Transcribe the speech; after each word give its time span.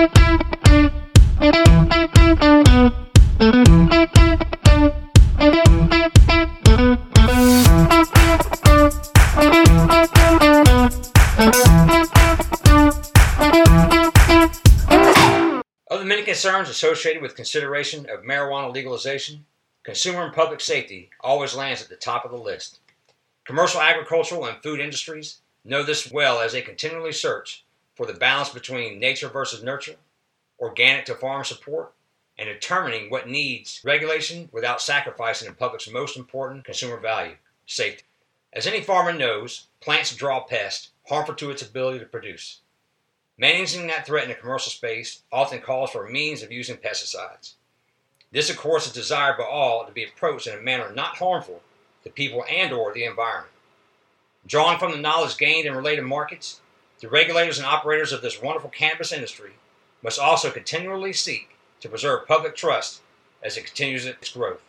Of 0.00 0.06
the 15.98 16.04
many 16.06 16.22
concerns 16.22 16.70
associated 16.70 17.20
with 17.20 17.36
consideration 17.36 18.08
of 18.08 18.22
marijuana 18.22 18.72
legalization, 18.72 19.44
consumer 19.82 20.24
and 20.24 20.32
public 20.32 20.62
safety 20.62 21.10
always 21.20 21.54
lands 21.54 21.82
at 21.82 21.90
the 21.90 21.96
top 21.96 22.24
of 22.24 22.30
the 22.30 22.38
list. 22.38 22.80
Commercial 23.44 23.82
agricultural 23.82 24.46
and 24.46 24.62
food 24.62 24.80
industries 24.80 25.42
know 25.62 25.82
this 25.82 26.10
well 26.10 26.40
as 26.40 26.52
they 26.52 26.62
continually 26.62 27.12
search 27.12 27.66
for 28.00 28.06
the 28.06 28.14
balance 28.14 28.48
between 28.48 28.98
nature 28.98 29.28
versus 29.28 29.62
nurture, 29.62 29.96
organic 30.58 31.04
to 31.04 31.14
farm 31.14 31.44
support, 31.44 31.92
and 32.38 32.48
determining 32.48 33.10
what 33.10 33.28
needs 33.28 33.82
regulation 33.84 34.48
without 34.52 34.80
sacrificing 34.80 35.46
the 35.46 35.54
public's 35.54 35.86
most 35.90 36.16
important 36.16 36.64
consumer 36.64 36.96
value 36.96 37.34
safety. 37.66 38.04
As 38.54 38.66
any 38.66 38.80
farmer 38.80 39.12
knows, 39.12 39.66
plants 39.80 40.16
draw 40.16 40.40
pests 40.40 40.92
harmful 41.10 41.34
to 41.34 41.50
its 41.50 41.60
ability 41.60 41.98
to 41.98 42.06
produce. 42.06 42.60
Managing 43.36 43.86
that 43.88 44.06
threat 44.06 44.24
in 44.24 44.30
the 44.30 44.34
commercial 44.34 44.72
space 44.72 45.20
often 45.30 45.60
calls 45.60 45.90
for 45.90 46.06
a 46.06 46.10
means 46.10 46.42
of 46.42 46.50
using 46.50 46.78
pesticides. 46.78 47.52
This, 48.32 48.48
of 48.48 48.56
course, 48.56 48.86
is 48.86 48.94
desired 48.94 49.36
by 49.36 49.44
all 49.44 49.84
to 49.84 49.92
be 49.92 50.04
approached 50.04 50.46
in 50.46 50.58
a 50.58 50.62
manner 50.62 50.90
not 50.90 51.18
harmful 51.18 51.60
to 52.04 52.08
people 52.08 52.46
and 52.50 52.72
or 52.72 52.94
the 52.94 53.04
environment. 53.04 53.52
Drawing 54.46 54.78
from 54.78 54.92
the 54.92 54.96
knowledge 54.96 55.36
gained 55.36 55.66
in 55.66 55.74
related 55.74 56.04
markets, 56.04 56.62
the 57.00 57.08
regulators 57.08 57.56
and 57.56 57.66
operators 57.66 58.12
of 58.12 58.20
this 58.20 58.42
wonderful 58.42 58.68
cannabis 58.68 59.10
industry 59.10 59.52
must 60.02 60.18
also 60.18 60.50
continually 60.50 61.14
seek 61.14 61.56
to 61.80 61.88
preserve 61.88 62.28
public 62.28 62.54
trust 62.54 63.00
as 63.42 63.56
it 63.56 63.64
continues 63.64 64.04
its 64.04 64.32
growth. 64.32 64.60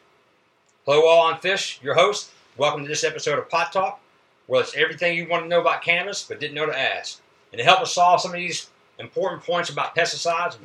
Hello, 0.85 1.05
all. 1.05 1.27
I'm 1.27 1.39
Fish, 1.41 1.79
your 1.83 1.95
host. 1.95 2.31
Welcome 2.55 2.83
to 2.83 2.87
this 2.87 3.03
episode 3.03 3.37
of 3.37 3.49
Pot 3.49 3.73
Talk, 3.73 3.99
where 4.47 4.61
it's 4.61 4.77
everything 4.77 5.17
you 5.17 5.27
want 5.27 5.43
to 5.43 5.49
know 5.49 5.59
about 5.59 5.81
cannabis 5.81 6.23
but 6.23 6.39
didn't 6.39 6.55
know 6.55 6.65
to 6.65 6.79
ask. 6.79 7.19
And 7.51 7.59
to 7.59 7.65
help 7.65 7.81
us 7.81 7.93
solve 7.93 8.21
some 8.21 8.31
of 8.31 8.37
these 8.37 8.69
important 8.97 9.43
points 9.43 9.69
about 9.69 9.93
pesticides, 9.93 10.55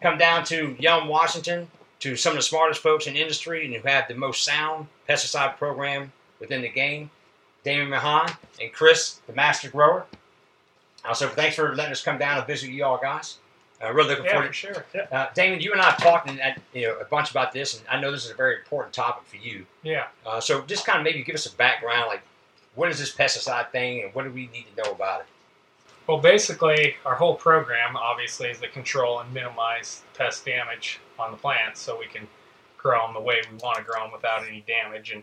come 0.00 0.16
down 0.16 0.44
to 0.44 0.76
Yelm 0.78 1.08
Washington, 1.08 1.68
to 2.00 2.14
some 2.14 2.32
of 2.32 2.36
the 2.36 2.42
smartest 2.42 2.82
folks 2.82 3.08
in 3.08 3.16
industry 3.16 3.64
and 3.64 3.74
who 3.74 3.88
have 3.88 4.06
the 4.06 4.14
most 4.14 4.44
sound 4.44 4.86
pesticide 5.08 5.56
program 5.56 6.12
within 6.38 6.62
the 6.62 6.68
game, 6.68 7.10
Damon 7.64 7.88
Mahan 7.88 8.30
and 8.60 8.72
Chris, 8.72 9.20
the 9.26 9.32
master 9.32 9.70
grower. 9.70 10.06
Also, 11.04 11.28
thanks 11.28 11.56
for 11.56 11.74
letting 11.74 11.92
us 11.92 12.02
come 12.02 12.18
down 12.18 12.38
and 12.38 12.46
visit 12.46 12.70
you 12.70 12.84
all 12.84 12.98
guys. 12.98 13.38
Uh, 13.82 13.92
really 13.92 14.10
looking 14.10 14.24
Yeah, 14.24 14.32
forward 14.32 14.46
for 14.48 14.52
sure. 14.54 14.86
Yeah. 14.94 15.06
uh, 15.12 15.26
Damon, 15.34 15.60
you 15.60 15.72
and 15.72 15.80
I 15.80 15.90
have 15.90 15.98
talked 15.98 16.28
and, 16.30 16.40
uh, 16.40 16.52
you 16.72 16.86
know, 16.86 16.96
a 16.98 17.04
bunch 17.04 17.30
about 17.30 17.52
this, 17.52 17.78
and 17.78 17.86
I 17.88 18.00
know 18.00 18.10
this 18.12 18.24
is 18.24 18.30
a 18.30 18.34
very 18.34 18.56
important 18.56 18.94
topic 18.94 19.26
for 19.26 19.36
you. 19.36 19.66
Yeah. 19.82 20.06
Uh, 20.24 20.40
so 20.40 20.62
just 20.62 20.86
kind 20.86 20.98
of 20.98 21.04
maybe 21.04 21.22
give 21.22 21.34
us 21.34 21.46
a 21.46 21.54
background, 21.56 22.06
like 22.06 22.22
what 22.76 22.88
is 22.90 22.98
this 22.98 23.14
pesticide 23.14 23.70
thing, 23.70 24.04
and 24.04 24.14
what 24.14 24.24
do 24.24 24.30
we 24.30 24.46
need 24.52 24.66
to 24.74 24.82
know 24.82 24.92
about 24.92 25.20
it? 25.20 25.26
Well, 26.06 26.18
basically, 26.18 26.94
our 27.04 27.14
whole 27.14 27.34
program 27.34 27.96
obviously 27.96 28.48
is 28.48 28.60
to 28.60 28.68
control 28.68 29.20
and 29.20 29.32
minimize 29.32 30.02
pest 30.16 30.44
damage 30.44 31.00
on 31.18 31.30
the 31.30 31.36
plants 31.36 31.80
so 31.80 31.98
we 31.98 32.06
can 32.06 32.26
grow 32.76 33.06
them 33.06 33.14
the 33.14 33.20
way 33.20 33.42
we 33.50 33.56
want 33.58 33.78
to 33.78 33.82
grow 33.82 34.02
them 34.02 34.12
without 34.12 34.46
any 34.46 34.62
damage 34.66 35.10
and 35.12 35.22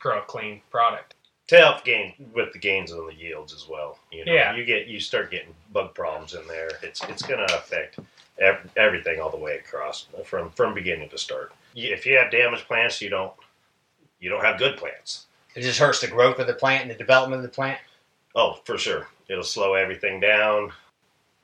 grow 0.00 0.18
a 0.18 0.22
clean 0.22 0.60
product. 0.70 1.14
To 1.48 1.56
help 1.56 1.84
gain 1.84 2.14
with 2.34 2.52
the 2.52 2.58
gains 2.58 2.92
on 2.92 3.06
the 3.06 3.14
yields 3.14 3.52
as 3.52 3.66
well. 3.68 3.98
You 4.12 4.24
know, 4.24 4.32
Yeah. 4.32 4.54
you 4.54 4.64
get 4.64 4.86
you 4.86 5.00
start 5.00 5.30
getting 5.30 5.54
bug 5.72 5.94
problems 5.94 6.34
in 6.34 6.46
there. 6.46 6.70
It's 6.82 7.02
it's 7.04 7.22
going 7.22 7.46
to 7.46 7.56
affect 7.56 7.98
ev- 8.38 8.70
everything 8.76 9.20
all 9.20 9.30
the 9.30 9.36
way 9.36 9.56
across 9.56 10.06
from 10.24 10.50
from 10.50 10.74
beginning 10.74 11.08
to 11.10 11.18
start. 11.18 11.52
If 11.74 12.06
you 12.06 12.16
have 12.18 12.30
damaged 12.30 12.66
plants, 12.66 13.00
you 13.02 13.08
don't 13.10 13.32
you 14.20 14.30
don't 14.30 14.44
have 14.44 14.58
good 14.58 14.76
plants. 14.76 15.26
It 15.54 15.62
just 15.62 15.78
hurts 15.78 16.00
the 16.00 16.06
growth 16.08 16.38
of 16.38 16.46
the 16.46 16.54
plant 16.54 16.82
and 16.82 16.90
the 16.90 16.94
development 16.94 17.38
of 17.44 17.50
the 17.50 17.54
plant. 17.54 17.80
Oh, 18.34 18.60
for 18.64 18.76
sure, 18.78 19.08
it'll 19.28 19.42
slow 19.42 19.74
everything 19.74 20.20
down. 20.20 20.72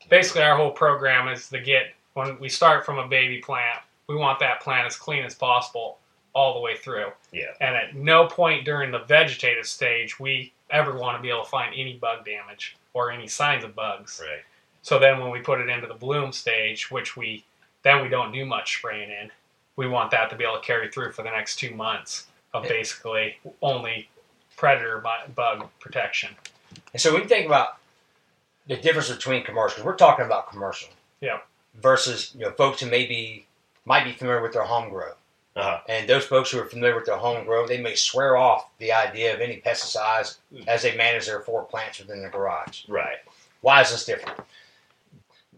Basically, 0.09 0.42
our 0.42 0.56
whole 0.56 0.71
program 0.71 1.28
is 1.28 1.48
to 1.48 1.59
get, 1.59 1.94
when 2.12 2.38
we 2.38 2.48
start 2.50 2.84
from 2.84 2.98
a 2.98 3.09
baby 3.09 3.38
plant, 3.38 3.81
we 4.06 4.15
want 4.16 4.38
that 4.41 4.60
plant 4.60 4.86
as 4.86 4.97
clean 4.97 5.25
as 5.25 5.34
possible 5.34 5.98
all 6.34 6.55
the 6.55 6.61
way 6.61 6.77
through. 6.77 7.11
Yeah, 7.33 7.53
And 7.61 7.75
at 7.77 7.95
no 7.95 8.27
point 8.27 8.65
during 8.65 8.91
the 8.91 8.99
vegetative 9.00 9.67
stage, 9.67 10.19
we 10.21 10.53
ever 10.71 10.95
want 10.97 11.17
to 11.17 11.22
be 11.22 11.31
able 11.31 11.45
to 11.45 11.49
find 11.50 11.72
any 11.77 11.95
bug 11.97 12.25
damage 12.25 12.77
or 12.93 13.11
any 13.11 13.27
signs 13.28 13.65
of 13.65 13.75
bugs. 13.75 14.21
right. 14.25 14.41
So 14.83 14.99
then 14.99 15.21
when 15.21 15.31
we 15.31 15.41
put 15.41 15.61
it 15.61 15.69
into 15.71 15.87
the 15.87 15.95
bloom 15.95 16.33
stage, 16.33 16.91
which 16.91 17.17
we 17.17 17.45
then 17.83 18.03
we 18.03 18.09
don't 18.09 18.33
do 18.33 18.45
much 18.47 18.77
spraying 18.78 19.11
in, 19.11 19.31
we 19.77 19.87
want 19.87 20.11
that 20.11 20.31
to 20.31 20.37
be 20.37 20.45
able 20.45 20.56
to 20.59 20.62
carry 20.67 20.89
through 20.91 21.12
for 21.12 21.22
the 21.22 21.31
next 21.31 21.56
two 21.56 21.75
months 21.75 22.27
of 22.55 22.62
basically 22.65 23.37
only 23.62 24.09
predator 24.56 25.03
bug 25.34 25.69
protection. 25.81 26.34
And 26.93 27.01
so 27.01 27.12
when 27.12 27.22
you 27.22 27.28
think 27.28 27.47
about 27.47 27.77
the 28.66 28.77
difference 28.77 29.11
between 29.11 29.45
commercial, 29.45 29.77
'cause 29.78 29.84
we're 29.84 29.97
talking 29.97 30.25
about 30.25 30.49
commercial, 30.51 30.89
Yeah. 31.21 31.41
versus 31.75 32.33
you 32.34 32.41
know 32.43 32.53
folks 32.53 32.81
who 32.81 32.87
maybe 32.91 33.47
might 33.84 34.05
be 34.05 34.12
familiar 34.12 34.41
with 34.43 34.53
their 34.55 34.65
home 34.65 34.89
grow. 34.91 35.12
Uh 35.56 35.62
huh. 35.62 35.81
And 35.88 36.09
those 36.09 36.25
folks 36.25 36.50
who 36.50 36.59
are 36.59 36.66
familiar 36.66 36.97
with 36.97 37.06
their 37.06 37.16
home 37.16 37.44
grow, 37.44 37.66
they 37.66 37.81
may 37.81 37.94
swear 37.94 38.37
off 38.37 38.70
the 38.78 38.92
idea 38.92 39.34
of 39.34 39.41
any 39.41 39.62
pesticides 39.65 40.38
as 40.66 40.82
they 40.82 40.97
manage 40.97 41.26
their 41.26 41.41
four 41.41 41.65
plants 41.65 42.00
within 42.00 42.22
the 42.22 42.28
garage. 42.28 42.88
Right. 42.88 43.19
Why 43.60 43.81
is 43.81 43.91
this 43.91 44.04
different? 44.04 44.38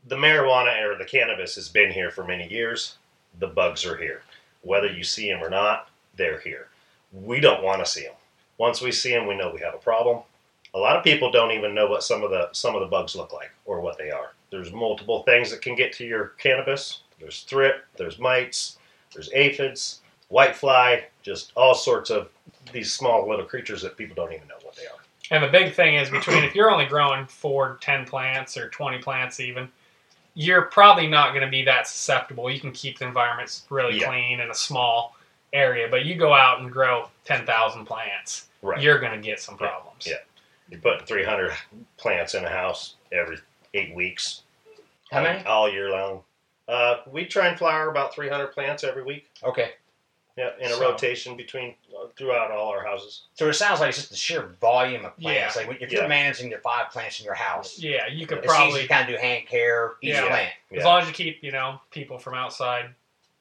The 0.09 0.17
marijuana 0.17 0.84
or 0.84 0.97
the 0.97 1.05
cannabis 1.05 1.55
has 1.55 1.69
been 1.69 1.91
here 1.91 2.11
for 2.11 2.25
many 2.25 2.47
years. 2.49 2.99
The 3.39 3.49
bugs 3.49 3.84
are 3.87 3.97
here, 3.97 4.23
whether 4.62 4.87
you 4.87 5.03
see 5.03 5.31
them 5.31 5.43
or 5.43 5.51
not. 5.51 5.89
They're 6.17 6.41
here. 6.41 6.69
We 7.13 7.41
don't 7.41 7.63
want 7.63 7.84
to 7.84 7.91
see 7.91 8.03
them. 8.03 8.15
Once 8.59 8.81
we 8.81 8.93
see 8.93 9.11
them, 9.11 9.27
we 9.27 9.37
know 9.37 9.51
we 9.53 9.61
have 9.61 9.75
a 9.75 9.78
problem. 9.78 10.23
A 10.75 10.78
lot 10.78 10.97
of 10.97 11.05
people 11.05 11.31
don't 11.31 11.53
even 11.53 11.75
know 11.75 11.87
what 11.87 12.03
some 12.03 12.23
of 12.23 12.31
the 12.31 12.51
some 12.53 12.75
of 12.75 12.81
the 12.81 12.87
bugs 12.87 13.17
look 13.17 13.33
like 13.33 13.51
or 13.65 13.81
what 13.81 13.97
they 13.97 14.11
are. 14.11 14.33
There's 14.51 14.73
multiple 14.73 15.23
things 15.23 15.51
that 15.51 15.63
can 15.63 15.75
get 15.75 15.93
to 15.95 16.05
your 16.05 16.34
cannabis. 16.39 17.01
There's 17.19 17.43
thrip, 17.43 17.84
there's 17.97 18.19
mites, 18.19 18.78
there's 19.16 19.31
aphids, 19.32 20.00
whitefly, 20.31 21.03
just 21.22 21.53
all 21.56 21.75
sorts 21.75 22.10
of 22.10 22.28
these 22.72 22.93
small 22.93 23.28
little 23.28 23.44
creatures 23.47 23.81
that 23.82 23.97
people 23.97 24.15
don't 24.15 24.32
even 24.32 24.47
know 24.47 24.54
what 24.62 24.77
they 24.77 24.82
are. 24.87 24.99
And 25.31 25.43
the 25.43 25.49
big 25.49 25.75
thing 25.75 25.94
is 25.97 26.10
between 26.10 26.44
if 26.44 26.54
you're 26.54 26.71
only 26.71 26.84
growing 26.87 27.27
four, 27.27 27.78
ten 27.81 28.04
plants 28.04 28.56
or 28.56 28.69
twenty 28.69 28.99
plants 28.99 29.41
even, 29.41 29.69
you're 30.34 30.62
probably 30.62 31.06
not 31.09 31.31
going 31.31 31.44
to 31.44 31.50
be 31.50 31.65
that 31.65 31.88
susceptible. 31.88 32.50
You 32.50 32.60
can 32.60 32.72
keep 32.72 32.99
the 32.99 33.06
environments 33.06 33.65
really 33.71 33.99
Yeah. 33.99 34.09
clean 34.09 34.41
in 34.41 34.50
a 34.50 34.54
small 34.54 35.16
area, 35.53 35.88
but 35.91 36.04
you 36.04 36.15
go 36.15 36.33
out 36.34 36.60
and 36.60 36.71
grow 36.71 37.09
ten 37.25 37.47
thousand 37.47 37.87
plants, 37.87 38.48
Right. 38.62 38.81
you're 38.81 38.98
going 38.98 39.12
to 39.21 39.25
get 39.27 39.41
some 39.41 39.56
Yeah. 39.60 39.69
problems. 39.69 40.06
Yeah. 40.06 40.16
You're 40.69 40.81
putting 40.81 41.06
300 41.06 41.54
plants 41.97 42.34
in 42.34 42.44
a 42.44 42.50
house 42.50 42.97
every 43.12 43.38
eight 43.75 43.94
weeks. 43.94 44.43
How 45.12 45.22
many? 45.22 45.44
All 45.47 45.71
year 45.71 45.91
long. 45.91 46.25
Uh, 46.69 46.97
we 47.06 47.25
try 47.25 47.47
and 47.49 47.59
flower 47.59 47.91
about 47.91 48.15
300 48.15 48.49
plants 48.49 48.82
every 48.84 49.03
week. 49.04 49.28
Okay. 49.44 49.72
Yeah, 50.37 50.50
in 50.59 50.66
a 50.66 50.75
So- 50.75 50.81
rotation 50.91 51.34
between 51.37 51.75
uh, 51.99 52.09
throughout 52.19 52.50
all 52.50 52.69
our 52.69 52.84
houses. 52.84 53.22
So 53.34 53.49
it 53.49 53.54
sounds 53.54 53.81
like 53.81 53.88
it's 53.91 53.99
just 53.99 54.10
the 54.10 54.16
sheer 54.16 54.43
volume 54.60 55.04
of 55.06 55.16
plants. 55.19 55.56
Yeah. 55.56 55.66
Like 55.66 55.81
if 55.81 55.91
you're 55.91 56.06
managing 56.09 56.50
the 56.50 56.59
five 56.59 56.91
plants 56.91 57.21
in 57.21 57.25
your 57.25 57.34
house, 57.34 57.78
Yeah, 57.78 58.06
you 58.09 58.27
could 58.27 58.38
it's 58.38 58.47
easy 58.49 58.54
probably 58.54 58.82
to 58.82 58.88
kind 58.88 59.03
of 59.09 59.15
do 59.16 59.21
hand 59.21 59.47
care, 59.47 59.94
each 60.03 60.10
Yeah. 60.15 60.27
plant. 60.28 60.53
As 60.77 60.84
long 60.84 61.00
as 61.00 61.09
you 61.09 61.15
keep, 61.15 61.43
you 61.43 61.53
know, 61.53 61.81
people 61.91 62.19
from 62.19 62.34
outside, 62.34 62.91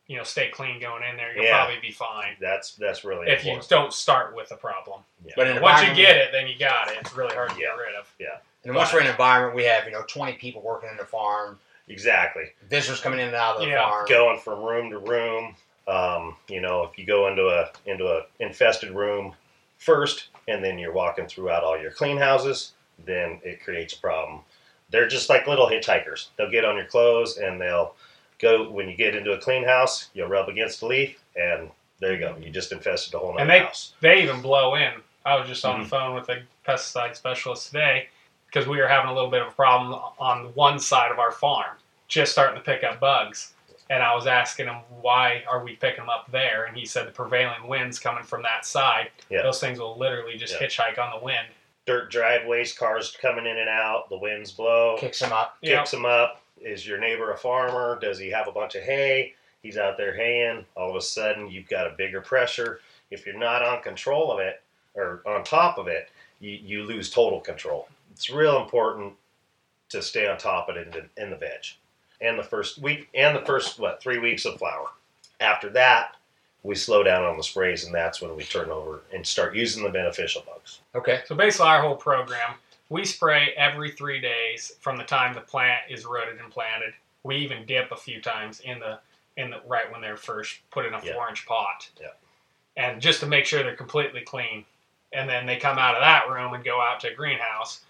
you 0.08 0.16
know, 0.16 0.24
stay 0.24 0.48
clean 0.50 0.80
going 0.80 1.04
in 1.04 1.18
there, 1.18 1.34
you'll 1.36 1.44
Yeah. 1.44 1.58
probably 1.66 1.80
be 1.82 1.92
fine. 1.92 2.38
That's 2.40 2.76
that's 2.76 3.04
really 3.04 3.28
If 3.30 3.44
you 3.44 3.60
don't 3.68 3.92
start 3.92 4.34
with 4.34 4.52
a 4.52 4.58
problem. 4.58 5.04
Yeah. 5.26 5.34
But 5.36 5.48
in 5.48 5.62
Once 5.62 5.82
you 5.86 5.94
get 5.96 6.16
it, 6.16 6.32
then 6.32 6.48
you 6.48 6.58
got 6.58 6.92
it. 6.92 6.98
It's 7.02 7.12
really 7.14 7.36
hard 7.36 7.50
to 7.50 7.56
Yeah. 7.60 7.70
get 7.72 7.78
rid 7.78 7.96
of. 7.96 8.10
Yeah. 8.20 8.38
And 8.64 8.74
once 8.74 8.94
we're 8.94 9.02
in 9.02 9.08
an 9.08 9.12
environment, 9.12 9.54
we 9.56 9.66
have 9.66 9.84
you 9.84 9.92
know 9.92 10.04
20 10.08 10.34
people 10.34 10.62
working 10.62 10.90
in 10.90 10.96
the 10.96 11.06
farm, 11.06 11.60
exactly. 11.88 12.52
visitors 12.70 13.00
coming 13.00 13.20
in 13.20 13.28
and 13.28 13.36
out 13.36 13.56
of 13.56 13.62
the 13.62 13.68
Yeah. 13.68 13.88
farm. 13.90 14.06
Going 14.08 14.40
from 14.40 14.64
room 14.64 14.90
to 14.92 14.98
room. 15.00 15.56
Um, 15.88 16.36
you 16.48 16.62
know, 16.62 16.84
if 16.84 16.98
you 16.98 17.06
go 17.06 17.28
into 17.28 17.48
a 17.48 17.72
into 17.86 18.08
a 18.08 18.26
infested 18.40 18.92
room 18.92 19.36
first, 19.78 20.30
and 20.48 20.64
then 20.64 20.80
you're 20.80 20.94
walking 20.94 21.28
throughout 21.28 21.64
all 21.64 21.78
your 21.80 21.92
clean 21.92 22.18
houses, 22.18 22.74
then 23.06 23.40
it 23.44 23.64
creates 23.64 23.94
a 23.94 24.00
problem. 24.00 24.42
They're 24.90 25.08
just 25.08 25.30
like 25.30 25.48
little 25.48 25.68
hitchhikers. 25.68 26.28
They'll 26.38 26.50
get 26.52 26.66
on 26.66 26.76
your 26.76 26.86
clothes 26.86 27.38
and 27.38 27.60
they'll 27.60 27.96
go 28.40 28.70
when 28.70 28.90
you 28.90 28.96
get 28.96 29.16
into 29.16 29.34
a 29.34 29.38
clean 29.38 29.64
house. 29.64 30.10
You'll 30.14 30.28
rub 30.28 30.50
against 30.50 30.82
a 30.82 30.86
leaf, 30.88 31.20
and 31.36 31.70
there 32.00 32.14
you 32.14 32.20
go. 32.20 32.36
You 32.40 32.50
just 32.50 32.72
infested 32.72 33.14
the 33.14 33.20
whole 33.20 33.38
And 33.38 33.50
they- 33.50 33.60
house. 33.60 33.94
They 34.02 34.22
even 34.24 34.42
blow 34.42 34.76
in. 34.76 34.94
I 35.26 35.36
was 35.36 35.48
just 35.48 35.66
on 35.66 35.80
Mhm. 35.80 35.84
the 35.84 35.90
phone 35.90 36.16
with 36.16 36.30
a 36.30 36.44
pesticide 36.68 37.16
specialist 37.16 37.68
today 37.68 38.10
because 38.56 38.70
we 38.70 38.78
were 38.80 38.88
having 38.88 39.12
a 39.12 39.14
little 39.14 39.30
bit 39.30 39.42
of 39.42 39.50
a 39.50 39.52
problem 39.52 40.00
on 40.18 40.46
one 40.54 40.80
side 40.80 41.12
of 41.12 41.20
our 41.20 41.34
farm, 41.34 41.76
just 42.08 42.32
starting 42.32 42.56
to 42.56 42.64
pick 42.64 42.86
up 42.86 43.02
bugs. 43.02 43.52
And 43.90 44.02
I 44.02 44.16
was 44.16 44.28
asking 44.28 44.68
him, 44.68 44.78
why 45.02 45.44
are 45.52 45.62
we 45.62 45.76
picking 45.76 45.98
them 46.00 46.10
up 46.10 46.32
there? 46.32 46.64
And 46.64 46.76
he 46.78 46.86
said 46.86 47.06
the 47.06 47.12
prevailing 47.12 47.68
winds 47.68 48.00
coming 48.00 48.24
from 48.24 48.44
that 48.44 48.66
side. 48.66 49.10
Yeah. 49.30 49.42
Those 49.44 49.60
things 49.60 49.78
will 49.78 49.98
literally 49.98 50.38
just 50.38 50.54
Yeah. 50.60 50.66
hitchhike 50.68 50.98
on 50.98 51.12
the 51.20 51.24
wind. 51.24 51.48
Dirt 51.86 52.10
driveways, 52.10 52.72
cars 52.72 53.16
coming 53.22 53.46
in 53.46 53.58
and 53.58 53.68
out. 53.70 54.08
The 54.10 54.18
winds 54.18 54.54
blow, 54.54 54.96
Kicks 55.00 55.20
them 55.20 55.34
up. 55.34 55.58
Yeah. 55.62 55.80
kicks 55.80 55.92
them 55.92 56.06
up. 56.06 56.42
is 56.62 56.88
your 56.88 56.98
neighbor 56.98 57.32
a 57.32 57.38
farmer? 57.38 58.00
Does 58.02 58.18
he 58.18 58.30
have 58.30 58.48
a 58.48 58.52
bunch 58.54 58.76
of 58.76 58.84
hay? 58.84 59.34
He's 59.62 59.78
out 59.78 59.98
there 59.98 60.16
haying. 60.16 60.66
All 60.78 60.90
of 60.90 60.96
a 60.96 61.02
sudden, 61.02 61.52
you've 61.52 61.68
got 61.68 61.88
a 61.88 61.92
bigger 61.92 62.22
pressure. 62.22 62.80
If 63.12 63.26
you're 63.26 63.38
not 63.38 63.62
on 63.62 63.84
control 63.84 64.32
of 64.32 64.40
it 64.40 64.62
or 64.96 65.22
on 65.28 65.44
top 65.44 65.78
of 65.78 65.88
it, 65.90 66.10
you, 66.40 66.52
you 66.52 66.84
lose 66.84 67.12
total 67.12 67.40
control. 67.42 67.88
It's 68.16 68.30
real 68.30 68.64
important 68.64 69.14
to 69.90 70.02
stay 70.02 70.26
on 70.26 70.38
top 70.38 70.70
of 70.70 70.78
it 70.78 70.88
in 70.88 70.94
the, 70.94 71.22
in 71.22 71.30
the 71.32 71.36
veg 71.36 71.66
and 72.22 72.40
the 72.40 72.44
first 72.44 72.78
week 72.78 73.10
and 73.14 73.36
the 73.36 73.42
first 73.42 73.78
what 73.78 74.02
three 74.02 74.20
weeks 74.20 74.46
of 74.46 74.58
flower. 74.58 74.88
After 75.42 75.70
that, 75.72 76.16
we 76.64 76.76
slow 76.76 77.04
down 77.04 77.26
on 77.26 77.36
the 77.36 77.44
sprays, 77.44 77.84
and 77.84 77.94
that's 77.94 78.22
when 78.22 78.34
we 78.38 78.44
turn 78.46 78.70
over 78.70 79.02
and 79.14 79.28
start 79.28 79.54
using 79.54 79.84
the 79.84 79.90
beneficial 79.90 80.44
bugs. 80.48 80.80
Okay. 80.96 81.24
So 81.26 81.36
basically, 81.36 81.68
our 81.68 81.82
whole 81.82 81.98
program, 81.98 82.54
we 82.88 83.04
spray 83.04 83.54
every 83.58 83.92
three 83.92 84.22
days 84.22 84.72
from 84.80 84.96
the 84.98 85.04
time 85.04 85.34
the 85.34 85.42
plant 85.42 85.82
is 85.90 86.06
rooted 86.06 86.40
and 86.40 86.50
planted. 86.50 86.94
We 87.24 87.36
even 87.36 87.66
dip 87.66 87.92
a 87.92 87.98
few 87.98 88.22
times 88.22 88.62
in 88.62 88.80
the 88.80 88.98
in 89.36 89.50
the 89.50 89.60
right 89.68 89.92
when 89.92 90.00
they're 90.00 90.16
first 90.16 90.60
put 90.72 90.86
in 90.86 90.94
a 90.94 91.04
Yeah. 91.04 91.16
four 91.16 91.28
inch 91.28 91.46
pot. 91.46 91.90
Yeah. 92.00 92.08
And 92.78 93.02
just 93.02 93.20
to 93.20 93.26
make 93.26 93.44
sure 93.44 93.62
they're 93.62 93.76
completely 93.76 94.22
clean, 94.22 94.64
and 95.12 95.30
then 95.30 95.46
they 95.46 95.58
come 95.58 95.78
out 95.78 95.96
of 95.96 96.02
that 96.02 96.30
room 96.30 96.54
and 96.54 96.64
go 96.64 96.80
out 96.80 97.02
to 97.02 97.12
a 97.12 97.14
greenhouse, 97.14 97.82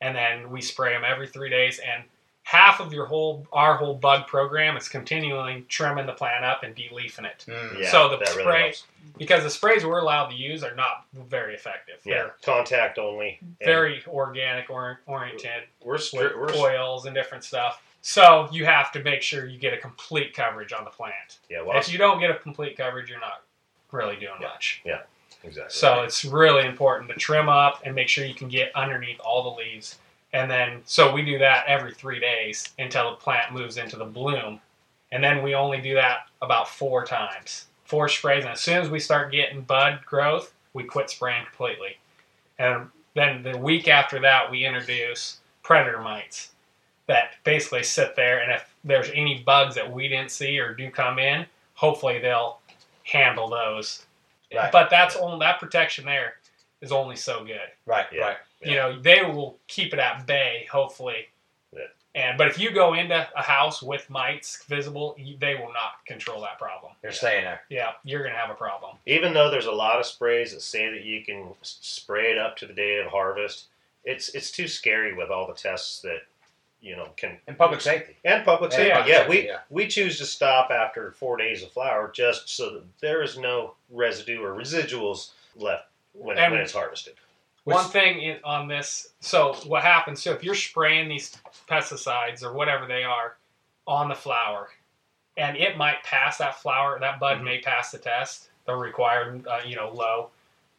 and 0.00 0.14
then 0.16 0.50
we 0.50 0.60
spray 0.60 0.92
them 0.92 1.02
every 1.06 1.26
three 1.28 1.50
days. 1.50 1.78
And 1.78 2.04
half 2.42 2.78
of 2.80 2.92
your 2.92 3.06
whole 3.06 3.46
our 3.52 3.74
whole 3.76 3.94
bug 3.94 4.26
program 4.26 4.76
is 4.76 4.88
continually 4.88 5.64
trimming 5.68 6.04
the 6.06 6.12
plant 6.12 6.44
up 6.44 6.62
and 6.62 6.76
deleafing 6.76 7.24
it 7.24 7.44
Mm. 7.48 7.80
Yeah, 7.80 7.90
So 7.90 8.08
the 8.10 8.18
that 8.18 8.36
really 8.36 8.74
because 9.16 9.42
the 9.44 9.50
sprays 9.50 9.84
we're 9.84 9.98
allowed 10.00 10.28
to 10.28 10.34
use 10.34 10.62
are 10.64 10.74
not 10.74 11.06
very 11.14 11.54
effective. 11.54 12.00
Yeah, 12.04 12.14
They're 12.14 12.34
contact 12.44 12.98
only. 12.98 13.38
very 13.64 14.02
organic 14.08 14.68
or 14.70 15.00
oriented 15.06 15.64
We're, 15.82 15.92
with 15.94 16.12
we're 16.12 16.54
oils 16.54 17.06
and 17.06 17.14
different 17.14 17.44
stuff. 17.44 17.82
So 18.02 18.48
you 18.52 18.66
have 18.66 18.92
to 18.92 19.02
make 19.02 19.22
sure 19.22 19.46
you 19.46 19.58
get 19.58 19.72
a 19.72 19.78
complete 19.78 20.34
coverage 20.34 20.72
on 20.74 20.84
the 20.84 20.90
plant. 20.90 21.38
yeah. 21.48 21.62
Well, 21.62 21.78
If 21.78 21.90
you 21.90 21.96
don't 21.98 22.20
get 22.20 22.30
a 22.30 22.34
complete 22.34 22.76
coverage, 22.76 23.08
you're 23.08 23.20
not 23.20 23.42
really 23.92 24.16
doing 24.16 24.34
Yeah. 24.40 24.48
much. 24.48 24.82
Exactly. 25.44 25.70
So 25.70 26.02
it's 26.02 26.24
really 26.24 26.66
important 26.66 27.10
to 27.10 27.16
trim 27.16 27.48
up 27.48 27.82
and 27.84 27.94
make 27.94 28.08
sure 28.08 28.24
you 28.24 28.34
can 28.34 28.48
get 28.48 28.74
underneath 28.74 29.20
all 29.20 29.42
the 29.42 29.60
leaves. 29.60 29.98
And 30.32 30.50
then, 30.50 30.82
so 30.84 31.12
we 31.12 31.22
do 31.22 31.38
that 31.38 31.66
every 31.66 31.94
three 31.94 32.18
days 32.18 32.70
until 32.78 33.10
the 33.10 33.16
plant 33.16 33.52
moves 33.52 33.76
into 33.76 33.96
the 33.96 34.04
bloom. 34.04 34.60
And 35.12 35.22
then 35.22 35.42
we 35.42 35.54
only 35.54 35.80
do 35.80 35.94
that 35.94 36.26
about 36.42 36.68
four 36.68 37.04
times, 37.04 37.66
four 37.84 38.08
sprays. 38.08 38.42
And 38.42 38.52
as 38.52 38.60
soon 38.60 38.78
as 38.78 38.90
we 38.90 38.98
start 38.98 39.30
getting 39.30 39.60
bud 39.60 40.00
growth, 40.04 40.52
we 40.72 40.82
quit 40.82 41.08
spraying 41.08 41.44
completely. 41.44 41.98
And 42.58 42.88
then 43.14 43.44
the 43.44 43.56
week 43.56 43.86
after 43.86 44.20
that, 44.20 44.50
we 44.50 44.64
introduce 44.64 45.38
predator 45.62 46.00
mites 46.00 46.50
that 47.06 47.34
basically 47.44 47.82
sit 47.84 48.16
there. 48.16 48.40
And 48.40 48.50
if 48.50 48.68
there's 48.82 49.10
any 49.14 49.42
bugs 49.44 49.74
that 49.76 49.92
we 49.92 50.08
didn't 50.08 50.30
see 50.30 50.58
or 50.58 50.74
do 50.74 50.90
come 50.90 51.18
in, 51.18 51.46
hopefully 51.74 52.18
they'll 52.18 52.58
handle 53.04 53.48
those. 53.48 54.04
Right. 54.56 54.72
But 54.72 54.90
that's 54.90 55.16
only 55.16 55.38
that 55.40 55.58
protection 55.60 56.04
there 56.04 56.34
is 56.80 56.92
only 56.92 57.16
so 57.16 57.44
good. 57.44 57.60
Right. 57.86 58.06
Yeah. 58.12 58.20
Right. 58.22 58.36
You 58.62 58.76
know, 58.76 58.98
they 58.98 59.22
will 59.22 59.58
keep 59.68 59.92
it 59.92 59.98
at 59.98 60.26
bay, 60.26 60.66
hopefully. 60.70 61.28
Yeah. 61.72 61.80
And 62.14 62.38
but 62.38 62.46
if 62.48 62.58
you 62.58 62.70
go 62.70 62.94
into 62.94 63.26
a 63.36 63.42
house 63.42 63.82
with 63.82 64.08
mites 64.08 64.62
visible, 64.64 65.14
you- 65.18 65.36
they 65.36 65.54
will 65.56 65.72
not 65.72 66.04
control 66.06 66.40
that 66.42 66.58
problem. 66.58 66.92
They're 67.02 67.12
staying 67.12 67.44
there. 67.44 67.62
Yeah, 67.68 67.92
you're 68.04 68.22
gonna 68.22 68.36
have 68.38 68.50
a 68.50 68.54
problem. 68.54 68.96
even 69.06 69.34
though 69.34 69.50
there's 69.50 69.66
a 69.66 69.72
lot 69.72 69.98
of 69.98 70.06
sprays 70.06 70.52
that 70.54 70.60
say 70.62 70.88
that 70.90 71.02
you 71.02 71.24
can 71.24 71.54
spray 71.62 72.30
it 72.32 72.38
up 72.38 72.56
to 72.58 72.66
the 72.66 72.72
day 72.72 72.98
of 73.00 73.08
harvest, 73.08 73.64
it's 74.04 74.28
it's 74.30 74.50
too 74.50 74.68
scary 74.68 75.12
with 75.14 75.30
all 75.30 75.46
the 75.46 75.54
tests 75.54 76.00
that 76.02 76.22
you 76.84 76.94
know 76.96 77.08
can 77.16 77.38
And 77.48 77.56
public 77.56 77.80
safety. 77.80 78.14
and 78.24 78.44
public 78.44 78.70
Yeah, 78.72 78.76
safety. 78.76 78.92
public 78.92 79.08
Yeah, 79.12 79.18
safety, 79.20 79.30
we 79.30 79.46
yeah. 79.48 79.58
we 79.70 79.86
choose 79.88 80.18
to 80.18 80.26
stop 80.26 80.70
after 80.70 81.12
four 81.12 81.36
days 81.36 81.62
of 81.62 81.72
flower 81.72 82.10
just 82.14 82.48
so 82.48 82.70
that 82.74 82.82
there 83.00 83.22
is 83.22 83.38
no 83.38 83.74
residue 83.90 84.42
or 84.42 84.52
residuals 84.54 85.30
left 85.56 85.86
when, 86.12 86.38
And- 86.38 86.52
when 86.52 86.60
it's 86.60 86.72
harvested. 86.74 87.14
Which- 87.64 87.74
One 87.76 87.86
thing 87.88 88.38
on 88.44 88.68
this, 88.68 89.14
so 89.20 89.54
what 89.64 89.82
happens? 89.82 90.22
So 90.22 90.32
if 90.32 90.44
you're 90.44 90.54
spraying 90.54 91.08
these 91.08 91.34
pesticides 91.66 92.42
or 92.42 92.52
whatever 92.52 92.84
they 92.86 93.04
are 93.04 93.36
on 93.86 94.08
the 94.10 94.14
flower, 94.14 94.68
and 95.38 95.56
it 95.56 95.78
might 95.78 96.02
pass 96.04 96.36
that 96.38 96.60
flower, 96.60 96.98
that 97.00 97.18
bud 97.18 97.38
Mhm. 97.38 97.44
may 97.44 97.60
pass 97.60 97.90
the 97.90 97.98
test, 97.98 98.50
the 98.66 98.74
required, 98.74 99.46
uh, 99.46 99.62
you 99.64 99.76
know, 99.76 99.88
low, 99.90 100.30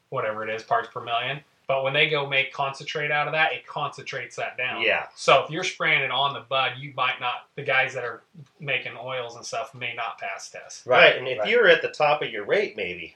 whatever 0.09 0.47
it 0.47 0.53
is, 0.53 0.61
parts 0.61 0.87
per 0.89 1.01
million. 1.01 1.43
But 1.67 1.83
when 1.83 1.93
they 1.93 2.09
go 2.09 2.27
make 2.27 2.53
concentrate 2.53 3.11
out 3.11 3.27
of 3.27 3.33
that, 3.33 3.53
it 3.53 3.65
concentrates 3.65 4.35
that 4.35 4.57
down. 4.57 4.81
Yeah, 4.81 5.07
So 5.15 5.43
if 5.43 5.49
you're 5.49 5.63
spraying 5.63 6.01
it 6.01 6.11
on 6.11 6.33
the 6.33 6.41
bud, 6.41 6.73
you 6.79 6.93
might 6.95 7.19
not. 7.19 7.47
The 7.55 7.63
guys 7.63 7.93
that 7.93 8.03
are 8.03 8.21
making 8.59 8.93
oils 9.01 9.35
and 9.35 9.45
stuff 9.45 9.73
may 9.73 9.93
not 9.93 10.19
pass 10.19 10.49
tests. 10.49 10.85
right. 10.85 11.15
And 11.15 11.27
if 11.27 11.39
right. 11.39 11.49
you're 11.49 11.67
at 11.67 11.81
the 11.81 11.89
top 11.89 12.21
of 12.21 12.29
your 12.29 12.45
rate, 12.45 12.75
maybe 12.77 13.15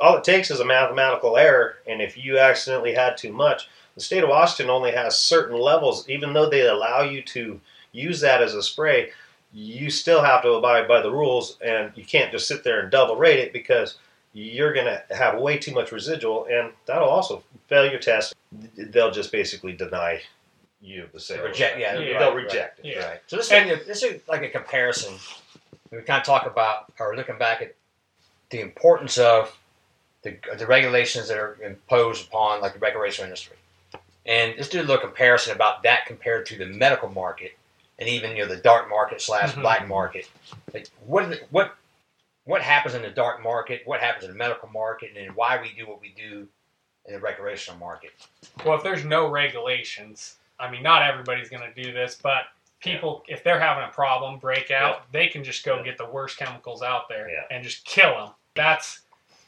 all 0.00 0.16
it 0.16 0.24
takes 0.24 0.50
is 0.50 0.60
a 0.60 0.64
mathematical 0.64 1.36
error. 1.36 1.76
And 1.86 2.00
if 2.00 2.16
you 2.16 2.38
accidentally 2.38 2.94
had 2.94 3.16
too 3.16 3.32
much, 3.32 3.68
the 3.94 4.00
state 4.00 4.22
of 4.24 4.30
Washington 4.30 4.70
only 4.70 4.92
has 4.92 5.18
certain 5.18 5.58
levels. 5.58 6.08
Even 6.08 6.32
though 6.32 6.48
they 6.48 6.66
allow 6.66 7.02
you 7.02 7.22
to 7.22 7.60
use 7.92 8.20
that 8.20 8.42
as 8.42 8.54
a 8.54 8.62
spray, 8.62 9.10
you 9.52 9.90
still 9.90 10.22
have 10.22 10.42
to 10.42 10.52
abide 10.52 10.88
by 10.88 11.02
the 11.02 11.10
rules, 11.10 11.58
and 11.60 11.92
you 11.96 12.04
can't 12.04 12.30
just 12.32 12.46
sit 12.46 12.62
there 12.64 12.80
and 12.80 12.90
double 12.90 13.16
rate 13.16 13.40
it 13.40 13.52
because 13.52 13.96
you're 14.32 14.72
going 14.72 14.86
to 14.86 15.02
have 15.14 15.38
way 15.40 15.58
too 15.58 15.72
much 15.72 15.92
residual, 15.92 16.46
and 16.50 16.72
that'll 16.86 17.08
also 17.08 17.42
fail 17.68 17.88
your 17.90 17.98
test. 18.00 18.34
They'll 18.76 19.10
just 19.10 19.32
basically 19.32 19.72
deny 19.72 20.22
you 20.80 21.08
the 21.12 21.20
sale. 21.20 21.42
Reject. 21.44 21.78
Yeah. 21.78 21.98
Yeah. 21.98 22.18
They'll 22.18 22.34
right, 22.34 22.44
reject 22.44 22.78
it. 22.80 22.86
Yeah. 22.86 23.08
Right. 23.08 23.20
So 23.26 23.36
this 23.36 23.50
And- 23.52 23.70
is 23.70 23.86
this 23.86 24.02
is 24.02 24.20
like 24.28 24.42
a 24.42 24.48
comparison. 24.48 25.14
We 25.90 25.98
kind 26.02 26.20
of 26.20 26.24
talk 26.26 26.46
about 26.46 26.92
or 26.98 27.16
looking 27.16 27.36
back 27.38 27.60
at 27.62 27.74
the 28.50 28.60
importance 28.60 29.18
of 29.18 29.56
the, 30.22 30.36
the 30.56 30.66
regulations 30.66 31.28
that 31.28 31.36
are 31.38 31.56
imposed 31.62 32.28
upon 32.28 32.60
like 32.60 32.74
the 32.74 32.78
recreational 32.78 33.26
industry, 33.26 33.56
and 34.26 34.54
let's 34.56 34.68
do 34.68 34.80
a 34.80 34.82
little 34.82 34.98
comparison 34.98 35.54
about 35.54 35.82
that 35.82 36.06
compared 36.06 36.46
to 36.46 36.56
the 36.58 36.66
medical 36.66 37.08
market 37.08 37.52
and 37.98 38.08
even 38.08 38.36
you 38.36 38.42
know 38.44 38.48
the 38.48 38.60
dark 38.60 38.88
market 38.88 39.20
slash 39.20 39.52
Mhm. 39.52 39.62
black 39.62 39.88
market. 39.88 40.28
Like 40.72 40.88
what 41.06 41.40
what 41.50 41.74
what 42.44 42.62
happens 42.62 42.94
in 42.94 43.02
the 43.02 43.10
dark 43.10 43.42
market? 43.42 43.82
What 43.84 44.00
happens 44.00 44.24
in 44.24 44.30
the 44.30 44.36
medical 44.36 44.68
market? 44.68 45.10
And 45.14 45.16
then 45.26 45.34
why 45.34 45.60
we 45.60 45.72
do 45.78 45.88
what 45.88 46.00
we 46.00 46.14
do 46.16 46.46
in 47.06 47.14
the 47.14 47.20
recreational 47.20 47.78
market? 47.78 48.10
Well, 48.64 48.76
if 48.76 48.82
there's 48.82 49.04
no 49.04 49.28
regulations, 49.30 50.36
I 50.58 50.70
mean, 50.70 50.82
not 50.82 51.02
everybody's 51.02 51.48
going 51.48 51.62
to 51.72 51.82
do 51.82 51.92
this, 51.92 52.18
but 52.22 52.44
people, 52.80 53.24
if 53.28 53.44
they're 53.44 53.60
having 53.60 53.84
a 53.84 53.92
problem, 53.92 54.38
breakout, 54.38 55.10
they 55.12 55.28
can 55.28 55.44
just 55.44 55.64
go 55.64 55.76
Yeah. 55.76 55.82
get 55.84 55.98
the 55.98 56.06
worst 56.06 56.38
chemicals 56.38 56.82
out 56.82 57.08
there 57.08 57.30
Yeah. 57.30 57.44
and 57.50 57.62
just 57.62 57.84
kill 57.84 58.14
them. 58.16 58.30
That's 58.54 59.00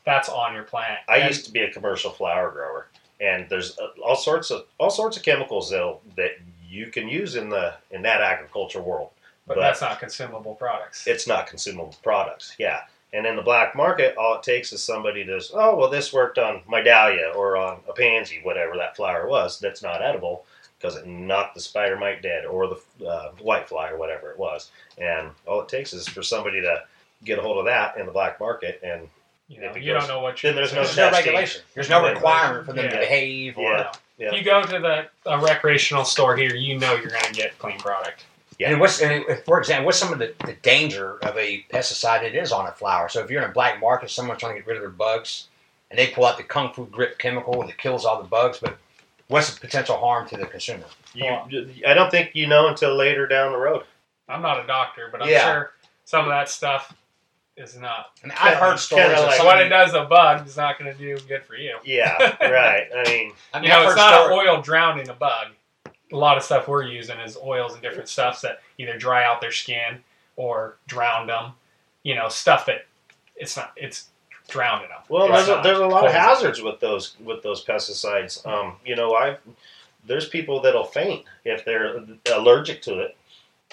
that's 0.04 0.28
on 0.28 0.52
your 0.52 0.64
plant. 0.64 0.98
I 1.08 1.18
And- 1.18 1.28
used 1.28 1.44
to 1.46 1.52
be 1.52 1.60
a 1.62 1.70
commercial 1.72 2.10
flower 2.10 2.50
grower, 2.50 2.88
and 3.20 3.48
there's 3.48 3.78
uh, 3.78 3.88
all 4.04 4.16
sorts 4.16 4.50
of 4.50 4.66
all 4.78 4.90
sorts 4.90 5.16
of 5.16 5.22
chemicals 5.22 5.70
that 5.70 5.98
that 6.16 6.32
you 6.66 6.88
can 6.88 7.08
use 7.08 7.36
in 7.36 7.48
the 7.48 7.74
in 7.90 8.02
that 8.02 8.20
agriculture 8.20 8.82
world. 8.82 9.10
But, 9.46 9.56
but- 9.56 9.60
that's 9.60 9.80
not 9.80 9.98
consumable 10.00 10.54
products. 10.54 11.06
It's 11.06 11.26
not 11.26 11.46
consumable 11.46 11.94
products, 12.02 12.54
yeah. 12.58 12.80
And 13.14 13.26
in 13.26 13.36
the 13.36 13.42
black 13.42 13.76
market, 13.76 14.16
all 14.16 14.36
it 14.36 14.42
takes 14.42 14.72
is 14.72 14.82
somebody 14.82 15.22
to, 15.26 15.38
oh 15.52 15.76
well, 15.76 15.90
this 15.90 16.12
worked 16.14 16.38
on 16.38 16.62
my 16.66 16.80
dahlia 16.80 17.32
or 17.36 17.58
on 17.58 17.80
a 17.86 17.92
pansy, 17.92 18.40
whatever 18.42 18.74
that 18.76 18.96
flower 18.96 19.28
was. 19.28 19.60
That's 19.60 19.82
not 19.82 20.00
edible 20.00 20.46
because 20.78 20.96
it 20.96 21.06
knocked 21.06 21.54
the 21.54 21.60
spider 21.60 21.98
mite 21.98 22.22
dead 22.22 22.46
or 22.46 22.68
the 22.68 23.06
uh, 23.06 23.32
white 23.40 23.68
fly 23.68 23.90
or 23.90 23.98
whatever 23.98 24.30
it 24.30 24.38
was. 24.38 24.70
And 24.96 25.30
all 25.46 25.60
it 25.60 25.68
takes 25.68 25.92
is 25.92 26.08
for 26.08 26.22
somebody 26.22 26.62
to 26.62 26.84
get 27.24 27.38
a 27.38 27.42
hold 27.42 27.58
of 27.58 27.66
that 27.66 27.98
in 27.98 28.06
the 28.06 28.12
black 28.12 28.40
market 28.40 28.80
and 28.82 29.08
you 29.48 29.60
know, 29.60 29.68
if 29.68 29.76
you 29.76 29.92
goes- 29.92 30.06
don't 30.06 30.08
know 30.08 30.22
what 30.22 30.40
then 30.40 30.54
you're 30.54 30.66
there's 30.66 30.72
no 30.72 30.82
There's 30.82 30.96
no 30.96 31.10
regulation. 31.10 31.62
There's 31.74 31.90
no 31.90 32.08
requirement 32.08 32.64
for 32.64 32.72
them 32.72 32.90
to 32.90 32.96
behave 32.96 33.58
or 33.58 33.72
Yeah. 33.72 33.92
Yeah. 34.18 34.32
You 34.32 34.42
go 34.42 34.62
to 34.62 34.78
the 34.78 35.06
a 35.30 35.38
recreational 35.38 36.04
store 36.04 36.36
here, 36.36 36.54
you 36.54 36.78
know 36.78 36.94
you're 36.94 37.10
going 37.10 37.24
to 37.24 37.32
get 37.32 37.58
clean 37.58 37.78
product. 37.78 38.24
Yeah. 38.62 38.70
And 38.70 38.80
what's, 38.80 39.00
and 39.02 39.24
if- 39.28 39.44
for 39.44 39.58
example, 39.58 39.86
what's 39.86 39.98
some 39.98 40.12
of 40.12 40.18
the, 40.18 40.34
the 40.46 40.54
danger 40.62 41.18
of 41.22 41.36
a 41.36 41.64
pesticide 41.72 42.22
that 42.22 42.34
is 42.34 42.52
on 42.52 42.66
a 42.66 42.72
flower? 42.72 43.08
So 43.08 43.20
if 43.20 43.30
you're 43.30 43.42
in 43.42 43.50
a 43.50 43.52
black 43.52 43.80
market, 43.80 44.10
someone's 44.10 44.40
trying 44.40 44.54
to 44.54 44.60
get 44.60 44.66
rid 44.66 44.76
of 44.76 44.82
their 44.82 44.90
bugs, 44.90 45.48
and 45.90 45.98
they 45.98 46.08
pull 46.08 46.24
out 46.24 46.36
the 46.36 46.42
kung 46.44 46.72
fu 46.72 46.86
grip 46.86 47.18
chemical 47.18 47.60
that 47.66 47.76
kills 47.78 48.04
all 48.04 48.22
the 48.22 48.28
bugs, 48.28 48.58
but 48.60 48.76
what's 49.28 49.52
the 49.54 49.60
potential 49.60 49.96
harm 49.98 50.28
to 50.28 50.36
the 50.36 50.46
consumer? 50.46 50.84
You, 51.14 51.24
I 51.86 51.92
don't 51.94 52.10
think 52.10 52.30
you 52.34 52.46
know 52.46 52.68
until 52.68 52.94
later 52.94 53.26
down 53.26 53.52
the 53.52 53.58
road. 53.58 53.84
I'm 54.28 54.42
not 54.42 54.62
a 54.62 54.66
doctor, 54.66 55.08
but 55.10 55.22
I'm 55.22 55.28
Yeah. 55.28 55.52
sure 55.52 55.72
some 56.04 56.24
of 56.24 56.30
that 56.30 56.48
stuff 56.48 56.94
is 57.56 57.76
not. 57.76 58.06
And 58.22 58.32
I've 58.32 58.56
heard 58.56 58.78
stories 58.78 59.08
kinda 59.08 59.20
like- 59.22 59.34
So 59.36 59.44
what 59.44 59.60
it 59.60 59.68
does 59.68 59.92
to 59.92 60.02
a 60.04 60.06
bug 60.06 60.46
is 60.46 60.56
not 60.56 60.78
going 60.78 60.90
to 60.90 60.96
do 60.98 61.18
good 61.26 61.44
for 61.44 61.54
you. 61.54 61.76
Yeah, 61.84 62.16
right. 62.40 62.88
I 62.96 63.02
mean, 63.10 63.32
I 63.52 63.58
mean, 63.58 63.64
You 63.64 63.68
know, 63.70 63.82
it's 63.82 63.90
heard 63.90 63.96
not 63.96 64.26
an 64.26 64.32
oil 64.32 64.62
drowning 64.62 65.08
a 65.10 65.14
bug. 65.14 65.48
A 66.12 66.16
lot 66.16 66.36
of 66.36 66.42
stuff 66.42 66.68
we're 66.68 66.82
using 66.84 67.18
is 67.20 67.36
oils 67.42 67.72
and 67.72 67.82
different 67.82 68.08
stuffs 68.08 68.40
that 68.42 68.60
either 68.78 68.96
dry 68.98 69.24
out 69.24 69.40
their 69.40 69.52
skin 69.52 69.98
or 70.36 70.76
drown 70.86 71.26
them. 71.26 71.52
You 72.02 72.14
know, 72.14 72.28
stuff 72.28 72.66
that 72.66 72.86
it's 73.36 73.56
not. 73.56 73.72
It's 73.76 74.08
drowning 74.48 74.88
them. 74.88 74.98
Well, 75.08 75.32
It's 75.32 75.46
there's 75.46 75.58
a, 75.58 75.62
there's 75.62 75.78
a 75.78 75.86
lot 75.86 76.04
of 76.04 76.12
hazards 76.12 76.60
with 76.62 76.80
those 76.80 77.16
with 77.24 77.42
those 77.42 77.64
pesticides. 77.64 78.44
Um, 78.46 78.74
you 78.84 78.96
know, 78.96 79.14
I 79.14 79.36
there's 80.04 80.28
people 80.28 80.60
that'll 80.60 80.84
faint 80.84 81.24
if 81.44 81.64
they're 81.64 82.04
allergic 82.32 82.82
to 82.82 82.98
it, 83.00 83.16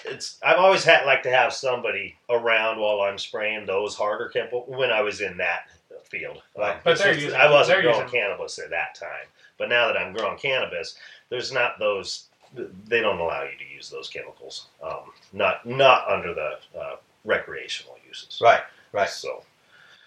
it's 0.04 0.38
I've 0.42 0.58
always 0.58 0.84
had 0.84 1.04
like 1.06 1.22
to 1.24 1.30
have 1.30 1.52
somebody 1.52 2.16
around 2.30 2.78
while 2.78 3.00
I'm 3.00 3.18
spraying 3.18 3.66
those 3.66 3.96
harder 3.96 4.28
chemical 4.28 4.64
when 4.68 4.90
I 4.90 5.02
was 5.02 5.20
in 5.20 5.36
that 5.38 5.66
field. 6.04 6.36
Um, 6.36 6.42
But 6.84 6.98
using- 7.04 7.34
I 7.34 7.50
wasn't 7.50 7.82
growing 7.82 7.96
using- 8.02 8.10
cannabis 8.20 8.58
at 8.60 8.70
that 8.70 8.94
time, 8.94 9.26
but 9.58 9.68
now 9.68 9.88
that 9.88 9.96
I'm 9.96 10.12
growing 10.12 10.38
cannabis, 10.38 10.96
there's 11.28 11.52
not 11.52 11.78
those. 11.78 12.26
They 12.54 13.00
don't 13.00 13.18
allow 13.18 13.44
you 13.44 13.56
to 13.58 13.64
use 13.74 13.88
those 13.90 14.08
chemicals. 14.08 14.66
Um, 14.82 15.12
not 15.32 15.64
not 15.66 16.08
under 16.08 16.34
the 16.34 16.58
uh, 16.78 16.96
recreational 17.24 17.96
uses. 18.08 18.40
Right, 18.42 18.62
right. 18.92 19.08
So 19.08 19.44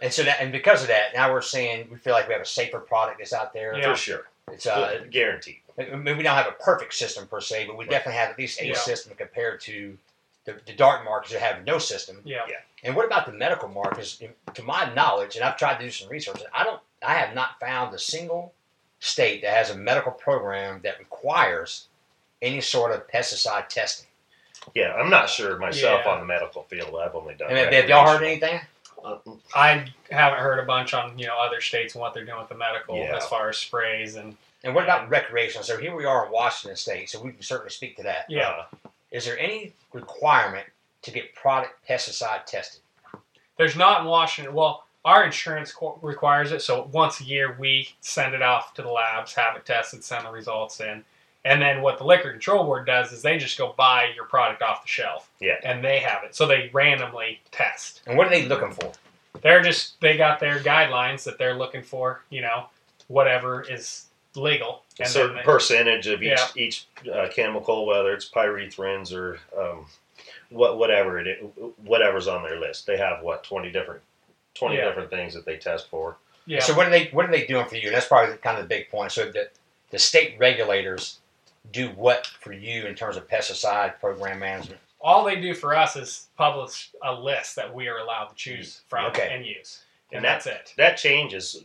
And 0.02 0.12
so 0.12 0.24
that, 0.24 0.42
and 0.42 0.52
because 0.52 0.82
of 0.82 0.90
that, 0.90 1.14
now 1.16 1.32
we're 1.32 1.42
saying 1.42 1.88
we 1.92 1.98
feel 1.98 2.14
like 2.14 2.28
we 2.28 2.34
have 2.34 2.42
a 2.42 2.46
safer 2.46 2.80
product 2.80 3.20
that's 3.20 3.34
out 3.34 3.54
there. 3.54 3.78
Yeah. 3.78 3.92
for 3.92 3.98
sure, 3.98 4.28
It's 4.52 4.66
uh, 4.66 5.06
guaranteed. 5.10 5.60
I 5.80 5.96
mean, 5.96 6.18
we 6.18 6.24
don't 6.24 6.36
have 6.36 6.48
a 6.48 6.64
perfect 6.64 6.94
system 6.94 7.28
per 7.28 7.40
se, 7.42 7.66
but 7.68 7.78
we 7.78 7.86
Right. 7.86 7.92
definitely 7.92 8.20
have 8.20 8.30
at 8.32 8.38
least 8.38 8.60
a 8.62 8.68
Yeah. 8.68 8.76
system 8.76 9.14
compared 9.16 9.62
to 9.62 9.98
the, 10.46 10.60
the 10.66 10.74
dark 10.74 11.06
markets 11.06 11.32
that 11.34 11.42
have 11.42 11.64
no 11.66 11.78
system. 11.78 12.22
Yeah. 12.26 12.42
And 12.84 12.96
what 12.96 13.06
about 13.06 13.26
the 13.26 13.32
medical 13.32 13.70
markets? 13.70 14.22
To 14.54 14.64
my 14.64 14.94
knowledge, 14.94 15.36
and 15.38 15.46
I've 15.46 15.58
tried 15.58 15.78
to 15.78 15.86
do 15.86 15.92
some 15.92 16.10
research, 16.10 16.42
I 16.54 16.64
don't, 16.66 16.82
I 17.02 17.14
have 17.14 17.34
not 17.34 17.60
found 17.62 17.96
a 17.96 18.00
single 18.00 18.54
state 19.00 19.42
that 19.42 19.54
has 19.56 19.70
a 19.70 19.76
medical 19.78 20.12
program 20.12 20.82
that 20.84 21.00
requires 21.00 21.88
any 22.44 22.62
sort 22.62 22.92
of 22.92 23.08
pesticide 23.08 23.68
testing. 23.70 24.08
Yeah, 24.76 24.94
I'm 24.94 25.10
not 25.10 25.30
sure 25.30 25.58
myself 25.58 26.02
Yeah. 26.06 26.12
on 26.12 26.20
the 26.20 26.26
medical 26.26 26.64
field. 26.64 26.96
I've 27.02 27.16
only 27.16 27.34
done. 27.36 27.50
And 27.50 27.58
have, 27.58 27.74
have 27.74 27.90
y'all 27.90 28.06
heard 28.08 28.22
recreational. 28.22 28.50
anything? 28.50 28.68
Uh, 29.04 29.18
I 29.56 29.86
haven't 30.12 30.40
heard 30.40 30.60
a 30.60 30.66
bunch 30.66 30.94
on 30.94 31.18
you 31.20 31.28
know 31.28 31.38
other 31.38 31.60
states 31.60 31.96
and 31.96 32.02
what 32.02 32.14
they're 32.14 32.24
doing 32.26 32.40
with 32.40 32.50
the 32.50 32.56
medical 32.56 32.98
Yeah. 32.98 33.18
as 33.18 33.26
far 33.26 33.50
as 33.50 33.58
sprays 33.58 34.16
and 34.16 34.38
And 34.64 34.74
what 34.74 34.86
about 34.86 35.10
recreational? 35.10 35.64
So 35.66 35.78
here 35.78 35.94
we 35.94 36.06
are 36.06 36.26
in 36.26 36.32
Washington 36.32 36.78
State, 36.78 37.10
so 37.10 37.22
we 37.22 37.32
can 37.34 37.42
certainly 37.42 37.70
speak 37.72 37.98
to 37.98 38.04
that. 38.04 38.26
yeah. 38.30 38.64
uh, 38.86 38.90
Is 39.12 39.26
there 39.26 39.38
any 39.38 39.74
requirement 39.92 40.66
to 41.02 41.12
get 41.12 41.36
product 41.36 41.74
pesticide 41.88 42.46
tested? 42.46 42.82
There's 43.58 43.76
not 43.76 44.02
in 44.02 44.08
Washington. 44.08 44.54
Well, 44.54 44.86
our 45.04 45.26
insurance 45.26 45.74
co- 45.74 46.00
requires 46.02 46.54
it, 46.54 46.62
so 46.62 46.90
once 46.94 47.20
a 47.20 47.26
year 47.26 47.58
we 47.60 47.90
send 48.00 48.34
it 48.34 48.42
off 48.42 48.74
to 48.76 48.82
the 48.82 48.90
labs, 48.90 49.34
have 49.34 49.58
it 49.58 49.66
tested, 49.66 50.02
send 50.02 50.26
the 50.26 50.32
results 50.32 50.80
in, 50.80 51.04
and 51.46 51.62
then 51.62 51.82
what 51.82 51.98
the 51.98 52.04
liquor 52.06 52.32
control 52.32 52.64
board 52.64 52.86
does 52.86 53.12
is 53.12 53.22
they 53.22 53.38
just 53.38 53.58
go 53.58 53.74
buy 53.78 54.12
your 54.16 54.26
product 54.26 54.62
off 54.62 54.82
the 54.84 54.88
shelf. 54.88 55.30
Yeah. 55.40 55.56
And 55.64 55.84
they 55.84 56.00
have 56.00 56.24
it, 56.24 56.36
so 56.36 56.46
they 56.48 56.70
randomly 56.74 57.42
test. 57.52 58.02
And 58.08 58.18
what 58.18 58.28
are 58.28 58.30
they 58.30 58.46
looking 58.46 58.72
for? 58.72 58.92
They're 59.42 59.62
just 59.62 60.00
they 60.02 60.16
got 60.18 60.40
their 60.40 60.60
guidelines 60.60 61.24
that 61.26 61.38
they're 61.38 61.56
looking 61.56 61.82
for. 61.84 62.22
You 62.30 62.42
know, 62.42 62.66
whatever 63.08 63.62
is 63.62 64.06
legal. 64.36 64.84
a 65.00 65.06
certain 65.06 65.36
they- 65.38 65.42
percentage 65.44 66.08
of 66.08 66.22
each 66.24 66.30
Yeah. 66.30 66.48
each 66.56 66.88
uh, 67.14 67.28
chemical, 67.34 67.86
whether 67.86 68.14
it's 68.14 68.30
pyrethrins 68.30 69.12
or 69.14 69.40
um, 69.60 69.86
what 70.50 70.78
whatever 70.78 71.20
it 71.20 71.28
is, 71.28 71.44
whatever's 71.84 72.28
on 72.28 72.44
their 72.44 72.60
list. 72.60 72.86
They 72.86 72.98
have 72.98 73.22
what 73.24 73.44
twenty 73.44 73.72
different 73.72 74.02
twenty 74.54 74.78
Yeah. 74.78 74.86
different 74.86 75.10
things 75.10 75.34
that 75.34 75.46
they 75.46 75.58
test 75.58 75.90
for. 75.90 76.18
yeah. 76.46 76.60
So 76.62 76.74
what 76.76 76.88
are 76.88 76.92
they 76.92 77.06
what 77.08 77.26
are 77.26 77.32
they 77.32 77.46
doing 77.48 77.66
for 77.66 77.76
you? 77.76 77.88
And 77.88 77.96
that's 77.96 78.08
probably 78.08 78.38
kind 78.38 78.58
of 78.58 78.64
the 78.64 78.70
big 78.70 78.90
point. 78.90 79.12
So 79.12 79.32
the 79.32 79.50
the 79.90 80.00
state 80.00 80.36
regulators 80.40 81.20
do 81.72 81.90
what 81.90 82.28
for 82.42 82.54
you 82.54 82.86
in 82.86 82.96
terms 82.96 83.18
of 83.18 83.28
pesticide 83.28 84.00
program 84.00 84.40
management? 84.40 84.80
all 85.06 85.26
they 85.26 85.36
do 85.36 85.54
for 85.54 85.76
us 85.76 85.98
is 85.98 86.28
publish 86.38 86.90
a 87.04 87.14
list 87.14 87.58
that 87.58 87.74
we 87.74 87.90
are 87.90 87.98
allowed 87.98 88.28
to 88.30 88.36
choose 88.36 88.84
from 88.88 89.04
Okay. 89.08 89.28
and 89.34 89.46
use, 89.46 89.82
and, 90.12 90.18
And 90.18 90.26
that's 90.26 90.46
it. 90.48 90.74
That 90.78 90.96
changes 90.96 91.62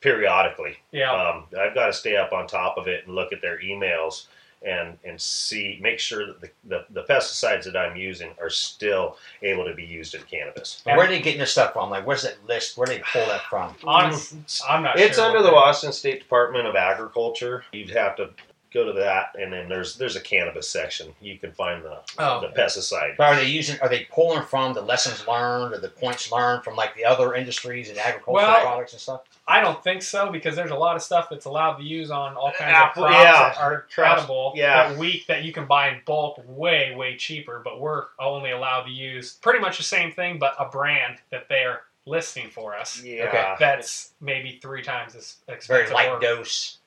periodically. 0.00 0.76
Yeah. 0.90 1.12
Um, 1.12 1.44
I've 1.56 1.74
got 1.74 1.86
to 1.86 1.92
stay 1.92 2.16
up 2.16 2.32
on 2.32 2.48
top 2.48 2.76
of 2.76 2.88
it 2.88 3.06
and 3.06 3.14
look 3.14 3.32
at 3.32 3.40
their 3.40 3.60
emails 3.60 4.26
and 4.66 4.96
and 5.04 5.20
see 5.20 5.78
make 5.82 5.98
sure 5.98 6.26
that 6.26 6.40
the, 6.40 6.50
the, 6.64 6.84
the 6.90 7.02
pesticides 7.04 7.64
that 7.64 7.76
I'm 7.76 7.96
using 7.96 8.30
are 8.40 8.50
still 8.50 9.16
able 9.42 9.64
to 9.64 9.74
be 9.74 9.84
used 9.84 10.14
in 10.14 10.22
cannabis. 10.22 10.82
And 10.86 10.96
where 10.96 11.06
are 11.06 11.08
they 11.08 11.20
getting 11.20 11.40
this 11.40 11.50
stuff 11.52 11.72
from? 11.72 11.90
Like 11.90 12.06
where's 12.06 12.22
that 12.22 12.36
list? 12.48 12.76
Where 12.76 12.86
do 12.86 12.94
they 12.94 13.02
pull 13.12 13.26
that 13.26 13.42
from? 13.50 13.74
Honest, 13.84 14.34
I'm 14.68 14.82
not. 14.84 14.98
It's 14.98 15.16
sure 15.18 15.24
under 15.26 15.42
the 15.42 15.52
Washington 15.52 15.92
State 15.92 16.20
Department 16.20 16.66
of 16.66 16.76
Agriculture. 16.76 17.64
You'd 17.72 17.90
have 17.90 18.16
to 18.16 18.30
go 18.72 18.84
to 18.84 18.92
that, 18.94 19.34
and 19.40 19.52
then 19.52 19.68
there's 19.68 19.96
there's 19.96 20.16
a 20.16 20.20
cannabis 20.20 20.68
section. 20.68 21.14
You 21.20 21.38
can 21.38 21.52
find 21.52 21.82
the 21.84 21.98
Oh. 22.18 22.40
the 22.40 22.48
pesticide. 22.48 23.16
But 23.16 23.24
are 23.24 23.36
they 23.36 23.46
using 23.46 23.80
are 23.80 23.88
they 23.88 24.04
pulling 24.12 24.42
from 24.44 24.74
the 24.74 24.82
lessons 24.82 25.26
learned 25.26 25.74
or 25.74 25.78
the 25.78 25.88
points 25.88 26.30
learned 26.32 26.64
from 26.64 26.76
like 26.76 26.94
the 26.94 27.04
other 27.04 27.34
industries 27.34 27.88
and 27.88 27.98
agricultural 27.98 28.46
Well, 28.50 28.60
products 28.66 28.92
and 28.92 29.00
stuff? 29.00 29.22
I 29.46 29.60
don't 29.60 29.82
think 29.82 30.02
so 30.02 30.30
because 30.30 30.54
there's 30.56 30.70
a 30.70 30.76
lot 30.76 30.94
of 30.96 31.02
stuff 31.02 31.28
that's 31.30 31.46
allowed 31.46 31.74
to 31.74 31.82
use 31.82 32.10
on 32.10 32.36
all 32.36 32.52
kinds 32.52 32.72
Apple- 32.74 33.04
of 33.04 33.10
crops 33.10 33.24
yeah, 33.24 33.32
that 33.48 33.58
are 33.58 33.86
crops, 33.92 34.20
edible 34.22 34.52
yeah. 34.54 34.88
that 34.88 34.98
week 34.98 35.26
that 35.26 35.42
you 35.42 35.52
can 35.52 35.66
buy 35.66 35.88
in 35.88 36.00
bulk 36.06 36.40
way 36.46 36.94
way 36.94 37.16
cheaper. 37.16 37.60
But 37.64 37.80
we're 37.80 38.04
only 38.18 38.52
allowed 38.52 38.82
to 38.84 38.90
use 38.90 39.34
pretty 39.34 39.58
much 39.58 39.78
the 39.78 39.82
same 39.84 40.12
thing, 40.12 40.38
but 40.38 40.54
a 40.58 40.66
brand 40.66 41.18
that 41.30 41.48
they 41.48 41.64
are 41.64 41.82
listing 42.06 42.50
for 42.50 42.76
us. 42.76 43.00
Yeah, 43.02 43.24
Okay. 43.28 43.54
That's 43.60 44.12
maybe 44.20 44.58
three 44.60 44.82
times 44.82 45.14
as 45.14 45.36
It's 45.48 45.66
very 45.66 45.82
expensive. 45.82 45.94
light 45.94 46.08
or- 46.08 46.18
dose. 46.18 46.78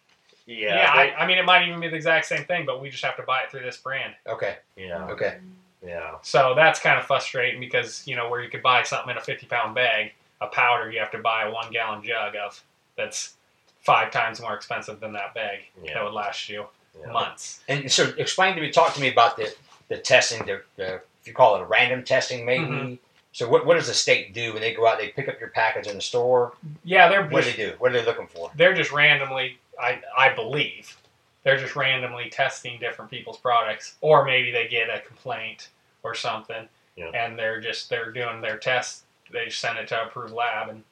Yeah, 0.46 0.76
Yeah, 0.76 0.96
they- 0.96 1.14
I, 1.14 1.24
I 1.24 1.28
mean, 1.28 1.38
it 1.38 1.46
might 1.46 1.68
even 1.68 1.80
be 1.80 1.88
the 1.88 1.96
exact 1.96 2.26
same 2.26 2.46
thing, 2.46 2.66
but 2.66 2.82
we 2.82 2.90
just 2.90 3.04
have 3.04 3.18
to 3.18 3.24
buy 3.24 3.42
it 3.42 3.52
through 3.52 3.62
this 3.64 3.78
brand. 3.78 4.14
Okay. 4.28 4.58
yeah, 4.76 5.06
Okay. 5.08 5.38
yeah. 5.86 6.16
So 6.22 6.54
that's 6.56 6.80
kind 6.80 6.98
of 7.00 7.06
frustrating 7.06 7.60
because 7.60 8.06
you 8.08 8.16
know 8.16 8.30
where 8.30 8.42
you 8.44 8.50
could 8.50 8.64
buy 8.64 8.84
something 8.84 9.12
in 9.12 9.18
a 9.18 9.22
fifty 9.22 9.46
pound 9.48 9.76
bag, 9.76 10.14
a 10.42 10.48
powder 10.48 10.92
you 10.92 11.00
have 11.00 11.12
to 11.12 11.20
buy 11.20 11.44
a 11.44 11.52
one 11.52 11.72
gallon 11.72 12.04
jug 12.04 12.36
of 12.36 12.62
that's 12.96 13.34
five 13.82 14.12
times 14.12 14.42
more 14.42 14.56
expensive 14.56 15.00
than 15.00 15.14
that 15.14 15.34
bag 15.36 15.60
that 15.94 16.04
would 16.04 16.14
last 16.14 16.50
you 16.50 16.66
yeah. 17.00 17.12
months. 17.12 17.60
And 17.68 17.92
so 17.92 18.14
explain 18.18 18.56
to 18.56 18.62
me, 18.62 18.72
talk 18.72 18.94
to 18.96 19.02
me 19.02 19.10
about 19.12 19.38
the, 19.38 19.54
the 19.90 19.98
testing, 19.98 20.44
the, 20.46 20.62
the 20.76 20.96
if 20.96 21.28
you 21.28 21.34
call 21.34 21.56
it 21.56 21.62
a 21.62 21.66
random 21.66 22.04
testing 22.04 22.46
maybe. 22.46 22.66
Mhm. 22.66 22.98
So 23.32 23.50
what, 23.50 23.66
what 23.66 23.74
does 23.76 23.88
the 23.88 23.94
state 23.94 24.34
do 24.34 24.54
when 24.54 24.62
they 24.62 24.74
go 24.74 24.88
out, 24.88 24.98
they 24.98 25.10
pick 25.10 25.28
up 25.28 25.40
your 25.42 25.50
package 25.50 25.88
in 25.88 25.96
the 25.98 26.02
store? 26.02 26.54
Yeah, 26.86 27.10
they're 27.10 27.28
What 27.28 27.44
do 27.44 27.52
they 27.52 27.58
do? 27.58 27.74
What 27.80 27.92
are 27.94 28.00
they 28.00 28.06
looking 28.06 28.28
for? 28.28 28.50
they're 28.56 28.74
just 28.74 28.92
randomly. 28.94 29.58
I 29.82 30.02
I 30.18 30.34
believe 30.34 30.96
they're 31.44 31.58
just 31.58 31.76
randomly 31.76 32.30
testing 32.30 32.80
different 32.80 33.12
people's 33.12 33.38
products, 33.38 33.96
or 34.02 34.26
maybe 34.26 34.52
they 34.52 34.68
get 34.68 34.90
a 34.90 35.00
complaint 35.02 35.70
or 36.04 36.16
something, 36.16 36.68
Yeah. 36.96 37.10
and 37.14 37.38
they're 37.38 37.62
just 37.62 37.90
they're 37.90 38.12
doing 38.12 38.42
their 38.42 38.58
tests. 38.58 39.04
They 39.32 39.50
send 39.50 39.78
it 39.80 39.88
to 39.90 40.02
a 40.02 40.06
approved 40.08 40.34
lab 40.34 40.70
and 40.70 40.84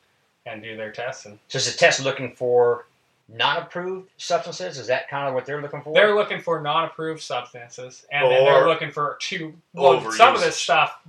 and 0.45 0.61
do 0.61 0.75
their 0.75 0.91
tests 0.91 1.25
and 1.25 1.39
So 1.47 1.57
is 1.57 1.71
the 1.71 1.77
test 1.77 2.01
looking 2.03 2.35
for 2.35 2.85
non-approved 3.29 4.09
substances? 4.17 4.77
Is 4.77 4.87
that 4.87 5.07
kind 5.09 5.27
of 5.27 5.33
what 5.33 5.45
they're 5.45 5.61
looking 5.61 5.81
for? 5.81 5.93
They're 5.93 6.13
looking 6.15 6.41
for 6.41 6.59
non-approved 6.61 7.21
substances, 7.21 8.05
and 8.11 8.29
then 8.29 8.43
they're 8.43 8.67
looking 8.67 8.91
for 8.91 9.17
two. 9.21 9.53
Well, 9.73 10.01
overuse. 10.01 10.13
some 10.17 10.35
of 10.35 10.41
this 10.41 10.57
stuff, 10.57 10.99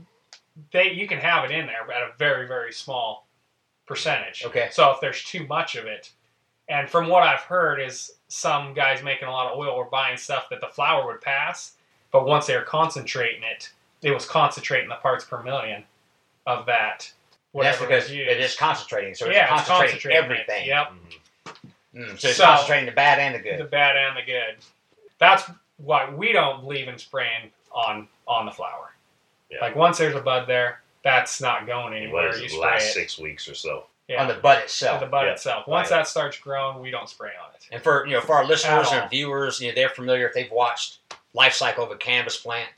they 0.72 0.92
you 0.92 1.08
can 1.08 1.18
have 1.18 1.44
it 1.44 1.50
in 1.50 1.66
there 1.66 1.90
at 1.90 2.02
a 2.02 2.12
very 2.16 2.46
very 2.46 2.72
small 2.72 3.26
percentage. 3.86 4.44
Okay. 4.44 4.68
So 4.70 4.90
if 4.92 5.00
there's 5.00 5.24
too 5.24 5.46
much 5.46 5.74
of 5.74 5.86
it, 5.86 6.10
and 6.68 6.88
from 6.88 7.08
what 7.08 7.22
I've 7.22 7.40
heard 7.40 7.80
is 7.80 8.12
some 8.28 8.74
guys 8.74 9.02
making 9.02 9.28
a 9.28 9.30
lot 9.30 9.52
of 9.52 9.58
oil 9.58 9.76
were 9.76 9.84
buying 9.84 10.16
stuff 10.16 10.48
that 10.50 10.60
the 10.60 10.66
flower 10.68 11.06
would 11.06 11.20
pass, 11.20 11.72
but 12.10 12.26
once 12.26 12.46
they 12.46 12.56
were 12.56 12.62
concentrating 12.62 13.42
it, 13.42 13.70
it 14.02 14.12
was 14.12 14.26
concentrating 14.26 14.88
the 14.88 14.96
parts 14.96 15.24
per 15.24 15.42
million 15.42 15.84
of 16.46 16.66
that. 16.66 17.10
And 17.54 17.62
that's 17.62 17.78
because 17.78 18.04
was 18.04 18.10
it 18.12 18.16
used. 18.16 18.40
is 18.40 18.56
concentrating. 18.56 19.14
So 19.14 19.26
yeah, 19.30 19.52
it's 19.52 19.60
it's 19.62 19.68
concentrating, 19.68 20.12
concentrating 20.18 20.24
everything. 20.24 20.62
It. 20.64 20.68
Yep. 20.68 20.92
Mhm. 21.94 22.10
Mm, 22.12 22.18
so 22.18 22.28
it's 22.28 22.36
So- 22.38 22.44
concentrating 22.44 22.86
the 22.86 22.92
bad 22.92 23.18
and 23.20 23.34
the 23.34 23.38
good. 23.38 23.58
the 23.60 23.64
bad 23.64 23.96
and 23.96 24.16
the 24.16 24.22
good. 24.22 24.56
That's 25.18 25.44
why 25.76 26.08
we 26.10 26.32
don't 26.32 26.60
believe 26.62 26.88
in 26.88 26.98
spraying 26.98 27.50
on 27.72 28.08
on 28.26 28.46
the 28.46 28.52
flower. 28.52 28.94
Yeah. 29.50 29.60
Like 29.60 29.76
once 29.76 29.98
there's 29.98 30.14
a 30.16 30.20
bud 30.20 30.46
there, 30.48 30.82
that's 31.02 31.40
not 31.40 31.66
going 31.66 31.92
What 31.92 32.24
anywhere. 32.24 32.28
is 32.30 32.38
You 32.40 32.46
it, 32.46 32.48
the 32.48 32.54
spray 32.56 32.70
last 32.72 32.84
it 32.88 32.92
six 32.94 33.18
weeks 33.18 33.48
or 33.48 33.54
so? 33.54 33.86
Yeah, 34.08 34.22
On 34.22 34.28
the 34.28 34.34
bud 34.34 34.58
on 34.58 34.62
itself. 34.64 35.00
the 35.00 35.06
bud 35.06 35.26
Yeah. 35.26 35.32
itself. 35.32 35.66
Once 35.66 35.90
Right. 35.90 35.98
that 35.98 36.08
starts 36.08 36.38
growing, 36.38 36.80
we 36.80 36.90
don't 36.90 37.08
spray 37.08 37.30
on 37.42 37.50
it. 37.54 37.66
And 37.72 37.82
for 37.82 38.06
you 38.06 38.12
know, 38.14 38.20
for 38.20 38.34
our 38.36 38.44
listeners 38.44 38.88
At 38.88 38.92
all. 38.94 39.00
and 39.02 39.10
viewers, 39.10 39.60
you 39.60 39.68
know, 39.68 39.74
they're 39.74 39.88
familiar 39.88 40.26
if 40.28 40.34
they've 40.34 40.50
watched 40.50 40.98
life 41.32 41.54
cycle 41.54 41.84
of 41.84 41.90
a 41.90 41.96
cannabis 41.96 42.36
plant. 42.36 42.68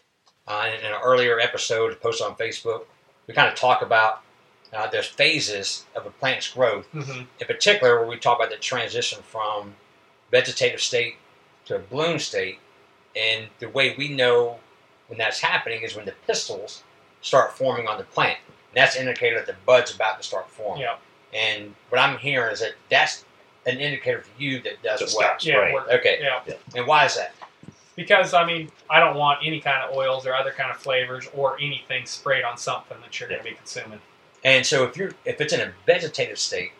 Uh, 0.48 0.66
in, 0.72 0.80
in 0.80 0.92
an 0.92 1.00
earlier 1.02 1.40
episode 1.40 2.00
posted 2.00 2.26
on 2.26 2.36
Facebook, 2.36 2.84
we 3.26 3.34
kind 3.34 3.48
of 3.48 3.54
talk 3.56 3.82
about 3.82 4.22
uh, 4.72 4.86
there's 4.88 5.06
phases 5.06 5.84
of 5.96 6.06
a 6.06 6.10
plant's 6.10 6.48
growth. 6.48 6.86
hmm 6.92 7.22
In 7.40 7.46
particular, 7.46 7.98
where 7.98 8.06
we 8.08 8.16
talk 8.16 8.38
about 8.38 8.50
the 8.50 8.56
transition 8.56 9.22
from 9.22 9.74
vegetative 10.30 10.80
state 10.80 11.16
to 11.64 11.76
a 11.76 11.78
bloom 11.78 12.18
state, 12.18 12.58
and 13.16 13.48
the 13.58 13.68
way 13.68 13.94
we 13.96 14.08
know 14.08 14.58
when 15.08 15.18
that's 15.18 15.40
happening 15.40 15.82
is 15.82 15.94
when 15.96 16.04
the 16.04 16.14
pistils 16.26 16.82
start 17.22 17.56
forming 17.56 17.88
on 17.88 17.98
the 17.98 18.04
plant. 18.04 18.38
And 18.46 18.76
that's 18.76 18.94
an 18.96 19.02
indicator 19.02 19.36
that 19.38 19.46
the 19.46 19.56
bud's 19.64 19.94
about 19.94 20.18
to 20.18 20.22
start 20.24 20.48
forming. 20.50 20.82
Yeah. 20.82 20.96
And 21.34 21.74
what 21.90 22.00
I'm 22.00 22.18
hearing 22.18 22.52
is 22.52 22.60
that 22.60 22.74
that's 22.90 23.24
an 23.66 23.78
indicator 23.78 24.22
for 24.22 24.40
you 24.40 24.60
that 24.62 24.82
does 24.82 25.00
Just 25.00 25.16
well. 25.16 25.34
Yeah, 25.40 25.54
spraying. 25.56 25.74
we're- 25.74 25.94
Okay. 25.98 26.18
yeah. 26.22 26.40
And 26.74 26.86
why 26.86 27.04
is 27.04 27.16
that? 27.16 27.34
Because 27.96 28.34
I 28.34 28.44
mean, 28.44 28.70
I 28.90 29.00
don't 29.00 29.16
want 29.16 29.40
any 29.44 29.60
kind 29.60 29.82
of 29.82 29.96
oils 29.96 30.26
or 30.26 30.34
other 30.34 30.52
kind 30.52 30.70
of 30.70 30.76
flavors 30.76 31.28
or 31.34 31.56
anything 31.60 32.04
sprayed 32.06 32.44
on 32.44 32.58
something 32.58 32.98
that 33.00 33.18
you're 33.18 33.28
going 33.28 33.40
to 33.42 33.48
be 33.48 33.54
consuming. 33.54 34.00
And 34.44 34.64
so 34.64 34.84
if 34.84 34.96
you're 34.96 35.12
if 35.24 35.40
it's 35.40 35.52
in 35.52 35.60
a 35.60 35.72
vegetative 35.86 36.38
state, 36.38 36.72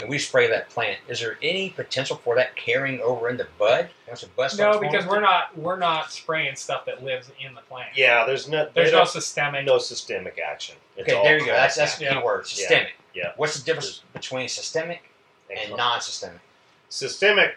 and 0.00 0.08
we 0.10 0.18
spray 0.18 0.46
that 0.48 0.68
plant, 0.70 0.98
is 1.08 1.20
there 1.20 1.38
any 1.42 1.70
potential 1.70 2.16
for 2.16 2.34
that 2.36 2.56
carrying 2.56 3.00
over 3.00 3.28
into 3.28 3.46
bud? 3.58 3.88
Once 4.08 4.22
a 4.24 4.28
bud 4.28 4.58
No, 4.58 4.78
because 4.80 5.06
we're 5.06 5.20
not 5.20 5.56
we're 5.56 5.76
not 5.76 6.10
spraying 6.10 6.56
stuff 6.56 6.86
that 6.86 7.04
lives 7.04 7.30
in 7.38 7.54
the 7.54 7.60
plant. 7.62 7.90
Yeah, 7.94 8.24
there's 8.26 8.48
no 8.48 8.68
There's 8.74 8.88
they 8.88 8.92
no 8.92 8.98
don't- 9.04 9.08
systemic. 9.08 9.64
no 9.66 9.78
systemic 9.78 10.38
action. 10.38 10.76
It's 10.96 11.06
Okay, 11.08 11.16
all 11.16 11.22
there 11.24 11.38
you 11.38 11.46
go. 11.46 11.52
That's 11.52 11.76
that's 11.76 11.96
the 11.98 12.04
Yeah. 12.04 12.14
key 12.18 12.24
word. 12.24 12.38
Yeah. 12.46 12.54
Systemic. 12.54 12.94
Yeah. 13.16 13.32
What's 13.36 13.58
the 13.58 13.64
difference 13.64 14.02
between 14.12 14.48
systemic 14.48 15.10
and 15.50 15.76
non-systemic? 15.76 16.40
systemic 16.88 17.56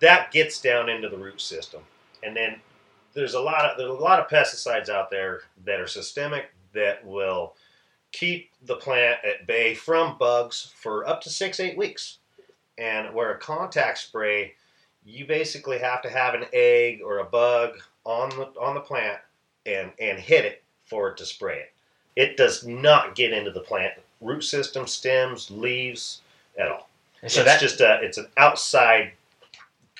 that 0.00 0.32
gets 0.32 0.60
down 0.60 0.88
into 0.88 1.08
the 1.08 1.16
root 1.16 1.40
system 1.40 1.82
and 2.22 2.36
then 2.36 2.56
there's 3.14 3.34
a 3.34 3.40
lot 3.40 3.64
of 3.64 3.76
there's 3.76 3.90
a 3.90 3.92
lot 3.92 4.18
of 4.18 4.28
pesticides 4.28 4.88
out 4.88 5.10
there 5.10 5.42
that 5.64 5.80
are 5.80 5.86
systemic 5.86 6.46
that 6.72 7.04
will 7.04 7.54
keep 8.12 8.50
the 8.64 8.76
plant 8.76 9.18
at 9.24 9.46
bay 9.46 9.74
from 9.74 10.16
bugs 10.18 10.72
for 10.76 11.06
up 11.06 11.20
to 11.20 11.30
six 11.30 11.60
eight 11.60 11.76
weeks 11.76 12.18
and 12.78 13.14
where 13.14 13.32
a 13.32 13.38
contact 13.38 13.98
spray 13.98 14.54
you 15.04 15.26
basically 15.26 15.78
have 15.78 16.00
to 16.00 16.08
have 16.08 16.34
an 16.34 16.44
egg 16.52 17.00
or 17.04 17.18
a 17.18 17.24
bug 17.24 17.78
on 18.04 18.30
the 18.30 18.46
on 18.58 18.74
the 18.74 18.80
plant 18.80 19.18
and 19.66 19.92
and 20.00 20.18
hit 20.18 20.44
it 20.44 20.62
for 20.86 21.08
it 21.08 21.16
to 21.16 21.26
spray 21.26 21.58
it 21.58 21.72
it 22.16 22.36
does 22.36 22.66
not 22.66 23.14
get 23.14 23.32
into 23.32 23.50
the 23.50 23.60
plant 23.60 23.92
root 24.22 24.42
system 24.42 24.86
stems 24.86 25.50
leaves 25.50 26.20
at 26.58 26.70
all 26.70 26.88
And 27.22 27.30
so 27.30 27.40
it's 27.40 27.50
that 27.50 27.60
just 27.60 27.80
a 27.80 28.00
it's 28.02 28.18
an 28.18 28.28
outside 28.36 29.12
uh, 29.52 29.56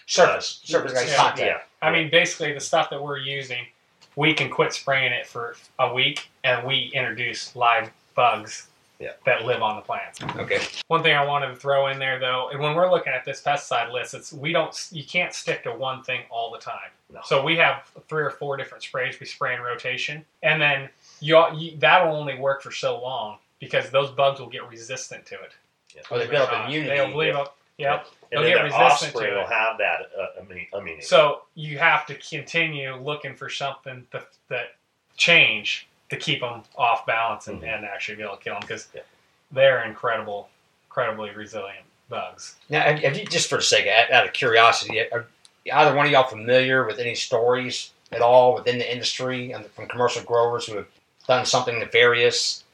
surface, 0.06 0.60
surface 0.64 0.92
Yeah. 1.08 1.16
contact. 1.16 1.40
yeah 1.40 1.58
I 1.84 1.90
mean, 1.90 2.10
basically, 2.10 2.52
the 2.52 2.60
stuff 2.60 2.90
that 2.90 3.02
we're 3.02 3.18
using, 3.18 3.66
we 4.14 4.34
can 4.34 4.48
quit 4.48 4.72
spraying 4.72 5.12
it 5.12 5.26
for 5.26 5.56
a 5.80 5.92
week, 5.92 6.28
and 6.44 6.64
we 6.64 6.92
introduce 6.94 7.56
live 7.56 7.90
bugs 8.14 8.68
Yeah. 9.00 9.14
that 9.26 9.44
live 9.44 9.62
on 9.62 9.74
the 9.74 9.82
plants. 9.82 10.22
Okay. 10.36 10.60
One 10.86 11.02
thing 11.02 11.16
I 11.16 11.24
wanted 11.24 11.48
to 11.48 11.56
throw 11.56 11.88
in 11.88 11.98
there, 11.98 12.20
though, 12.20 12.50
and 12.50 12.60
when 12.60 12.76
we're 12.76 12.88
looking 12.88 13.12
at 13.12 13.24
this 13.24 13.42
pesticide 13.42 13.90
list, 13.92 14.14
it's 14.14 14.32
we 14.32 14.52
don't 14.52 14.72
you 14.92 15.02
can't 15.04 15.34
stick 15.34 15.64
to 15.64 15.72
one 15.72 16.04
thing 16.04 16.20
all 16.30 16.52
the 16.52 16.58
time. 16.58 16.90
No. 17.12 17.18
So 17.24 17.42
we 17.42 17.56
have 17.56 17.90
three 18.08 18.22
or 18.22 18.30
four 18.30 18.56
different 18.56 18.84
sprays 18.84 19.18
we 19.18 19.26
spray 19.26 19.54
in 19.56 19.60
rotation, 19.60 20.24
and 20.44 20.62
then 20.62 20.88
you, 21.18 21.42
you 21.56 21.76
that'll 21.78 22.14
only 22.14 22.38
work 22.38 22.62
for 22.62 22.70
so 22.70 23.00
long 23.02 23.38
because 23.62 23.90
those 23.90 24.10
bugs 24.10 24.40
will 24.40 24.48
get 24.48 24.68
resistant 24.68 25.24
to 25.26 25.34
it. 25.36 25.52
Yeah. 25.94 26.02
Oh, 26.10 26.18
they 26.18 26.26
build 26.26 26.48
immunity. 26.50 26.88
They'll 26.88 27.10
believe 27.12 27.36
up. 27.36 27.56
Yep. 27.78 28.06
and 28.06 28.06
They'll 28.30 28.42
then 28.42 28.50
get 28.50 28.54
their 28.56 28.64
resistant 28.64 28.88
to 28.88 28.94
offspring 28.94 29.32
it. 29.32 29.36
will 29.36 29.46
have 29.46 29.78
that 29.78 30.00
uh, 30.20 30.42
immu- 30.42 30.66
immunity 30.78 31.02
So 31.02 31.42
you 31.54 31.78
have 31.78 32.06
to 32.06 32.14
continue 32.16 32.94
looking 32.96 33.34
for 33.36 33.48
something 33.48 34.04
to, 34.10 34.22
that 34.48 34.74
change 35.16 35.88
to 36.10 36.16
keep 36.16 36.40
them 36.40 36.62
off 36.76 37.06
balance 37.06 37.46
and, 37.48 37.62
Mhm. 37.62 37.74
and 37.76 37.84
actually 37.84 38.16
be 38.16 38.22
able 38.24 38.36
to 38.36 38.42
kill 38.42 38.54
them 38.54 38.60
because 38.62 38.88
Yeah. 38.94 39.02
they're 39.52 39.84
incredible, 39.84 40.48
incredibly 40.86 41.30
resilient 41.30 41.86
bugs. 42.08 42.56
Now, 42.68 42.80
have 42.82 42.98
have 42.98 43.16
you 43.16 43.24
just 43.24 43.48
for 43.48 43.56
the 43.56 43.62
sake 43.62 43.86
of, 43.86 44.10
out 44.10 44.26
of 44.26 44.32
curiosity, 44.32 45.00
are 45.12 45.26
either 45.72 45.94
one 45.94 46.06
of 46.06 46.12
y'all 46.12 46.24
familiar 46.28 46.84
with 46.84 46.98
any 46.98 47.14
stories 47.14 47.90
at 48.10 48.20
all 48.20 48.54
within 48.54 48.78
the 48.78 48.92
industry 48.92 49.52
and 49.52 49.64
from 49.66 49.86
commercial 49.88 50.22
growers 50.22 50.66
who 50.66 50.76
have 50.76 50.88
done 51.26 51.46
something 51.46 51.78
nefarious 51.78 52.58
in 52.58 52.64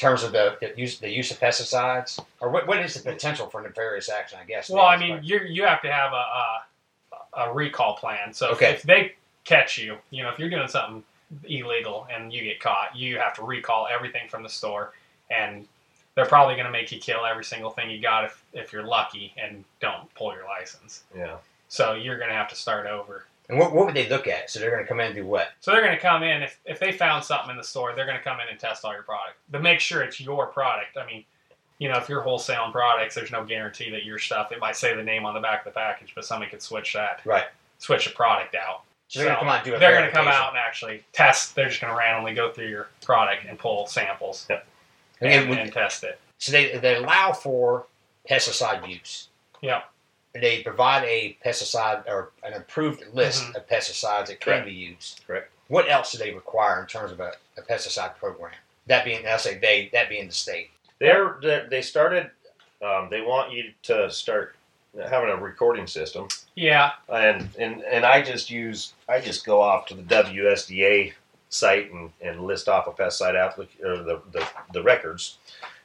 terms 0.00 0.22
of 0.22 0.32
the, 0.32 0.56
the 0.60 0.72
use 0.76 0.98
the 0.98 1.10
use 1.10 1.30
of 1.30 1.38
pesticides, 1.38 2.18
or 2.40 2.48
what, 2.50 2.66
what 2.66 2.78
is 2.80 2.94
the 2.94 3.00
potential 3.12 3.46
for 3.48 3.60
nefarious 3.62 4.08
action? 4.08 4.38
I 4.42 4.44
guess. 4.46 4.70
Well, 4.70 4.84
I 4.86 4.96
mean, 4.96 5.20
you 5.22 5.40
you 5.40 5.64
have 5.64 5.82
to 5.82 5.92
have 5.92 6.12
a, 6.12 6.16
a, 7.36 7.42
a 7.48 7.52
recall 7.52 7.94
plan. 7.96 8.32
So 8.32 8.46
if- 8.50 8.56
Okay. 8.56 8.70
if 8.72 8.82
they 8.82 9.14
catch 9.44 9.78
you, 9.78 9.96
you 10.10 10.22
know, 10.22 10.30
if 10.30 10.38
you're 10.38 10.50
doing 10.50 10.68
something 10.68 11.02
illegal 11.44 12.06
and 12.14 12.32
you 12.32 12.42
get 12.42 12.60
caught, 12.60 12.96
you 12.96 13.18
have 13.18 13.34
to 13.36 13.42
recall 13.42 13.86
everything 13.92 14.28
from 14.28 14.42
the 14.42 14.48
store, 14.48 14.92
and 15.30 15.66
they're 16.14 16.26
probably 16.26 16.54
going 16.54 16.66
to 16.66 16.72
make 16.72 16.90
you 16.92 16.98
kill 16.98 17.24
every 17.24 17.44
single 17.44 17.70
thing 17.70 17.88
you 17.90 18.00
got 18.00 18.24
if, 18.24 18.42
if 18.52 18.72
you're 18.72 18.82
lucky 18.86 19.32
and 19.42 19.64
don't 19.80 20.12
pull 20.14 20.34
your 20.34 20.44
license. 20.44 21.04
yeah 21.16 21.36
So 21.68 21.94
you're 21.94 22.16
going 22.18 22.30
to 22.30 22.34
have 22.34 22.48
to 22.48 22.56
start 22.56 22.86
over. 22.86 23.26
And 23.50 23.58
what, 23.58 23.74
what 23.74 23.86
would 23.86 23.94
they 23.96 24.08
look 24.08 24.28
at? 24.28 24.48
So 24.48 24.60
they're 24.60 24.70
going 24.70 24.82
to 24.82 24.88
come 24.88 25.00
in 25.00 25.06
and 25.06 25.14
do 25.14 25.26
what? 25.26 25.48
So 25.60 25.72
they're 25.72 25.82
going 25.82 25.94
to 25.94 26.00
come 26.00 26.22
in 26.22 26.42
if, 26.42 26.60
if 26.64 26.78
they 26.78 26.92
found 26.92 27.24
something 27.24 27.50
in 27.50 27.56
the 27.56 27.64
store, 27.64 27.92
they're 27.94 28.06
going 28.06 28.16
to 28.16 28.22
come 28.22 28.38
in 28.40 28.46
and 28.48 28.58
test 28.58 28.84
all 28.84 28.92
your 28.92 29.02
product 29.02 29.36
to 29.52 29.58
make 29.58 29.80
sure 29.80 30.02
it's 30.02 30.20
your 30.20 30.46
product. 30.46 30.96
I 30.96 31.04
mean, 31.04 31.24
you 31.78 31.88
know, 31.88 31.98
if 31.98 32.08
you're 32.08 32.22
wholesaling 32.22 32.70
products, 32.70 33.14
there's 33.14 33.32
no 33.32 33.44
guarantee 33.44 33.90
that 33.90 34.04
your 34.04 34.18
stuff. 34.18 34.52
It 34.52 34.60
might 34.60 34.76
say 34.76 34.94
the 34.94 35.02
name 35.02 35.26
on 35.26 35.34
the 35.34 35.40
back 35.40 35.66
of 35.66 35.72
the 35.72 35.78
package, 35.78 36.12
but 36.14 36.24
somebody 36.24 36.50
could 36.50 36.62
switch 36.62 36.92
that, 36.92 37.20
Right. 37.24 37.46
switch 37.78 38.04
the 38.04 38.12
product 38.12 38.54
out. 38.54 38.82
So 39.08 39.18
they're 39.18 39.28
going 39.28 39.36
to 39.36 39.40
come 39.40 39.48
out 39.48 39.56
and 39.56 39.64
do 39.64 39.74
a 39.74 39.78
They're 39.80 39.96
going 39.96 40.04
to 40.06 40.12
come 40.12 40.28
out 40.28 40.50
and 40.50 40.58
actually 40.58 41.02
test. 41.12 41.56
They're 41.56 41.68
just 41.68 41.80
going 41.80 41.92
to 41.92 41.98
randomly 41.98 42.34
go 42.34 42.52
through 42.52 42.68
your 42.68 42.88
product 43.02 43.44
and 43.48 43.58
pull 43.58 43.86
samples 43.88 44.46
Yep. 44.48 44.66
And 45.20 45.50
and, 45.50 45.58
and 45.58 45.72
test 45.72 46.04
it. 46.04 46.20
So 46.38 46.52
they, 46.52 46.78
they 46.78 46.94
allow 46.96 47.32
for 47.32 47.86
pesticide 48.30 48.88
use. 48.88 49.28
Yep. 49.60 49.84
They 50.32 50.62
provide 50.62 51.04
a 51.04 51.36
pesticide 51.44 52.06
or 52.06 52.30
an 52.44 52.52
approved 52.54 53.04
list 53.12 53.44
Mhm. 53.44 53.56
of 53.56 53.66
pesticides 53.66 54.26
that 54.26 54.40
can 54.40 54.52
Correct. 54.52 54.66
be 54.66 54.72
used. 54.72 55.20
Correct. 55.26 55.50
What 55.68 55.88
else 55.88 56.12
do 56.12 56.18
they 56.18 56.32
require 56.32 56.80
in 56.80 56.86
terms 56.86 57.12
of 57.12 57.20
a, 57.20 57.34
a 57.56 57.62
pesticide 57.62 58.16
program? 58.16 58.52
That 58.86 59.04
being, 59.04 59.26
I 59.26 59.36
say 59.38 59.58
they, 59.58 59.88
that 59.92 60.08
being 60.08 60.26
the 60.28 60.32
state. 60.34 60.70
they're, 60.98 61.38
they're 61.42 61.66
they 61.68 61.82
started 61.82 62.30
um, 62.82 63.08
they 63.10 63.20
want 63.20 63.52
you 63.52 63.72
to 63.84 64.10
start 64.10 64.54
having 65.08 65.28
a 65.30 65.36
recording 65.36 65.86
system 65.86 66.28
Yeah. 66.54 66.92
and 67.08 67.48
and 67.58 67.82
and 67.84 68.04
I 68.06 68.22
just 68.22 68.50
use 68.50 68.94
I 69.08 69.20
just 69.20 69.44
go 69.44 69.60
off 69.60 69.86
to 69.86 69.94
the 69.94 70.02
WSDA 70.02 71.12
site 71.50 71.90
and, 71.92 72.10
and 72.20 72.40
list 72.46 72.68
off 72.68 72.86
a 72.86 72.92
pesticide 72.92 73.34
applic- 73.34 73.82
or 73.84 74.02
the, 74.02 74.20
the 74.32 74.46
the 74.72 74.82
records, 74.82 75.38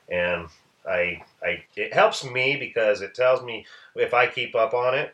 and 0.09 0.47
I 0.87 1.23
I 1.43 1.63
it 1.75 1.93
helps 1.93 2.23
me 2.23 2.57
because 2.57 3.01
it 3.01 3.15
tells 3.15 3.43
me 3.43 3.65
if 3.95 4.13
I 4.13 4.27
keep 4.27 4.55
up 4.55 4.73
on 4.73 4.95
it. 4.95 5.13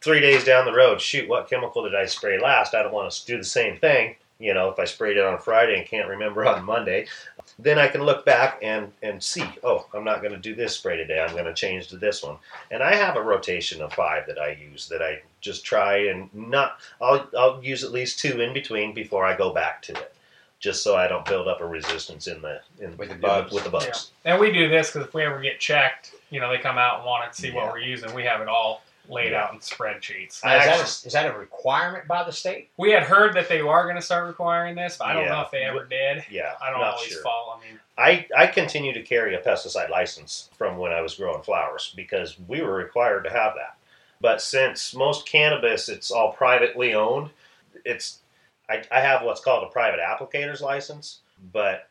Three 0.00 0.20
days 0.20 0.44
down 0.44 0.66
the 0.66 0.74
road, 0.74 1.00
shoot, 1.00 1.28
what 1.28 1.48
chemical 1.48 1.84
did 1.84 1.94
I 1.94 2.04
spray 2.04 2.38
last? 2.38 2.74
I 2.74 2.82
don't 2.82 2.92
want 2.92 3.10
to 3.10 3.26
do 3.26 3.38
the 3.38 3.44
same 3.44 3.78
thing. 3.78 4.16
You 4.38 4.52
know, 4.52 4.68
if 4.68 4.78
I 4.78 4.84
sprayed 4.84 5.16
it 5.16 5.24
on 5.24 5.38
Friday 5.38 5.78
and 5.78 5.86
can't 5.86 6.08
remember 6.08 6.44
on 6.46 6.64
Monday, 6.64 7.06
then 7.58 7.78
I 7.78 7.88
can 7.88 8.02
look 8.02 8.24
back 8.24 8.58
and 8.62 8.92
and 9.02 9.22
see. 9.22 9.44
Oh, 9.62 9.86
I'm 9.94 10.04
not 10.04 10.20
going 10.20 10.34
to 10.34 10.38
do 10.38 10.54
this 10.54 10.76
spray 10.76 10.96
today. 10.96 11.20
I'm 11.20 11.32
going 11.32 11.44
to 11.44 11.54
change 11.54 11.88
to 11.88 11.96
this 11.96 12.22
one. 12.22 12.36
And 12.70 12.82
I 12.82 12.94
have 12.94 13.16
a 13.16 13.22
rotation 13.22 13.80
of 13.80 13.92
five 13.92 14.26
that 14.26 14.38
I 14.38 14.58
use 14.70 14.88
that 14.88 15.02
I 15.02 15.22
just 15.40 15.64
try 15.64 16.08
and 16.08 16.32
not. 16.34 16.78
I'll 17.00 17.28
I'll 17.38 17.62
use 17.62 17.84
at 17.84 17.92
least 17.92 18.18
two 18.18 18.40
in 18.40 18.52
between 18.52 18.92
before 18.92 19.24
I 19.24 19.36
go 19.36 19.52
back 19.52 19.82
to 19.82 19.92
it, 19.92 20.14
just 20.64 20.82
so 20.82 20.96
I 20.96 21.06
don't 21.06 21.26
build 21.26 21.46
up 21.46 21.60
a 21.60 21.66
resistance 21.66 22.26
in 22.26 22.40
the 22.40 22.58
in 22.80 22.96
With 22.96 23.10
the 23.10 23.14
bugs. 23.16 23.52
with 23.52 23.64
the 23.64 23.70
bugs. 23.70 24.12
And 24.24 24.40
we 24.40 24.50
do 24.50 24.66
this 24.70 24.90
because 24.90 25.06
if 25.06 25.12
we 25.12 25.22
ever 25.22 25.38
get 25.42 25.60
checked, 25.60 26.14
you 26.30 26.40
know, 26.40 26.50
they 26.50 26.56
come 26.56 26.78
out 26.78 26.96
and 26.96 27.04
want 27.06 27.30
to 27.30 27.38
see 27.38 27.48
Yeah. 27.48 27.56
what 27.56 27.72
we're 27.72 27.80
using. 27.80 28.12
We 28.14 28.24
have 28.24 28.40
it 28.40 28.48
all 28.48 28.82
laid 29.06 29.32
Yeah. 29.32 29.44
out 29.44 29.52
in 29.52 29.58
spreadsheets. 29.58 30.40
I 30.42 30.56
Now, 30.56 30.60
is, 30.62 30.66
that 30.66 30.78
a, 30.80 31.06
is 31.08 31.12
that 31.12 31.26
a 31.26 31.38
requirement 31.38 32.08
by 32.08 32.24
the 32.24 32.32
state? 32.32 32.70
We 32.78 32.92
had 32.92 33.02
heard 33.02 33.34
that 33.34 33.46
they 33.50 33.60
are 33.60 33.82
going 33.84 33.96
to 33.96 34.00
start 34.02 34.26
requiring 34.26 34.74
this, 34.74 34.96
but 34.96 35.08
I 35.08 35.12
don't 35.12 35.24
Yeah. 35.24 35.32
know 35.32 35.40
if 35.42 35.50
they 35.50 35.64
ever 35.64 35.84
did. 35.84 36.24
Yeah, 36.30 36.54
I 36.62 36.70
don't 36.70 36.80
not 36.80 36.94
always 36.94 37.08
sure. 37.12 37.22
follow. 37.22 37.60
I 37.60 37.66
mean, 37.68 37.78
I, 37.98 38.26
I 38.34 38.46
continue 38.46 38.94
to 38.94 39.02
carry 39.02 39.34
a 39.34 39.42
pesticide 39.42 39.90
license 39.90 40.48
from 40.56 40.78
when 40.78 40.92
I 40.92 41.02
was 41.02 41.14
growing 41.14 41.42
flowers 41.42 41.92
because 41.94 42.38
we 42.48 42.62
were 42.62 42.72
required 42.74 43.24
to 43.24 43.30
have 43.30 43.54
that. 43.56 43.76
But 44.22 44.40
since 44.40 44.94
most 44.94 45.26
cannabis 45.26 45.90
it's 45.90 46.10
all 46.10 46.32
privately 46.32 46.94
owned, 46.94 47.28
it's 47.84 48.20
I, 48.68 48.82
I 48.90 49.00
have 49.00 49.22
what's 49.22 49.40
called 49.40 49.64
a 49.64 49.70
private 49.70 50.00
applicator's 50.00 50.60
license, 50.60 51.20
but 51.52 51.88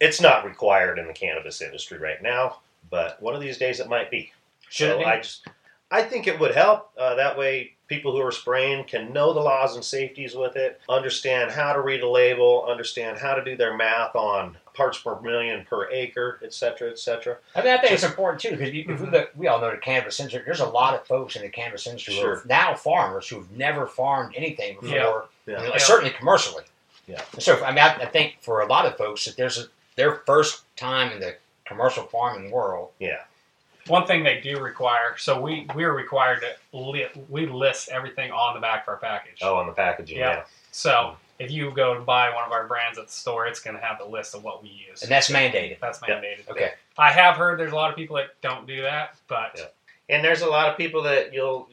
it's 0.00 0.20
not 0.20 0.44
required 0.44 0.98
in 0.98 1.06
the 1.06 1.12
cannabis 1.12 1.60
industry 1.60 1.98
right 1.98 2.22
now. 2.22 2.58
But 2.90 3.20
one 3.22 3.34
of 3.34 3.40
these 3.40 3.58
days 3.58 3.80
it 3.80 3.88
might 3.88 4.10
be. 4.10 4.32
Should 4.68 5.00
so? 5.00 5.04
I 5.04 5.16
just 5.18 5.48
I 5.90 6.02
think 6.02 6.26
it 6.26 6.38
would 6.40 6.54
help. 6.54 6.90
Uh, 6.98 7.14
that 7.14 7.38
way, 7.38 7.74
people 7.86 8.12
who 8.12 8.20
are 8.20 8.32
spraying 8.32 8.84
can 8.84 9.12
know 9.12 9.32
the 9.32 9.40
laws 9.40 9.74
and 9.74 9.84
safeties 9.84 10.34
with 10.34 10.56
it, 10.56 10.80
understand 10.88 11.50
how 11.50 11.72
to 11.72 11.80
read 11.80 12.00
a 12.00 12.08
label, 12.08 12.66
understand 12.68 13.18
how 13.18 13.34
to 13.34 13.44
do 13.44 13.56
their 13.56 13.76
math 13.76 14.16
on 14.16 14.56
parts 14.74 14.98
per 14.98 15.20
million 15.20 15.64
per 15.64 15.88
acre, 15.90 16.40
et 16.42 16.52
cetera, 16.52 16.90
et 16.90 16.98
cetera. 16.98 17.36
I 17.54 17.62
mean, 17.62 17.72
I 17.72 17.78
think 17.78 17.92
it's 17.92 18.02
important 18.02 18.40
too 18.40 18.50
because 18.50 18.70
if 18.70 19.36
we, 19.36 19.46
all 19.46 19.60
know 19.60 19.70
the 19.70 19.76
cannabis 19.76 20.18
industry. 20.18 20.42
There's 20.44 20.60
a 20.60 20.66
lot 20.66 20.94
of 20.94 21.06
folks 21.06 21.36
in 21.36 21.42
the 21.42 21.48
cannabis 21.48 21.86
industry 21.86 22.14
who 22.14 22.20
are 22.22 22.36
Sure. 22.38 22.42
now 22.46 22.74
farmers 22.74 23.28
who 23.28 23.36
have 23.36 23.50
never 23.52 23.86
farmed 23.86 24.34
anything 24.36 24.76
before, 24.80 24.96
Yeah. 24.96 25.20
Yeah. 25.46 25.60
you 25.60 25.66
know, 25.68 25.72
Yeah. 25.74 25.78
certainly 25.78 26.10
commercially. 26.14 26.64
Yeah. 27.06 27.22
So 27.38 27.62
I 27.64 27.70
mean, 27.70 27.78
I, 27.84 27.94
I 27.96 28.06
think 28.06 28.36
for 28.40 28.60
a 28.62 28.66
lot 28.66 28.86
of 28.86 28.96
folks 28.96 29.24
that 29.26 29.36
there's 29.36 29.58
a, 29.58 29.64
their 29.96 30.16
first 30.26 30.62
time 30.76 31.12
in 31.12 31.20
the 31.20 31.36
commercial 31.66 32.04
farming 32.04 32.50
world. 32.50 32.90
Yeah, 32.98 33.20
one 33.86 34.06
thing 34.06 34.22
they 34.24 34.40
do 34.40 34.58
require, 34.60 35.16
so 35.18 35.40
we 35.40 35.66
we're 35.74 35.92
required 35.92 36.40
to 36.42 36.76
li- 36.76 37.08
we 37.28 37.46
list 37.46 37.90
everything 37.90 38.30
on 38.32 38.54
the 38.54 38.60
back 38.60 38.84
of 38.84 38.88
our 38.88 38.96
package. 38.96 39.38
Oh, 39.42 39.56
on 39.56 39.66
the 39.66 39.72
packaging, 39.72 40.18
Yeah. 40.18 40.30
yeah. 40.32 40.44
So 40.72 41.16
if 41.38 41.50
you 41.50 41.70
go 41.72 41.94
to 41.94 42.00
buy 42.00 42.32
one 42.34 42.44
of 42.44 42.52
our 42.52 42.66
brands 42.66 42.96
at 42.98 43.06
the 43.06 43.12
store, 43.12 43.46
it's 43.46 43.60
going 43.60 43.76
to 43.76 43.82
have 43.82 43.98
the 43.98 44.04
list 44.06 44.34
of 44.34 44.42
what 44.44 44.62
we 44.62 44.68
use. 44.88 45.02
And 45.02 45.10
that's 45.10 45.30
mandated. 45.30 45.78
That's 45.80 46.00
Yeah. 46.06 46.14
mandated. 46.20 46.48
Okay. 46.48 46.72
I 46.96 47.10
have 47.12 47.36
heard 47.36 47.58
there's 47.58 47.72
a 47.72 47.76
lot 47.76 47.90
of 47.90 47.96
people 47.96 48.16
that 48.16 48.40
don't 48.40 48.66
do 48.66 48.82
that, 48.82 49.16
but 49.28 49.52
Yeah. 49.56 49.64
And 50.08 50.24
there's 50.24 50.42
a 50.42 50.46
lot 50.46 50.68
of 50.70 50.76
people 50.78 51.02
that 51.02 51.32
you'll 51.34 51.68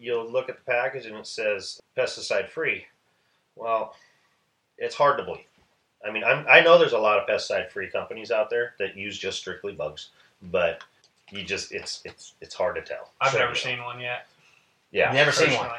you'll 0.00 0.30
look 0.30 0.48
at 0.48 0.56
the 0.56 0.64
package 0.70 1.06
and 1.06 1.16
it 1.16 1.26
says 1.26 1.80
pesticide 1.96 2.48
free. 2.48 2.86
Well, 3.56 3.94
it's 4.78 4.94
hard 4.94 5.18
to 5.18 5.24
believe. 5.24 5.44
I 6.06 6.10
mean, 6.10 6.24
I'm, 6.24 6.44
I 6.48 6.60
know 6.60 6.78
there's 6.78 6.92
a 6.94 6.98
lot 6.98 7.18
of 7.18 7.28
pesticide 7.28 7.70
free 7.70 7.88
companies 7.88 8.30
out 8.30 8.50
there 8.50 8.74
that 8.78 8.96
use 8.96 9.16
just 9.16 9.38
strictly 9.38 9.72
bugs, 9.72 10.08
but 10.50 10.82
you 11.30 11.44
just 11.44 11.72
it's 11.72 12.00
it's 12.04 12.34
it's 12.40 12.54
hard 12.54 12.74
to 12.76 12.82
tell. 12.82 13.10
I've 13.20 13.30
Sure, 13.30 13.40
never 13.40 13.52
yeah. 13.52 13.58
seen 13.58 13.82
one 13.82 14.00
yet. 14.00 14.26
Yeah, 14.90 15.12
Never 15.12 15.32
seen 15.32 15.54
one. 15.54 15.70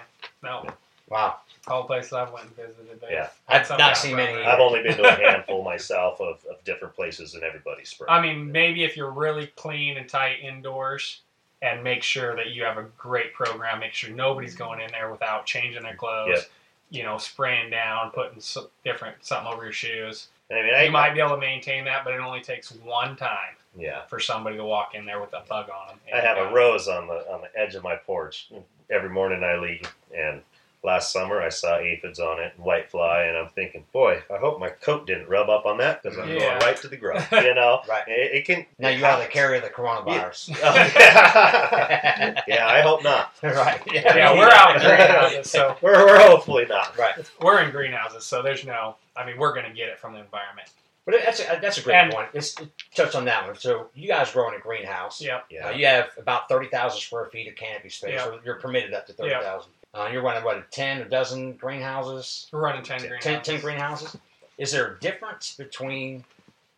No, 0.42 0.66
Wow. 1.10 1.38
all 1.68 1.82
the 1.84 1.88
places 1.88 2.14
I've 2.14 2.32
went 2.32 2.48
and 2.48 2.56
visited. 2.56 3.00
they've 3.02 3.12
Yeah. 3.12 3.30
I've 3.48 3.70
not 3.78 3.96
seen 3.98 4.16
many 4.16 4.32
program. 4.34 4.52
I've 4.54 4.60
only 4.60 4.82
been 4.82 4.98
to 4.98 5.04
a 5.08 5.12
handful 5.30 5.64
myself 5.64 6.20
of, 6.20 6.44
of 6.50 6.64
different 6.64 6.96
places, 6.96 7.36
and 7.36 7.44
everybody's 7.44 7.90
spraying. 7.90 8.10
I 8.10 8.22
mean, 8.22 8.52
maybe 8.52 8.84
if 8.84 8.98
you're 8.98 9.12
really 9.12 9.48
clean 9.48 9.98
and 9.98 10.10
tight 10.10 10.40
indoors, 10.42 11.20
and 11.62 11.84
make 11.84 12.04
sure 12.04 12.36
that 12.36 12.50
you 12.50 12.64
have 12.64 12.78
a 12.78 12.84
great 12.98 13.34
program. 13.34 13.80
Make 13.80 13.94
sure 13.94 14.10
nobody's 14.10 14.56
going 14.56 14.82
in 14.82 14.92
there 14.92 15.10
without 15.12 15.46
changing 15.46 15.84
their 15.84 15.96
clothes. 15.96 16.30
Yep. 16.30 16.50
You 16.94 17.04
know, 17.04 17.18
spraying 17.18 17.72
down, 17.72 18.12
putting 18.12 18.40
so, 18.40 18.70
different 18.86 19.18
something 19.22 19.52
over 19.52 19.64
your 19.64 19.74
shoes. 19.74 20.28
I 20.52 20.62
mean, 20.62 20.74
I 20.74 20.84
you 20.84 20.92
might 20.92 21.14
be 21.14 21.20
able 21.20 21.32
to 21.32 21.38
maintain 21.38 21.86
that, 21.86 22.06
but 22.06 22.14
it 22.14 22.20
only 22.20 22.42
takes 22.42 22.72
one 22.72 23.16
time 23.16 23.56
yeah. 23.78 24.06
for 24.06 24.20
somebody 24.20 24.58
to 24.58 24.64
walk 24.64 24.94
in 24.94 25.06
there 25.06 25.20
with 25.20 25.34
a 25.34 25.44
bug 25.50 25.70
on 25.70 25.88
them. 25.88 25.98
I 26.14 26.20
have 26.20 26.38
a 26.38 26.54
rose 26.54 26.88
on 26.88 27.08
the 27.08 27.26
on 27.32 27.42
the 27.42 27.60
edge 27.60 27.76
of 27.76 27.84
my 27.84 27.96
porch. 27.96 28.52
Every 28.92 29.10
morning 29.10 29.44
I 29.44 29.58
leave, 29.58 29.92
and 30.16 30.42
last 30.84 31.12
summer 31.14 31.42
I 31.42 31.50
saw 31.50 31.78
aphids 31.78 32.20
on 32.20 32.40
it, 32.42 32.54
and 32.56 32.66
white 32.66 32.92
fly, 32.92 33.24
and 33.24 33.38
I'm 33.38 33.50
thinking, 33.50 33.86
boy, 33.94 34.22
I 34.34 34.38
hope 34.38 34.60
my 34.60 34.70
coat 34.70 35.08
didn't 35.08 35.30
rub 35.30 35.50
up 35.50 35.66
on 35.66 35.78
that 35.78 36.04
because 36.04 36.18
I'm 36.18 36.28
Yeah. 36.30 36.40
going 36.40 36.60
right 36.60 36.78
to 36.78 36.88
the 36.88 36.98
grub. 36.98 37.24
You 37.32 37.54
know, 37.56 37.82
Right. 37.88 38.04
it, 38.08 38.32
it 38.36 38.46
can. 38.46 38.66
Now 38.80 38.90
it 38.90 38.98
you 39.00 39.06
are 39.06 39.18
the 39.18 39.24
happens. 39.24 39.34
carrier 39.34 39.58
of 39.58 39.64
the 39.64 39.70
coronavirus. 39.70 40.56
Oh, 40.64 40.74
yeah. 40.76 42.42
yeah, 42.48 42.68
I 42.68 42.82
hope 42.82 43.04
not. 43.04 43.34
right. 43.44 43.82
Yeah, 43.92 44.34
we're 44.38 44.50
out 44.50 44.76
in 44.76 44.82
greenhouses, 44.82 45.50
so 45.50 45.78
We're, 45.82 46.06
we're 46.06 46.20
hopefully 46.20 46.66
not. 46.68 46.98
Right. 46.98 47.16
we're 47.42 47.62
in 47.62 47.72
greenhouses, 47.72 48.26
so 48.26 48.42
there's 48.42 48.66
no. 48.66 48.96
I 49.16 49.26
mean, 49.26 49.38
we're 49.38 49.54
going 49.54 49.66
to 49.68 49.74
get 49.74 49.90
it 49.90 50.00
from 50.00 50.14
the 50.14 50.20
environment. 50.20 50.70
But 51.06 51.16
that's 51.26 51.40
a, 51.42 51.60
that's 51.62 51.78
a 51.78 51.82
great 51.82 51.96
And- 51.96 52.14
point. 52.14 52.30
Let's 52.34 52.56
touch 52.96 53.14
on 53.16 53.26
that 53.26 53.46
one. 53.46 53.58
So 53.58 53.88
you 53.94 54.08
guys 54.08 54.32
grow 54.32 54.48
in 54.50 54.56
a 54.56 54.60
greenhouse. 54.60 55.22
Yep. 55.22 55.46
Yeah. 55.50 55.68
Uh, 55.68 55.72
you 55.72 55.86
have 55.86 56.10
about 56.18 56.48
30,000 56.48 57.00
square 57.00 57.26
feet 57.26 57.48
of 57.50 57.56
canopy 57.56 57.90
space. 57.90 58.14
Yeah. 58.14 58.24
So 58.24 58.40
you're 58.46 58.56
permitted 58.56 58.94
up 58.94 59.06
to 59.08 59.14
30,000. 59.14 59.70
Uh, 59.94 60.10
you're 60.12 60.24
running, 60.24 60.44
what, 60.44 60.70
10, 60.72 61.02
a 61.02 61.06
dozen 61.10 61.54
greenhouses? 61.54 62.48
We're 62.52 62.62
running 62.62 62.84
ten 62.84 63.00
10 63.00 63.08
greenhouses. 63.10 63.24
10, 63.26 63.42
10 63.44 63.62
greenhouses? 63.62 64.18
Is 64.58 64.72
there 64.72 64.94
a 64.96 65.00
difference 65.00 65.56
between 65.56 66.24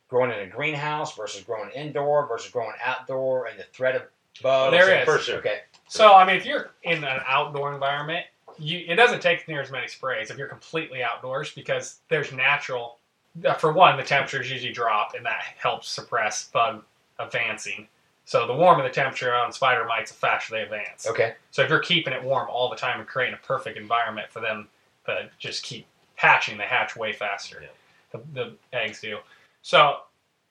growing 0.09 0.31
in 0.31 0.39
a 0.39 0.47
greenhouse 0.47 1.15
versus 1.15 1.41
growing 1.43 1.69
indoor 1.71 2.25
versus 2.27 2.51
growing 2.51 2.75
outdoor 2.83 3.47
and 3.47 3.57
the 3.59 3.63
threat 3.73 3.95
of 3.95 4.03
bugs? 4.41 4.71
There 4.71 4.89
and- 4.91 5.07
is. 5.07 5.15
For 5.15 5.19
sure. 5.21 5.37
Okay. 5.37 5.59
So 5.87 6.13
I 6.13 6.25
mean, 6.25 6.35
if 6.35 6.45
you're 6.45 6.71
in 6.83 7.03
an 7.03 7.19
outdoor 7.27 7.73
environment, 7.73 8.25
you 8.57 8.83
it 8.87 8.95
doesn't 8.95 9.21
take 9.21 9.47
near 9.47 9.61
as 9.61 9.71
many 9.71 9.87
sprays 9.87 10.31
if 10.31 10.37
you're 10.37 10.47
completely 10.47 11.03
outdoors 11.03 11.51
because 11.53 11.99
there's 12.09 12.31
natural. 12.33 12.97
uh, 13.45 13.53
For 13.53 13.71
one, 13.71 13.95
the 13.97 14.03
temperatures 14.03 14.51
usually 14.51 14.73
drop, 14.73 15.13
and 15.13 15.25
that 15.25 15.41
helps 15.57 15.87
suppress 15.89 16.49
bug 16.49 16.83
advancing. 17.19 17.87
So 18.25 18.47
the 18.47 18.53
warmer 18.53 18.83
the 18.83 18.89
temperature 18.89 19.33
on 19.33 19.51
spider 19.51 19.85
mites, 19.85 20.11
the 20.11 20.17
faster 20.17 20.55
they 20.55 20.63
advance. 20.63 21.05
Okay. 21.07 21.35
So 21.51 21.61
if 21.61 21.69
you're 21.69 21.79
keeping 21.79 22.11
it 22.13 22.23
warm 22.23 22.49
all 22.49 22.69
the 22.69 22.75
time 22.75 22.99
and 22.99 23.07
creating 23.07 23.35
a 23.41 23.45
perfect 23.45 23.77
environment 23.77 24.31
for 24.31 24.39
them 24.39 24.67
to 25.05 25.29
just 25.37 25.63
keep 25.63 25.85
hatching, 26.15 26.57
they 26.57 26.63
hatch 26.63 26.95
way 26.95 27.13
faster. 27.13 27.61
Yeah. 27.61 27.67
The, 28.11 28.21
the 28.33 28.77
eggs 28.77 28.99
do. 29.01 29.19
So 29.61 29.97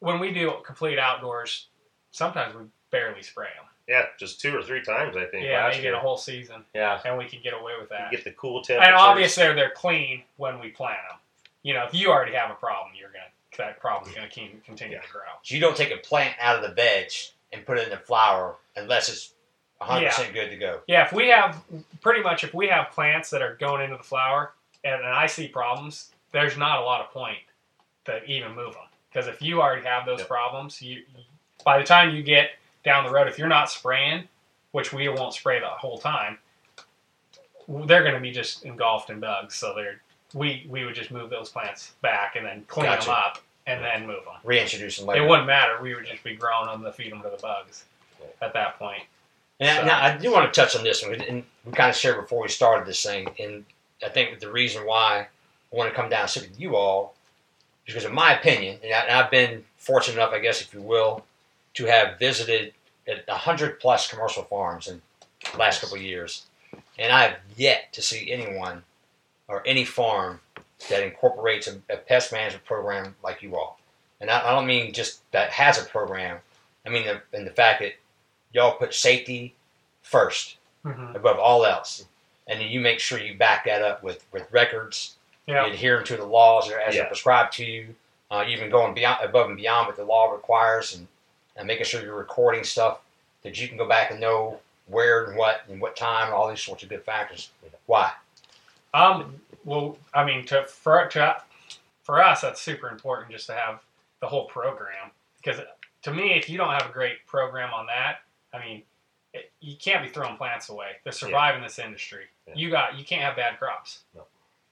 when 0.00 0.20
we 0.20 0.32
do 0.32 0.52
complete 0.64 0.98
outdoors, 0.98 1.66
sometimes 2.12 2.54
we 2.54 2.62
barely 2.90 3.22
spray 3.22 3.48
them. 3.56 3.64
Yeah, 3.88 4.04
just 4.18 4.40
two 4.40 4.56
or 4.56 4.62
three 4.62 4.82
times 4.82 5.16
I 5.16 5.26
think. 5.26 5.44
Yeah, 5.44 5.64
last 5.64 5.72
maybe 5.72 5.78
in 5.88 5.92
year. 5.92 5.94
a 5.94 6.00
whole 6.00 6.16
season, 6.16 6.64
Yeah. 6.74 7.00
and 7.04 7.18
we 7.18 7.26
can 7.26 7.40
get 7.42 7.52
away 7.54 7.72
with 7.78 7.90
You 7.90 7.96
that. 7.98 8.10
get 8.10 8.24
the 8.24 8.30
cool 8.32 8.62
temperatures. 8.62 8.86
And 8.88 8.94
obviously, 8.96 9.52
they're 9.52 9.70
clean 9.70 10.22
when 10.36 10.58
we 10.58 10.68
plant 10.70 10.98
them. 11.10 11.18
You 11.62 11.74
know, 11.74 11.84
if 11.84 11.92
you 11.92 12.10
already 12.10 12.32
have 12.34 12.50
a 12.50 12.54
problem, 12.54 12.92
you're 12.98 13.10
gonna 13.10 13.24
that 13.58 13.78
problem's 13.80 14.14
gonna 14.14 14.28
keep, 14.28 14.64
continue 14.64 14.98
to 15.00 15.08
grow. 15.12 15.22
You 15.44 15.60
don't 15.60 15.76
take 15.76 15.92
a 15.92 15.98
plant 15.98 16.34
out 16.40 16.56
of 16.56 16.62
the 16.62 16.74
veg 16.74 17.12
and 17.54 17.64
put 17.64 17.78
it 17.78 17.84
in 17.84 17.90
the 17.90 17.96
flower 17.96 18.56
unless 18.76 19.08
it's 19.08 19.32
100% 19.80 20.32
good 20.34 20.50
to 20.50 20.56
go. 20.56 20.80
Yeah, 20.86 21.04
if 21.06 21.12
we 21.12 21.28
have 21.28 21.62
pretty 22.00 22.22
much 22.22 22.44
if 22.44 22.52
we 22.54 22.68
have 22.68 22.90
plants 22.90 23.30
that 23.30 23.42
are 23.42 23.54
going 23.56 23.82
into 23.82 23.96
the 23.96 24.02
flower 24.02 24.52
and, 24.82 24.94
and 24.96 25.06
I 25.06 25.26
see 25.26 25.48
problems, 25.48 26.10
there's 26.32 26.56
not 26.56 26.80
a 26.80 26.84
lot 26.84 27.00
of 27.00 27.10
point 27.10 27.38
to 28.06 28.22
even 28.24 28.54
move 28.54 28.74
them 28.74 28.82
because 29.10 29.28
if 29.28 29.40
you 29.40 29.62
already 29.62 29.84
have 29.86 30.04
those 30.06 30.20
Yep. 30.20 30.28
problems, 30.28 30.82
you 30.82 31.02
by 31.64 31.78
the 31.78 31.84
time 31.84 32.14
you 32.14 32.22
get 32.22 32.50
down 32.84 33.04
the 33.04 33.10
road, 33.10 33.28
if 33.28 33.38
you're 33.38 33.48
not 33.48 33.70
spraying, 33.70 34.28
which 34.72 34.92
we 34.92 35.08
won't 35.08 35.32
spray 35.32 35.60
the 35.60 35.66
whole 35.66 35.98
time, 35.98 36.38
they're 37.68 38.02
going 38.02 38.14
to 38.14 38.20
be 38.20 38.30
just 38.30 38.64
engulfed 38.64 39.08
in 39.10 39.20
bugs. 39.20 39.54
So 39.54 39.74
they're 39.74 40.00
we 40.34 40.66
we 40.68 40.84
would 40.84 40.94
just 40.94 41.10
move 41.10 41.30
those 41.30 41.48
plants 41.50 41.92
back 42.02 42.36
and 42.36 42.44
then 42.44 42.64
clean 42.66 42.86
Gotcha. 42.86 43.06
them 43.06 43.16
up 43.16 43.38
and 43.66 43.82
then 43.82 44.06
move 44.06 44.24
them. 44.24 44.34
Reintroduce 44.44 44.98
them 44.98 45.08
It 45.10 45.26
wouldn't 45.26 45.46
matter. 45.46 45.80
We 45.80 45.94
would 45.94 46.06
just 46.06 46.22
be 46.22 46.34
growing 46.34 46.66
them 46.66 46.82
to 46.84 46.92
feed 46.92 47.12
them 47.12 47.22
to 47.22 47.30
the 47.30 47.38
bugs 47.40 47.84
at 48.42 48.52
that 48.52 48.78
point. 48.78 49.02
Now, 49.60 49.80
So- 49.80 49.86
now, 49.86 50.02
I 50.04 50.16
do 50.16 50.32
want 50.32 50.52
to 50.52 50.60
touch 50.60 50.76
on 50.76 50.82
this 50.84 51.02
one, 51.02 51.20
and 51.20 51.44
we 51.64 51.72
kind 51.72 51.90
of 51.90 51.96
shared 51.96 52.20
before 52.20 52.42
we 52.42 52.48
started 52.48 52.86
this 52.86 53.02
thing, 53.02 53.34
and 53.38 53.64
I 54.04 54.08
think 54.08 54.38
the 54.40 54.50
reason 54.50 54.84
why 54.84 55.28
I 55.72 55.76
want 55.76 55.90
to 55.90 55.96
come 55.96 56.10
down 56.10 56.22
and 56.22 56.30
sit 56.30 56.48
with 56.48 56.60
you 56.60 56.76
all 56.76 57.14
is 57.86 57.94
because, 57.94 58.08
in 58.08 58.14
my 58.14 58.36
opinion, 58.38 58.80
and, 58.82 58.92
I, 58.92 59.20
I've 59.20 59.30
been 59.30 59.64
fortunate 59.76 60.14
enough, 60.14 60.32
I 60.32 60.40
guess, 60.40 60.60
if 60.60 60.74
you 60.74 60.82
will, 60.82 61.24
to 61.74 61.86
have 61.86 62.18
visited 62.18 62.74
a 63.06 63.36
hundred 63.36 63.80
plus 63.80 64.08
commercial 64.08 64.44
farms 64.44 64.88
in 64.88 65.02
the 65.52 65.58
last 65.58 65.80
couple 65.80 65.96
of 65.96 66.02
years, 66.02 66.46
and 66.98 67.12
I 67.12 67.22
have 67.22 67.36
yet 67.56 67.92
to 67.92 68.02
see 68.02 68.32
anyone 68.32 68.82
or 69.46 69.62
any 69.66 69.84
farm 69.84 70.40
that 70.90 71.02
incorporates 71.02 71.66
a, 71.68 71.80
a 71.92 71.96
pest 71.96 72.32
management 72.32 72.64
program 72.64 73.14
like 73.22 73.42
you 73.42 73.56
all. 73.56 73.78
And 74.20 74.30
I, 74.30 74.48
I 74.48 74.52
don't 74.52 74.66
mean 74.66 74.92
just 74.92 75.28
that 75.32 75.50
has 75.50 75.80
a 75.80 75.84
program. 75.86 76.38
I 76.86 76.90
mean 76.90 77.06
the, 77.06 77.20
and 77.36 77.46
the 77.46 77.50
fact 77.50 77.80
that 77.80 77.92
y'all 78.52 78.76
put 78.76 78.94
safety 78.94 79.54
first 80.02 80.56
Mm-hmm. 80.84 81.16
above 81.16 81.38
all 81.38 81.64
else, 81.64 82.04
and 82.46 82.60
then 82.60 82.68
you 82.68 82.78
make 82.78 83.00
sure 83.00 83.18
you 83.18 83.38
back 83.38 83.64
that 83.64 83.80
up 83.80 84.02
with, 84.02 84.22
with 84.32 84.46
records, 84.52 85.14
Yeah. 85.46 85.64
adhering 85.64 86.04
to 86.04 86.18
the 86.18 86.26
laws 86.26 86.66
as 86.66 86.94
Yeah. 86.94 87.00
they're 87.00 87.06
prescribed 87.06 87.54
to 87.54 87.64
you, 87.64 87.94
uh, 88.30 88.44
even 88.46 88.68
going 88.68 88.92
beyond 88.92 89.24
above 89.24 89.48
and 89.48 89.56
beyond 89.56 89.86
what 89.86 89.96
the 89.96 90.04
law 90.04 90.30
requires, 90.30 90.94
and, 90.94 91.08
and 91.56 91.66
making 91.66 91.86
sure 91.86 92.02
you're 92.02 92.14
recording 92.14 92.64
stuff 92.64 93.00
that 93.44 93.58
you 93.58 93.66
can 93.66 93.78
go 93.78 93.88
back 93.88 94.10
and 94.10 94.20
know 94.20 94.60
where 94.88 95.24
and 95.24 95.38
what 95.38 95.62
and 95.70 95.80
what 95.80 95.96
time, 95.96 96.24
and 96.26 96.34
all 96.34 96.50
these 96.50 96.60
sorts 96.60 96.82
of 96.82 96.90
good 96.90 97.02
factors. 97.02 97.48
Why? 97.86 98.12
Um. 98.92 99.40
Well, 99.64 99.98
I 100.12 100.24
mean, 100.24 100.44
to 100.46 100.64
for 100.64 101.06
to 101.08 101.42
for 102.02 102.22
us, 102.22 102.42
that's 102.42 102.60
super 102.60 102.88
important 102.88 103.30
just 103.32 103.46
to 103.46 103.54
have 103.54 103.80
the 104.20 104.26
whole 104.26 104.46
program 104.46 105.10
because 105.42 105.60
to 106.02 106.12
me, 106.12 106.34
if 106.34 106.48
you 106.50 106.58
don't 106.58 106.72
have 106.72 106.88
a 106.88 106.92
great 106.92 107.26
program 107.26 107.72
on 107.72 107.86
that, 107.86 108.18
I 108.52 108.64
mean, 108.64 108.82
it, 109.32 109.50
you 109.60 109.76
can't 109.76 110.02
be 110.02 110.08
throwing 110.10 110.36
plants 110.36 110.68
away. 110.68 110.92
To 111.04 111.12
survive 111.12 111.54
in 111.56 111.62
this 111.62 111.78
industry, 111.78 112.24
Yeah. 112.46 112.54
you 112.56 112.70
got 112.70 112.96
you 112.98 113.04
can't 113.04 113.22
have 113.22 113.36
bad 113.36 113.58
crops. 113.58 114.00
No. 114.14 114.26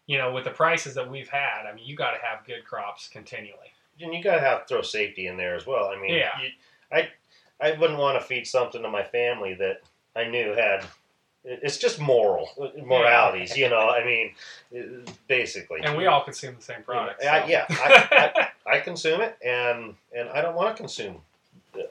You 0.07 0.19
know, 0.19 0.33
with 0.33 0.45
the 0.45 0.51
prices 0.51 0.95
that 0.95 1.09
we've 1.09 1.29
had, 1.29 1.65
I 1.67 1.73
mean, 1.75 1.87
you 1.87 1.97
got 1.97 2.11
to 2.13 2.19
have 2.25 2.45
good 2.45 2.65
crops 2.65 3.09
continually. 3.09 3.73
and 4.01 4.13
you 4.13 4.23
gotta 4.23 4.41
have 4.41 4.67
throw 4.67 4.83
safety 4.83 5.27
in 5.29 5.37
there 5.37 5.55
as 5.55 5.65
well. 5.67 5.87
I 5.87 5.97
mean, 6.01 6.13
Yeah. 6.15 6.31
you, 6.43 6.49
I 6.91 7.09
I 7.61 7.73
wouldn't 7.79 7.99
want 7.99 8.21
to 8.21 8.27
feed 8.27 8.47
something 8.47 8.83
to 8.83 8.89
my 8.91 9.05
family 9.05 9.55
that 9.55 9.83
I 10.17 10.25
knew 10.25 10.53
had. 10.55 10.85
It- 11.45 11.61
It's 11.63 11.77
just 11.79 11.99
moral 12.01 12.49
moralities, 12.85 13.57
you 13.57 13.69
know. 13.69 13.89
I 13.91 14.05
mean, 14.05 14.35
uh, 14.77 15.11
basically. 15.29 15.81
And 15.83 15.97
we 15.97 16.07
all 16.07 16.23
consume 16.25 16.57
the 16.57 16.63
same 16.63 16.83
products. 16.83 17.25
I, 17.25 17.41
so. 17.43 17.47
yeah, 17.49 17.67
I, 17.69 18.51
I, 18.67 18.75
I 18.77 18.81
consume 18.81 19.21
it, 19.21 19.37
and 19.45 19.95
and 20.17 20.29
I 20.31 20.41
don't 20.41 20.55
want 20.55 20.77
to 20.77 20.81
consume 20.83 21.17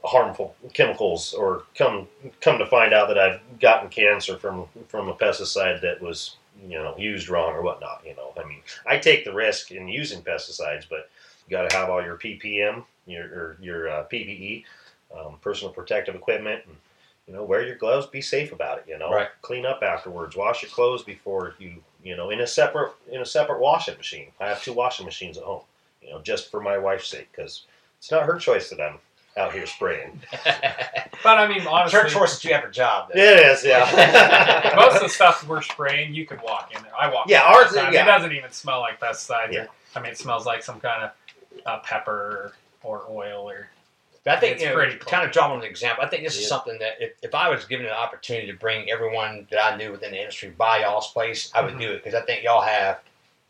harmful 0.04 0.56
chemicals 0.74 1.34
or 1.34 1.64
come 1.76 2.08
come 2.40 2.58
to 2.60 2.66
find 2.66 2.94
out 2.94 3.08
that 3.08 3.18
I've 3.18 3.40
gotten 3.60 3.90
cancer 3.90 4.38
from 4.38 4.66
from 4.88 5.10
a 5.10 5.14
pesticide 5.16 5.82
that 5.82 6.02
was 6.02 6.38
you 6.64 6.78
know 6.78 6.96
used 6.98 7.30
wrong 7.30 7.54
or 7.54 7.62
whatnot. 7.62 8.04
You 8.06 8.16
know, 8.16 8.34
I 8.42 8.48
mean, 8.48 8.62
I 8.86 8.98
take 8.98 9.26
the 9.26 9.34
risk 9.34 9.72
in 9.72 9.88
using 9.88 10.22
pesticides, 10.22 10.86
but 10.90 11.10
you 11.48 11.52
got 11.58 11.70
to 11.70 11.76
have 11.76 11.90
all 11.90 12.04
your 12.04 12.16
PPM, 12.18 12.84
your 13.06 13.24
or 13.26 13.58
your 13.60 13.90
uh, 13.90 14.06
PPE, 14.12 14.64
um, 15.18 15.38
personal 15.42 15.74
protective 15.74 16.16
equipment, 16.16 16.62
and 16.68 16.76
you 17.28 17.34
know, 17.34 17.44
wear 17.44 17.66
your 17.66 17.76
gloves. 17.76 18.08
Be 18.08 18.22
safe 18.22 18.52
about 18.52 18.80
it. 18.80 18.86
You 18.88 18.98
know, 18.98 19.12
Right. 19.12 19.30
clean 19.42 19.66
up 19.66 19.82
afterwards. 19.84 20.36
Wash 20.36 20.62
your 20.64 20.72
clothes 20.72 21.04
before 21.04 21.56
you 21.60 21.84
you 22.04 22.16
know 22.16 22.30
in 22.32 22.42
a 22.42 22.48
separate 22.48 22.94
in 23.12 23.22
a 23.22 23.26
separate 23.26 23.60
washing 23.60 23.96
machine. 23.98 24.32
I 24.40 24.48
have 24.48 24.62
two 24.64 24.74
washing 24.74 25.06
machines 25.06 25.38
at 25.38 25.44
home. 25.44 25.62
You 26.02 26.10
know, 26.12 26.22
just 26.22 26.50
for 26.50 26.60
my 26.62 26.78
wife's 26.78 27.08
sake, 27.10 27.30
because 27.32 27.66
it's 28.00 28.10
not 28.12 28.24
her 28.24 28.38
choice 28.38 28.70
that 28.72 28.82
I'm 28.82 28.98
out 29.38 29.54
here 29.54 29.66
spraying. 29.68 30.20
But 31.24 31.38
I 31.38 31.48
mean, 31.48 31.68
honestly, 31.68 32.00
Church 32.00 32.14
choice 32.14 32.34
that 32.42 32.48
you 32.48 32.56
have 32.56 32.64
a 32.64 32.72
job. 32.72 33.12
Though. 33.14 33.20
It 33.22 33.46
is, 33.46 33.64
yeah. 33.64 34.74
most 34.76 34.96
of 34.96 35.02
the 35.04 35.08
stuff 35.10 35.48
we're 35.48 35.62
spraying, 35.62 36.16
you 36.16 36.26
could 36.26 36.42
walk 36.42 36.72
in 36.76 36.82
there. 36.82 36.92
I 37.00 37.14
walk. 37.14 37.28
Yeah, 37.30 37.46
in 37.46 37.52
there 37.54 37.62
ours- 37.62 37.72
the 37.74 37.80
time. 37.82 37.94
yeah. 37.94 38.02
It 38.02 38.06
doesn't 38.08 38.32
even 38.32 38.52
smell 38.52 38.80
like 38.80 39.00
pesticides. 39.00 39.52
Yeah. 39.54 39.68
I 39.96 40.00
mean, 40.02 40.12
it 40.14 40.18
smells 40.18 40.48
like 40.48 40.64
some 40.64 40.80
kind 40.80 41.04
of 41.04 41.12
uh, 41.68 41.78
pepper 41.84 42.54
or, 42.84 43.02
or 43.06 43.06
oil 43.12 43.48
or. 43.52 43.70
But 44.24 44.38
I 44.38 44.40
think 44.40 44.54
It's 44.54 44.62
you 44.64 44.70
know, 44.70 44.76
pretty 44.76 44.98
cool. 44.98 45.10
kind 45.12 45.26
of 45.26 45.32
drawing 45.32 45.62
an 45.62 45.66
example. 45.66 46.04
I 46.04 46.08
think 46.08 46.24
this 46.24 46.38
is 46.40 46.48
something 46.48 46.78
that 46.80 46.98
if, 47.00 47.14
if 47.24 47.34
I 47.34 47.50
was 47.50 47.66
given 47.66 47.88
an 47.88 47.92
opportunity 47.92 48.48
to 48.48 48.54
bring 48.58 48.90
everyone 48.92 49.48
that 49.50 49.64
I 49.64 49.76
knew 49.78 49.92
within 49.92 50.12
the 50.12 50.20
industry 50.20 50.50
by 50.52 50.82
y'all's 50.82 51.12
place, 51.12 51.52
I 51.56 51.62
would 51.62 51.74
Mhm. 51.76 51.80
do 51.80 51.92
it 51.94 52.04
because 52.04 52.14
I 52.14 52.24
think 52.26 52.44
y'all 52.44 52.62
have, 52.62 53.00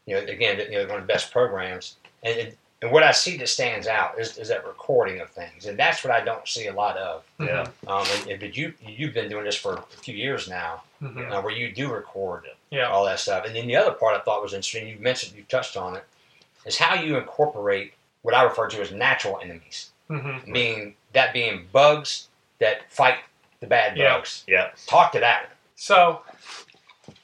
you 0.06 0.16
know, 0.16 0.22
again, 0.22 0.60
you 0.60 0.78
know, 0.80 0.86
one 0.88 0.96
of 1.02 1.08
the 1.08 1.14
best 1.14 1.32
programs. 1.32 1.98
And 2.24 2.38
it, 2.40 2.58
And 2.84 2.92
what 2.92 3.04
I 3.04 3.12
see 3.12 3.38
that 3.38 3.48
stands 3.48 3.86
out 3.86 4.18
is, 4.20 4.40
is 4.40 4.48
that 4.48 4.66
recording 4.66 5.22
of 5.22 5.30
things, 5.30 5.68
and 5.68 5.78
that's 5.78 6.04
what 6.04 6.12
I 6.12 6.22
don't 6.22 6.48
see 6.48 6.66
a 6.66 6.74
lot 6.74 6.98
of. 6.98 7.24
Yeah. 7.40 7.68
Um, 7.86 8.04
and, 8.10 8.28
and- 8.32 8.40
but 8.40 8.58
you 8.58 8.74
you've 8.82 9.14
been 9.14 9.30
doing 9.30 9.44
this 9.46 9.56
for 9.56 9.76
a 9.76 9.82
few 10.02 10.16
years 10.16 10.48
now, 10.48 10.82
Mhm. 11.00 11.32
uh, 11.32 11.42
where 11.44 11.54
you 11.54 11.72
do 11.72 11.94
record 11.94 12.48
Yeah. 12.72 12.90
all 12.90 13.06
that 13.06 13.20
stuff. 13.20 13.46
And 13.46 13.56
then 13.56 13.68
the 13.68 13.76
other 13.76 13.92
part 13.92 14.16
I 14.16 14.22
thought 14.22 14.42
was 14.42 14.54
interesting. 14.56 14.88
You 14.88 14.98
mentioned 14.98 15.36
you 15.36 15.44
touched 15.44 15.78
on 15.78 15.96
it, 15.96 16.04
is 16.66 16.80
how 16.80 16.96
you 16.96 17.18
incorporate 17.18 17.94
what 18.24 18.34
I 18.34 18.42
refer 18.42 18.68
to 18.70 18.82
as 18.82 18.92
natural 18.92 19.40
enemies, 19.40 19.91
Mhm. 20.12 20.48
meaning 20.48 20.96
that 21.14 21.34
being 21.34 21.68
bugs 21.72 22.28
that 22.60 22.92
fight 22.92 23.20
the 23.60 23.68
bad 23.68 23.98
Yeah. 23.98 24.14
bugs. 24.18 24.44
Yeah. 24.48 24.72
Talk 24.88 25.12
to 25.14 25.20
that. 25.20 25.50
So, 25.76 26.24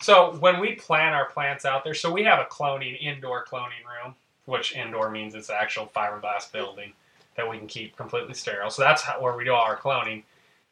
so 0.02 0.36
when 0.38 0.60
we 0.60 0.74
plant 0.76 1.16
our 1.16 1.26
plants 1.26 1.66
out 1.66 1.84
there, 1.84 1.94
so 1.94 2.12
we 2.12 2.24
have 2.24 2.40
a 2.40 2.46
cloning 2.46 3.00
indoor 3.00 3.46
cloning 3.46 3.84
room, 3.86 4.16
which 4.46 4.76
indoor 4.76 5.10
means 5.10 5.36
it's 5.36 5.50
an 5.50 5.58
actual 5.60 5.88
fiberglass 5.88 6.52
building 6.52 6.94
that 7.36 7.48
we 7.50 7.58
can 7.58 7.68
keep 7.68 7.96
completely 7.98 8.34
sterile. 8.34 8.70
So 8.70 8.82
that's 8.82 9.02
how, 9.04 9.20
where 9.20 9.36
we 9.36 9.44
do 9.44 9.54
all 9.54 9.64
our 9.64 9.78
cloning. 9.78 10.24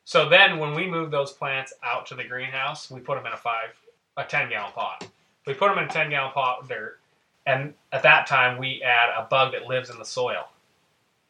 So 0.04 0.30
then 0.30 0.60
when 0.60 0.74
we 0.74 0.88
move 0.88 1.12
those 1.12 1.32
plants 1.32 1.74
out 1.84 2.06
to 2.08 2.16
the 2.16 2.24
greenhouse, 2.24 2.90
we 2.92 3.00
put 3.00 3.16
them 3.18 3.26
in 3.26 3.34
a 3.34 3.38
five, 3.38 3.78
a 4.18 4.24
ten 4.24 4.50
gallon 4.50 4.72
pot. 4.74 5.08
We 5.46 5.54
put 5.54 5.70
them 5.70 5.78
in 5.80 5.86
a 5.86 5.92
ten 5.92 6.10
gallon 6.10 6.32
pot 6.32 6.62
with 6.62 6.70
dirt, 6.70 7.00
and 7.46 7.74
at 7.92 8.04
that 8.04 8.28
time 8.28 8.58
we 8.58 8.82
add 8.84 9.10
a 9.16 9.24
bug 9.24 9.52
that 9.54 9.66
lives 9.68 9.90
in 9.90 9.98
the 10.00 10.06
soil. 10.06 10.48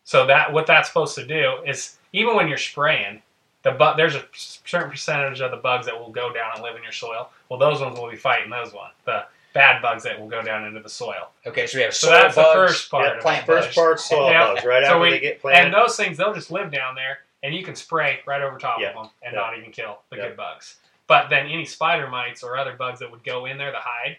So 0.06 0.26
that 0.28 0.54
what 0.54 0.68
that's 0.68 0.88
supposed 0.88 1.16
to 1.16 1.26
do 1.26 1.58
is 1.66 1.98
even 2.14 2.36
when 2.36 2.48
you're 2.48 2.58
spraying, 2.58 3.22
the 3.64 3.72
bu- 3.72 3.96
there's 3.98 4.16
a 4.16 4.24
certain 4.34 4.90
percentage 4.92 5.42
of 5.42 5.52
the 5.52 5.58
bugs 5.58 5.86
that 5.88 6.00
will 6.00 6.12
go 6.12 6.32
down 6.32 6.52
and 6.54 6.64
live 6.64 6.76
in 6.76 6.84
your 6.84 6.92
soil. 6.92 7.30
Well, 7.50 7.60
those 7.60 7.82
ones 7.82 8.00
will 8.00 8.10
be 8.10 8.16
fighting 8.16 8.50
those 8.50 8.72
ones. 8.72 8.94
The 9.06 9.26
bad 9.54 9.82
bugs 9.82 10.04
that 10.04 10.20
will 10.20 10.28
go 10.28 10.42
down 10.44 10.66
into 10.66 10.80
the 10.80 10.90
soil. 10.90 11.30
Okay, 11.48 11.66
so 11.66 11.78
we 11.80 11.84
have 11.84 11.94
So 11.96 12.08
soil 12.08 12.22
that's 12.22 12.36
bugs. 12.36 12.48
the 12.48 12.54
first 12.68 12.92
part. 12.92 13.06
Yeah, 13.08 13.16
of 13.16 13.22
plant 13.22 13.44
it. 13.44 13.48
bugs. 13.48 13.66
First 13.66 13.76
part 13.78 14.00
soil 14.00 14.30
Yeah. 14.30 14.48
bugs, 14.54 14.64
right 14.66 14.84
So 14.84 14.88
after 14.90 15.00
we- 15.00 15.10
they 15.10 15.20
get 15.20 15.42
planted. 15.42 15.66
And 15.66 15.74
those 15.74 15.98
things, 15.98 16.18
they'll 16.18 16.34
just 16.34 16.52
live 16.52 16.72
down 16.72 16.94
there, 16.96 17.20
and 17.42 17.56
you 17.56 17.64
can 17.64 17.76
spray 17.76 18.22
right 18.28 18.42
over 18.42 18.58
top 18.60 18.80
Yeah. 18.80 18.90
of 18.90 18.96
them 18.96 19.10
and 19.24 19.34
Yeah. 19.34 19.40
not 19.40 19.58
even 19.58 19.72
kill 19.72 20.02
the 20.12 20.18
Yeah. 20.18 20.28
good 20.28 20.38
bugs. 20.38 20.78
But 21.08 21.30
then 21.30 21.48
any 21.48 21.66
spider 21.66 22.08
mites 22.08 22.44
or 22.44 22.58
other 22.58 22.74
bugs 22.74 23.00
that 23.00 23.10
would 23.10 23.24
go 23.24 23.46
in 23.48 23.58
there 23.58 23.72
to 23.72 23.80
hide 23.80 24.18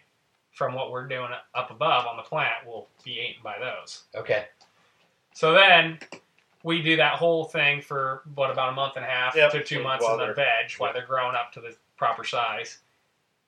from 0.52 0.72
what 0.74 0.90
we're 0.90 1.06
doing 1.06 1.30
up 1.54 1.70
above 1.70 2.06
on 2.06 2.16
the 2.16 2.22
plant 2.22 2.64
will 2.66 2.88
be 3.04 3.20
eaten 3.20 3.42
by 3.42 3.58
those. 3.58 4.04
Okay, 4.14 4.46
So 5.36 5.52
then 5.52 5.98
we 6.62 6.80
do 6.80 6.96
that 6.96 7.16
whole 7.16 7.44
thing 7.44 7.82
for 7.82 8.22
what 8.34 8.50
about 8.50 8.70
a 8.70 8.72
month 8.72 8.96
and 8.96 9.04
a 9.04 9.08
half 9.08 9.36
Yep. 9.36 9.52
to 9.52 9.62
two 9.62 9.82
months 9.82 10.02
While 10.02 10.18
in 10.18 10.28
the 10.28 10.34
veg 10.34 10.72
while 10.78 10.94
they're 10.94 11.04
growing 11.04 11.36
up 11.36 11.52
to 11.52 11.60
the 11.60 11.76
proper 11.98 12.24
size. 12.24 12.78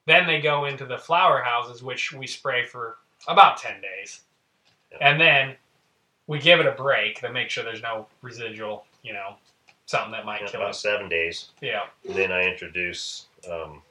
Then 0.04 0.26
they 0.26 0.42
go 0.42 0.66
into 0.66 0.84
the 0.84 0.98
flower 0.98 1.42
houses, 1.42 1.82
which 1.82 2.12
we 2.12 2.26
spray 2.26 2.62
for 2.66 2.98
about 3.26 3.56
ten 3.56 3.80
days, 3.80 4.20
Yep. 4.92 5.00
and 5.02 5.18
then 5.18 5.56
we 6.26 6.38
give 6.38 6.60
it 6.60 6.66
a 6.66 6.72
break 6.72 7.20
to 7.20 7.32
make 7.32 7.48
sure 7.48 7.64
there's 7.64 7.80
no 7.82 8.06
residual, 8.20 8.84
you 9.02 9.14
know, 9.14 9.36
something 9.86 10.12
that 10.12 10.26
might 10.26 10.42
Yeah, 10.42 10.48
kill 10.48 10.60
about 10.60 10.70
it. 10.72 10.74
seven 10.74 11.08
days. 11.08 11.52
Yeah, 11.62 11.86
Then 12.04 12.32
I 12.32 12.42
introduce. 12.42 13.28
Um, 13.50 13.82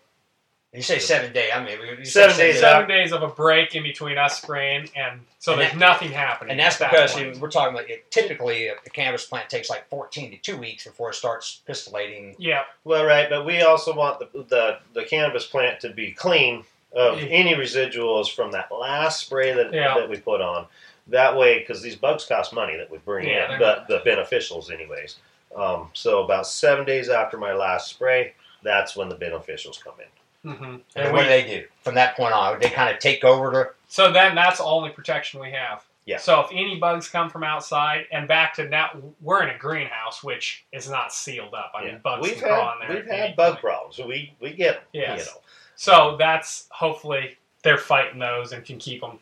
you 0.74 0.82
say 0.82 1.00
seven 1.00 1.32
day. 1.34 1.50
I 1.52 1.64
mean, 1.64 1.78
you 2.00 2.06
Seven 2.06 2.36
say 2.36 2.52
days 2.52 2.60
seven 2.60 2.88
days 2.88 3.12
of 3.12 3.24
a 3.24 3.28
break 3.30 3.74
in 3.76 3.84
between 3.84 4.18
us 4.18 4.42
spraying, 4.42 4.90
and 4.96 5.22
so 5.40 5.54
And 5.54 5.62
there's 5.62 5.72
that- 5.72 5.78
nothing 5.80 6.12
happening. 6.12 6.52
And 6.52 6.60
that's 6.60 6.76
at 6.76 6.80
that 6.80 6.92
because 6.92 7.14
point. 7.14 7.38
we're 7.40 7.50
talking 7.50 7.74
about 7.74 7.90
it, 7.90 8.10
typically 8.12 8.68
a, 8.68 8.74
a 8.74 8.90
cannabis 8.90 9.26
plant 9.26 9.50
takes 9.50 9.70
like 9.70 9.88
14 9.90 10.32
to 10.32 10.38
two 10.38 10.58
weeks 10.58 10.84
before 10.86 11.12
it 11.12 11.16
starts 11.16 11.62
pistillating. 11.66 12.36
yeah, 12.38 12.64
well, 12.84 13.06
right, 13.06 13.30
but 13.30 13.46
we 13.46 13.62
also 13.62 13.96
want 13.96 14.20
the, 14.20 14.44
the 14.44 14.80
the 14.94 15.04
cannabis 15.06 15.46
plant 15.46 15.80
to 15.82 15.90
be 15.90 16.12
clean 16.12 16.64
of 16.94 17.20
Yeah. 17.22 17.28
any 17.28 17.54
residuals 17.56 18.34
from 18.34 18.52
that 18.52 18.72
last 18.72 19.22
spray 19.26 19.54
that 19.54 19.74
Yeah. 19.74 19.96
that 19.96 20.10
we 20.10 20.18
put 20.18 20.42
on. 20.42 20.68
That 21.08 21.38
way, 21.38 21.60
because 21.60 21.82
these 21.82 21.96
bugs 21.96 22.26
cost 22.26 22.52
money 22.54 22.76
that 22.76 22.92
we 22.92 22.98
bring 22.98 23.28
Yeah, 23.30 23.46
in, 23.54 23.60
they're 23.60 23.60
but 23.60 23.88
the 23.88 24.00
beneficials, 24.10 24.70
anyways. 24.72 25.16
Um, 25.56 25.90
so 25.94 26.24
about 26.24 26.46
seven 26.46 26.84
days 26.86 27.08
after 27.08 27.38
my 27.38 27.54
last 27.54 27.88
spray, 27.88 28.34
that's 28.64 28.96
when 28.98 29.08
the 29.08 29.16
beneficials 29.16 29.82
come 29.82 29.94
in. 30.00 30.08
Hmm 30.56 30.64
And 30.64 30.82
then 30.96 31.14
what 31.14 31.24
do 31.24 31.28
they 31.28 31.44
do 31.44 31.66
from 31.82 31.96
that 31.96 32.16
point 32.16 32.34
on? 32.34 32.60
They 32.60 32.70
kind 32.70 32.94
of 32.94 33.00
take 33.00 33.24
over 33.24 33.52
the. 33.52 33.72
So 33.88 34.12
then 34.12 34.36
that's 34.36 34.60
all 34.60 34.82
the 34.82 34.90
protection 34.90 35.40
we 35.40 35.52
have. 35.52 35.86
Yeah. 36.06 36.18
So 36.18 36.40
if 36.42 36.48
any 36.52 36.78
bugs 36.80 37.10
come 37.10 37.30
from 37.30 37.44
outside, 37.44 38.06
and 38.14 38.28
back 38.30 38.54
to 38.56 38.68
now, 38.70 38.92
we're 39.22 39.44
in 39.44 39.50
a 39.54 39.58
greenhouse 39.58 40.24
which 40.24 40.64
is 40.72 40.90
not 40.90 41.12
sealed 41.14 41.54
up. 41.54 41.74
I 41.76 41.84
mean, 41.86 42.00
bugs 42.02 42.22
we've 42.24 42.38
can 42.38 42.48
crawl 42.48 42.74
in 42.76 42.82
had 42.82 42.90
there. 42.90 42.96
we've 42.98 43.08
at 43.08 43.12
any 43.14 43.28
had 43.28 43.36
bug 43.36 43.54
point. 43.56 43.64
problems. 43.64 43.98
We 44.00 44.34
we 44.40 44.54
get 44.54 44.76
'em, 44.78 44.82
Yes. 44.94 45.20
you 45.20 45.26
know. 45.26 45.42
So 45.76 46.16
that's 46.18 46.68
hopefully 46.72 47.38
they're 47.64 47.78
fighting 47.78 48.20
those 48.20 48.54
and 48.54 48.64
can 48.66 48.78
keep 48.80 49.02
them 49.02 49.20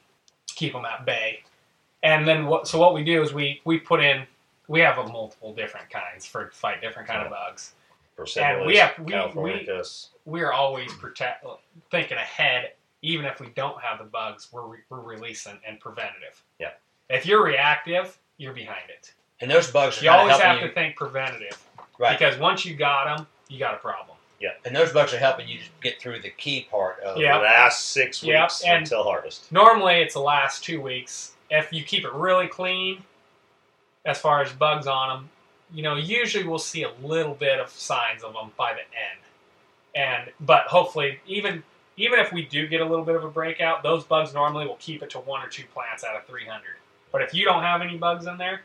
keep 0.48 0.74
them 0.74 0.86
at 0.86 1.06
bay. 1.06 1.44
And 2.04 2.28
then 2.28 2.46
what? 2.46 2.68
So 2.68 2.78
what 2.78 2.94
we 2.94 3.04
do 3.04 3.24
is 3.24 3.34
we 3.34 3.62
we 3.66 3.80
put 3.80 4.00
in 4.00 4.28
we 4.68 4.80
have 4.82 4.98
a 5.00 5.08
multiple 5.08 5.54
different 5.54 5.90
kinds 5.90 6.26
for 6.28 6.52
fight 6.54 6.82
different 6.82 7.08
kind 7.08 7.24
of 7.24 7.32
bugs. 7.32 7.74
Persimilis, 8.18 8.66
we 8.68 8.78
have- 8.78 8.98
we- 9.00 9.12
Californicus. 9.12 10.10
We're 10.26 10.52
always 10.52 10.92
protect 10.94 11.46
thinking 11.92 12.18
ahead. 12.18 12.72
Even 13.02 13.26
if 13.26 13.40
we 13.40 13.48
don't 13.50 13.80
have 13.82 14.00
the 14.00 14.06
bugs, 14.06 14.48
we're 14.52 14.66
re- 14.66 14.80
we're 14.90 15.00
releasing 15.00 15.60
and 15.68 15.80
preventative. 15.80 16.42
Yeah. 16.60 16.72
If 17.10 17.26
you're 17.26 17.44
reactive, 17.44 18.18
you're 18.38 18.54
behind 18.54 18.90
it. 18.90 19.14
And 19.42 19.52
those 19.52 19.70
bugs 19.70 20.02
are 20.02 20.06
You 20.06 20.10
always 20.12 20.38
have 20.40 20.60
you, 20.62 20.68
to 20.68 20.74
think 20.74 20.96
preventative 20.96 21.64
right? 22.00 22.18
because 22.18 22.40
once 22.40 22.66
you 22.66 22.76
got 22.76 23.16
them, 23.18 23.28
you 23.48 23.60
got 23.60 23.76
a 23.76 23.78
problem. 23.78 24.18
Yeah, 24.42 24.50
And 24.66 24.76
those 24.76 24.92
bugs 24.92 25.14
are 25.14 25.18
helping 25.18 25.48
you 25.48 25.60
get 25.82 26.00
through 26.02 26.22
the 26.22 26.30
key 26.30 26.68
part 26.70 27.00
of. 27.02 27.18
Yeah. 27.18 27.38
The 27.38 27.44
last 27.44 27.90
six 27.92 28.22
Yep, 28.24 28.42
weeks 28.44 28.64
and- 28.64 28.78
until 28.80 29.04
harvest. 29.04 29.52
Normally, 29.52 30.02
it's 30.02 30.14
the 30.16 30.20
last 30.20 30.64
two 30.64 30.82
weeks. 30.82 31.34
If 31.50 31.72
you 31.72 31.84
keep 31.84 32.04
it 32.04 32.12
really 32.12 32.48
clean, 32.48 33.04
as 34.04 34.18
far 34.20 34.42
as 34.42 34.52
bugs 34.52 34.88
on 34.88 35.10
them, 35.10 35.30
you 35.74 35.84
know, 35.84 35.96
usually 35.96 36.44
we'll 36.44 36.60
see 36.60 36.84
a 36.84 36.92
little 37.04 37.34
bit 37.36 37.60
of 37.60 37.70
signs 37.70 38.24
of 38.24 38.34
them 38.34 38.52
by 38.58 38.74
the 38.74 38.80
end. 38.80 39.20
And 39.96 40.30
but 40.42 40.64
hopefully, 40.68 41.20
even 41.26 41.64
even 41.98 42.20
if 42.20 42.34
we 42.34 42.44
do 42.46 42.68
get 42.68 42.82
a 42.82 42.86
little 42.86 43.06
bit 43.06 43.16
of 43.16 43.24
a 43.24 43.30
breakout, 43.30 43.82
those 43.84 44.04
bugs 44.04 44.34
normally 44.34 44.68
will 44.68 44.76
keep 44.80 45.02
it 45.02 45.10
to 45.12 45.20
one 45.20 45.42
or 45.42 45.48
two 45.48 45.64
plants 45.74 46.04
out 46.04 46.16
of 46.18 46.26
300. 46.26 46.62
But 47.14 47.22
if 47.22 47.34
you 47.34 47.46
don't 47.46 47.64
have 47.64 47.82
any 47.82 47.98
bugs 47.98 48.26
in 48.28 48.38
there, 48.38 48.62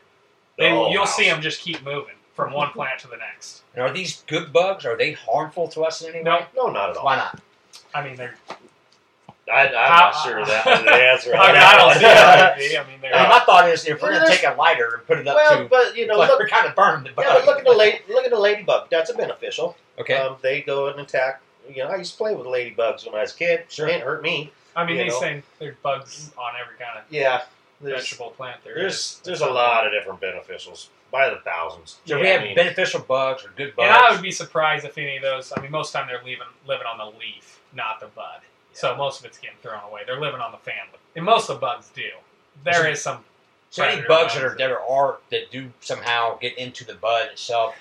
they 0.57 0.69
whole 0.69 0.79
will, 0.81 0.85
oh, 0.87 0.91
you'll 0.91 1.05
house. 1.05 1.15
see 1.15 1.25
them 1.29 1.41
just 1.41 1.61
keep 1.61 1.81
moving 1.85 2.15
from 2.35 2.51
one 2.51 2.71
plant 2.73 2.99
to 3.01 3.07
the 3.07 3.15
next. 3.15 3.61
And 3.73 3.81
are 3.83 3.93
these 3.93 4.23
good 4.27 4.51
bugs? 4.51 4.85
Are 4.85 4.97
they 4.97 5.13
harmful 5.13 5.69
to 5.69 5.83
us 5.83 6.01
in 6.01 6.13
any 6.13 6.23
No, 6.23 6.35
way? 6.39 6.45
No, 6.53 6.67
not 6.67 6.89
at 6.89 6.97
all. 6.97 7.05
Why 7.05 7.15
not? 7.15 7.39
I 7.95 8.03
mean 8.03 8.17
they're. 8.17 8.35
I, 9.51 9.67
I'm 9.67 9.73
How- 9.73 10.11
not 10.11 10.23
sure 10.23 10.45
that 10.45 10.65
was 10.65 10.83
the 10.83 10.93
answer. 10.93 11.35
I, 11.35 11.51
mean, 11.51 11.61
I 11.61 11.77
don't 11.77 11.93
see 11.97 12.05
one. 12.05 12.15
how 12.15 12.55
they'd 12.55 12.69
be. 12.69 12.77
I 12.77 12.83
mean. 12.87 12.99
I 13.13 13.21
mean, 13.21 13.29
my 13.29 13.39
thought 13.45 13.69
is 13.69 13.85
if 13.85 14.01
we're 14.01 14.09
Well, 14.11 14.19
going 14.19 14.31
to 14.31 14.37
take 14.37 14.45
a 14.49 14.55
lighter 14.55 14.95
and 14.95 15.07
put 15.07 15.17
it 15.17 15.27
up 15.27 15.35
well, 15.35 15.57
to, 15.63 15.65
but 15.65 15.95
you 15.97 16.07
know, 16.07 16.17
like, 16.17 16.29
look, 16.29 16.39
we're 16.39 16.47
kind 16.47 16.67
of 16.67 16.75
burning 16.75 17.03
the 17.03 17.11
bug. 17.11 17.25
yeah, 17.27 17.33
but 17.35 17.45
look 17.45 17.57
at 17.59 17.65
the 17.65 17.71
lady, 17.71 17.99
look 18.07 18.23
at 18.23 18.31
the 18.31 18.39
ladybug. 18.39 18.89
That's 18.89 19.09
a 19.09 19.13
beneficial. 19.13 19.75
Okay. 20.01 20.15
Um, 20.15 20.37
they 20.41 20.61
go 20.61 20.87
and 20.87 20.99
attack. 20.99 21.41
You 21.69 21.83
know, 21.83 21.89
I 21.89 21.97
used 21.97 22.11
to 22.13 22.17
play 22.17 22.35
with 22.35 22.47
ladybugs 22.47 23.05
when 23.05 23.15
I 23.15 23.21
was 23.21 23.33
a 23.33 23.37
kid. 23.37 23.65
Sure. 23.69 23.85
They 23.85 23.93
didn't 23.93 24.05
hurt 24.05 24.21
me. 24.23 24.51
I 24.75 24.85
mean, 24.85 24.97
they 24.97 25.07
know. 25.07 25.19
say 25.19 25.43
there's 25.59 25.75
bugs 25.83 26.31
on 26.37 26.53
every 26.61 26.77
kind 26.77 26.97
of 26.97 27.03
Yeah, 27.09 27.43
there's 27.81 28.01
vegetable 28.01 28.31
plant 28.31 28.61
there 28.63 28.75
there's 28.75 28.93
is. 28.95 29.21
there's 29.25 29.41
a 29.41 29.49
lot 29.49 29.85
of 29.85 29.91
different 29.91 30.21
beneficials 30.21 30.87
by 31.11 31.29
the 31.29 31.37
thousands. 31.43 31.97
so 32.05 32.15
yeah, 32.15 32.21
we 32.21 32.27
I 32.27 32.31
have 32.31 32.41
mean, 32.43 32.55
beneficial 32.55 33.01
bugs 33.01 33.43
or 33.43 33.49
good 33.57 33.75
bugs. 33.75 33.87
And 33.89 33.95
I 33.97 34.11
would 34.11 34.21
be 34.21 34.31
surprised 34.31 34.85
if 34.85 34.97
any 34.97 35.17
of 35.17 35.23
those. 35.23 35.51
I 35.55 35.61
mean, 35.61 35.71
most 35.71 35.89
of 35.89 35.93
the 35.93 35.99
time 35.99 36.07
they're 36.07 36.19
living 36.23 36.47
living 36.65 36.87
on 36.87 36.97
the 36.97 37.17
leaf, 37.19 37.59
not 37.73 37.99
the 37.99 38.07
bud. 38.07 38.41
So 38.73 38.95
most 38.95 39.19
of 39.19 39.25
it's 39.25 39.37
getting 39.37 39.57
thrown 39.61 39.81
away. 39.83 40.01
They're 40.05 40.21
living 40.21 40.39
on 40.39 40.53
the 40.53 40.57
family, 40.59 40.99
and 41.15 41.25
most 41.25 41.49
of 41.49 41.57
the 41.57 41.59
bugs 41.59 41.89
do. 41.93 42.09
There 42.63 42.89
is 42.89 43.01
some. 43.01 43.25
so 43.69 43.83
any 43.83 44.01
predator 44.01 44.07
bugs 44.07 44.33
that 44.35 44.43
are 44.45 44.55
that 44.57 44.71
are, 44.71 44.79
are 44.89 45.17
that 45.31 45.51
do 45.51 45.71
somehow 45.81 46.37
get 46.37 46.57
into 46.57 46.85
the 46.85 46.93
bud 46.93 47.27
itself, 47.31 47.75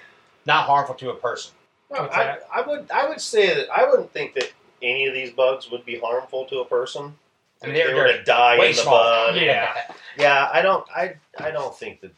not 0.44 0.66
harmful 0.66 0.96
to 0.96 1.10
a 1.10 1.14
person. 1.14 1.52
No, 1.90 2.06
I. 2.06 2.38
I 2.54 2.60
would 2.62 2.90
I 2.90 3.08
would 3.08 3.20
say 3.20 3.54
that 3.54 3.68
I 3.70 3.88
wouldn't 3.88 4.12
think 4.12 4.34
that 4.34 4.52
any 4.82 5.06
of 5.06 5.14
these 5.14 5.30
bugs 5.30 5.70
would 5.70 5.84
be 5.84 5.98
harmful 5.98 6.46
to 6.46 6.60
a 6.60 6.64
person. 6.64 7.14
I 7.62 7.66
mean, 7.66 7.74
they're, 7.74 7.88
they 7.88 7.94
were 7.94 8.08
they're 8.08 8.18
to 8.18 8.24
die 8.24 8.54
in 8.54 8.60
the 8.72 8.74
small. 8.74 8.94
bud. 8.94 9.36
Yeah. 9.36 9.74
Yeah, 10.18 10.50
I 10.52 10.60
don't 10.60 10.84
I 10.94 11.14
I 11.38 11.50
don't 11.52 11.74
think 11.74 12.00
that 12.00 12.10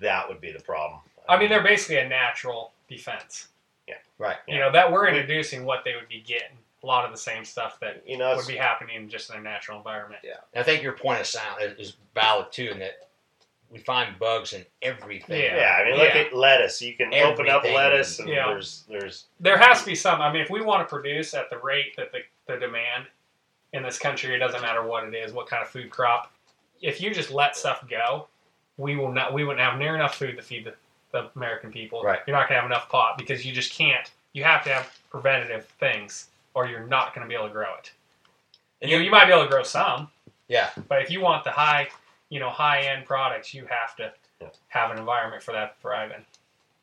that 0.00 0.28
would 0.28 0.40
be 0.40 0.50
the 0.50 0.60
problem. 0.60 1.00
I 1.28 1.38
mean, 1.38 1.50
they're 1.50 1.62
basically 1.62 1.98
a 1.98 2.08
natural 2.08 2.72
defense. 2.88 3.48
Yeah, 3.86 3.96
right. 4.18 4.38
You 4.48 4.58
know 4.58 4.72
that 4.72 4.90
we're 4.90 5.08
introducing 5.08 5.64
what 5.64 5.84
they 5.84 5.94
would 5.94 6.08
be 6.08 6.20
getting. 6.26 6.56
A 6.82 6.86
lot 6.86 7.04
of 7.04 7.12
the 7.12 7.18
same 7.18 7.44
stuff 7.44 7.78
that 7.80 8.02
you 8.06 8.16
know 8.16 8.34
would 8.34 8.46
be 8.46 8.56
happening 8.56 9.08
just 9.08 9.28
in 9.28 9.34
their 9.34 9.42
natural 9.42 9.76
environment. 9.76 10.22
Yeah, 10.24 10.36
I 10.58 10.62
think 10.62 10.82
your 10.82 10.94
point 10.94 11.20
of 11.20 11.26
sound 11.26 11.62
is, 11.62 11.78
is 11.78 11.96
valid 12.14 12.50
too, 12.50 12.70
in 12.72 12.78
that 12.78 13.07
we 13.70 13.78
find 13.78 14.18
bugs 14.18 14.52
in 14.52 14.64
everything. 14.82 15.40
Yeah. 15.42 15.56
yeah. 15.56 15.78
I 15.80 15.84
mean, 15.84 15.98
look 15.98 16.14
Yeah. 16.14 16.20
at 16.22 16.34
lettuce. 16.34 16.80
You 16.80 16.94
can 16.94 17.12
open 17.14 17.48
up 17.48 17.64
lettuce, 17.64 18.18
and 18.18 18.28
Yeah. 18.28 18.46
there's 18.46 18.84
there's 18.88 19.26
There 19.40 19.58
has 19.58 19.80
to 19.80 19.86
be 19.86 19.94
some. 19.94 20.20
I 20.20 20.32
mean, 20.32 20.42
if 20.42 20.50
we 20.50 20.60
want 20.62 20.86
to 20.86 20.90
produce 20.92 21.34
at 21.34 21.50
the 21.50 21.58
rate 21.58 21.94
that 21.96 22.12
the, 22.12 22.20
the 22.46 22.58
demand 22.58 23.06
in 23.72 23.82
this 23.82 23.98
country, 23.98 24.34
it 24.34 24.38
doesn't 24.38 24.62
matter 24.62 24.82
what 24.82 25.04
it 25.04 25.14
is, 25.14 25.32
what 25.32 25.46
kind 25.48 25.62
of 25.62 25.68
food 25.68 25.90
crop. 25.90 26.32
If 26.80 27.00
you 27.00 27.12
just 27.12 27.30
let 27.30 27.56
stuff 27.56 27.84
go, 27.88 28.28
we 28.78 28.96
will 28.96 29.12
not. 29.12 29.34
We 29.34 29.44
wouldn't 29.44 29.60
have 29.60 29.78
near 29.78 29.94
enough 29.94 30.14
food 30.14 30.36
to 30.36 30.42
feed 30.42 30.64
the, 30.64 30.74
the 31.12 31.30
American 31.36 31.70
people. 31.70 32.02
Right. 32.02 32.20
You're 32.26 32.36
not 32.36 32.48
going 32.48 32.56
to 32.56 32.62
have 32.62 32.70
enough 32.70 32.88
pot 32.88 33.18
because 33.18 33.44
you 33.44 33.52
just 33.52 33.72
can't. 33.72 34.10
You 34.32 34.44
have 34.44 34.62
to 34.64 34.70
have 34.70 34.98
preventative 35.10 35.66
things, 35.80 36.28
or 36.54 36.66
you're 36.66 36.86
not 36.86 37.14
going 37.14 37.26
to 37.26 37.28
be 37.28 37.34
able 37.34 37.48
to 37.48 37.52
grow 37.52 37.74
it. 37.78 37.90
And 38.80 38.90
You, 38.90 38.98
you, 38.98 39.04
you 39.04 39.10
might 39.10 39.26
be 39.26 39.32
able 39.32 39.42
to 39.44 39.50
grow 39.50 39.64
some, 39.64 40.08
yeah. 40.46 40.70
but 40.88 41.02
if 41.02 41.10
you 41.10 41.20
want 41.20 41.42
the 41.42 41.50
high, 41.50 41.88
you 42.28 42.40
know 42.40 42.50
high 42.50 42.82
end 42.82 43.04
products, 43.06 43.54
you 43.54 43.66
have 43.66 43.96
to 43.96 44.12
Yeah. 44.40 44.48
have 44.68 44.90
an 44.92 44.98
environment 44.98 45.42
for 45.42 45.52
that 45.52 45.74
to 45.74 45.80
thrive 45.80 46.10
in. 46.12 46.24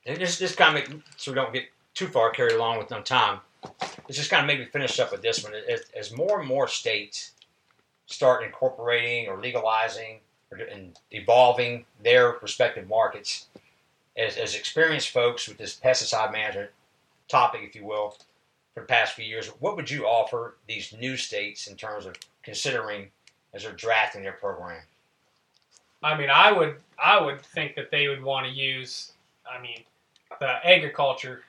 And 0.05 0.19
just 0.19 0.39
just 0.39 0.57
kind 0.57 0.77
of 0.77 0.89
make 0.89 1.01
so 1.17 1.31
we 1.31 1.35
don't 1.35 1.53
get 1.53 1.65
too 1.93 2.07
far 2.07 2.29
carried 2.31 2.53
along 2.53 2.77
with 2.77 2.91
no 2.91 3.01
time. 3.01 3.39
Let's 3.63 4.17
just 4.17 4.29
kind 4.29 4.41
of 4.41 4.47
maybe 4.47 4.65
finish 4.65 4.99
up 4.99 5.11
with 5.11 5.21
this 5.21 5.43
one. 5.43 5.53
As, 5.55 5.85
as 5.97 6.11
more 6.15 6.39
and 6.39 6.47
more 6.47 6.67
states 6.67 7.31
start 8.05 8.43
incorporating 8.43 9.27
or 9.27 9.39
legalizing 9.41 10.19
or, 10.51 10.57
and 10.59 10.99
evolving 11.11 11.85
their 12.03 12.33
respective 12.41 12.87
markets, 12.87 13.47
as, 14.15 14.37
as 14.37 14.53
experienced 14.53 15.09
folks 15.09 15.47
with 15.47 15.57
this 15.57 15.79
pesticide 15.79 16.31
management 16.31 16.69
topic, 17.27 17.61
if 17.63 17.75
you 17.75 17.83
will, 17.85 18.15
for 18.75 18.81
the 18.81 18.85
past 18.85 19.13
few 19.13 19.25
years, 19.25 19.47
what 19.59 19.75
would 19.75 19.89
you 19.89 20.05
offer 20.05 20.57
these 20.67 20.93
new 20.99 21.17
states 21.17 21.65
in 21.67 21.75
terms 21.75 22.05
of 22.05 22.15
considering 22.43 23.09
as 23.53 23.63
they're 23.63 23.71
drafting 23.71 24.21
their 24.21 24.33
program? 24.33 24.81
I 26.05 26.17
mean, 26.17 26.29
I 26.29 26.51
would 26.51 26.75
I 26.97 27.19
would 27.21 27.41
think 27.41 27.75
that 27.75 27.91
they 27.91 28.07
would 28.07 28.23
want 28.23 28.45
to 28.45 28.51
use, 28.51 29.11
I 29.51 29.61
mean, 29.61 29.83
the 30.39 30.65
agriculture 30.65 31.43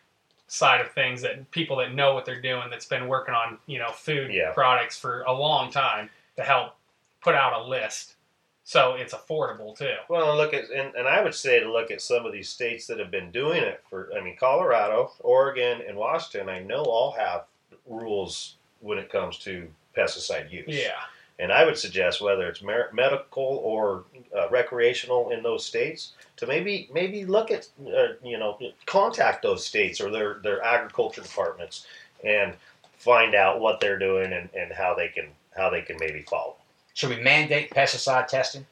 side 0.48 0.80
of 0.80 0.90
things 0.92 1.20
that 1.22 1.48
people 1.50 1.76
that 1.76 1.94
know 1.94 2.14
what 2.14 2.24
they're 2.24 2.40
doing 2.40 2.68
that's 2.70 2.86
been 2.86 3.08
working 3.08 3.34
on 3.34 3.58
you 3.66 3.78
know 3.78 3.90
food 3.90 4.32
Yeah. 4.32 4.52
products 4.52 4.96
for 4.98 5.22
a 5.22 5.32
long 5.32 5.70
time 5.70 6.08
to 6.36 6.42
help 6.42 6.74
put 7.20 7.34
out 7.34 7.60
a 7.60 7.64
list 7.64 8.14
so 8.62 8.94
it's 8.94 9.14
affordable 9.14 9.76
too. 9.78 9.94
Well, 10.08 10.36
look 10.36 10.52
at 10.52 10.70
and, 10.70 10.92
and 10.96 11.06
I 11.06 11.22
would 11.22 11.34
say 11.34 11.60
to 11.60 11.70
look 11.70 11.90
at 11.92 12.00
some 12.00 12.26
of 12.26 12.32
these 12.32 12.48
states 12.48 12.86
that 12.88 12.98
have 12.98 13.12
been 13.12 13.30
doing 13.30 13.62
it 13.62 13.80
for. 13.88 14.10
I 14.16 14.20
mean, 14.20 14.36
Colorado, 14.36 15.12
Oregon, 15.20 15.82
and 15.86 15.96
Washington. 15.96 16.48
I 16.48 16.60
know 16.60 16.82
all 16.82 17.12
have 17.12 17.44
rules 17.86 18.56
when 18.80 18.98
it 18.98 19.08
comes 19.10 19.38
to 19.38 19.68
pesticide 19.96 20.50
use. 20.50 20.64
Yeah, 20.68 20.98
And 21.38 21.52
I 21.52 21.64
would 21.64 21.76
suggest 21.76 22.22
whether 22.22 22.48
it's 22.48 22.62
mer- 22.62 22.90
medical 22.92 23.60
or 23.62 24.04
uh, 24.36 24.48
recreational 24.48 25.30
in 25.30 25.42
those 25.42 25.64
states 25.64 26.12
to 26.38 26.46
maybe 26.46 26.88
maybe 26.92 27.24
look 27.26 27.50
at 27.50 27.68
uh, 27.86 28.14
you 28.22 28.38
know 28.38 28.58
contact 28.86 29.42
those 29.42 29.66
states 29.66 30.00
or 30.00 30.10
their 30.10 30.40
their 30.42 30.62
agriculture 30.62 31.20
departments 31.20 31.86
and 32.24 32.54
find 32.96 33.34
out 33.34 33.60
what 33.60 33.80
they're 33.80 33.98
doing 33.98 34.32
and, 34.32 34.48
and 34.54 34.72
how 34.72 34.94
they 34.94 35.08
can 35.08 35.26
how 35.54 35.68
they 35.68 35.82
can 35.82 35.96
maybe 36.00 36.22
follow. 36.22 36.56
Should 36.94 37.10
we 37.10 37.20
mandate 37.20 37.70
pesticide 37.70 38.28
testing? 38.28 38.66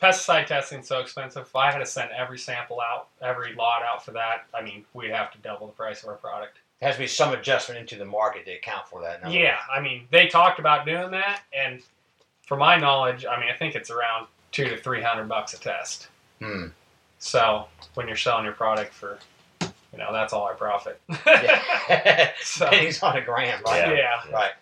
pesticide 0.00 0.46
testing's 0.46 0.88
so 0.88 1.00
expensive. 1.00 1.42
If 1.42 1.56
I 1.56 1.72
had 1.72 1.78
to 1.78 1.86
send 1.86 2.10
every 2.12 2.38
sample 2.38 2.80
out, 2.80 3.08
every 3.20 3.54
lot 3.54 3.82
out 3.82 4.04
for 4.04 4.12
that, 4.12 4.46
I 4.54 4.62
mean, 4.62 4.84
we'd 4.94 5.10
have 5.10 5.32
to 5.32 5.38
double 5.38 5.66
the 5.66 5.72
price 5.72 6.02
of 6.02 6.08
our 6.08 6.16
product. 6.16 6.58
There 6.80 6.88
has 6.88 6.96
to 6.96 7.02
be 7.02 7.08
some 7.08 7.32
adjustment 7.32 7.80
into 7.80 7.96
the 7.96 8.04
market 8.04 8.44
to 8.46 8.52
account 8.52 8.86
for 8.88 9.02
that. 9.02 9.18
in 9.18 9.26
other 9.26 9.36
Yeah, 9.36 9.56
I 9.72 9.80
mean, 9.80 10.06
they 10.10 10.28
talked 10.28 10.60
about 10.60 10.86
doing 10.86 11.10
that, 11.10 11.42
and 11.52 11.82
for 12.46 12.56
my 12.56 12.76
knowledge, 12.76 13.26
I 13.26 13.38
mean, 13.40 13.50
I 13.52 13.56
think 13.56 13.74
it's 13.74 13.90
around 13.90 14.28
two 14.52 14.64
to 14.64 14.76
three 14.76 15.02
hundred 15.02 15.28
bucks 15.28 15.54
a 15.54 15.60
test. 15.60 16.08
Hmm. 16.40 16.66
So 17.18 17.66
when 17.94 18.06
you're 18.06 18.16
selling 18.16 18.44
your 18.44 18.54
product 18.54 18.94
for, 18.94 19.18
you 19.60 19.98
know, 19.98 20.12
that's 20.12 20.32
all 20.32 20.44
our 20.44 20.54
profit. 20.54 21.00
Yeah. 21.26 22.30
so 22.42 22.68
Pennies 22.68 23.02
on 23.02 23.16
a 23.16 23.20
gram, 23.20 23.60
right? 23.64 23.96
yeah. 23.96 24.20
Right. 24.32 24.52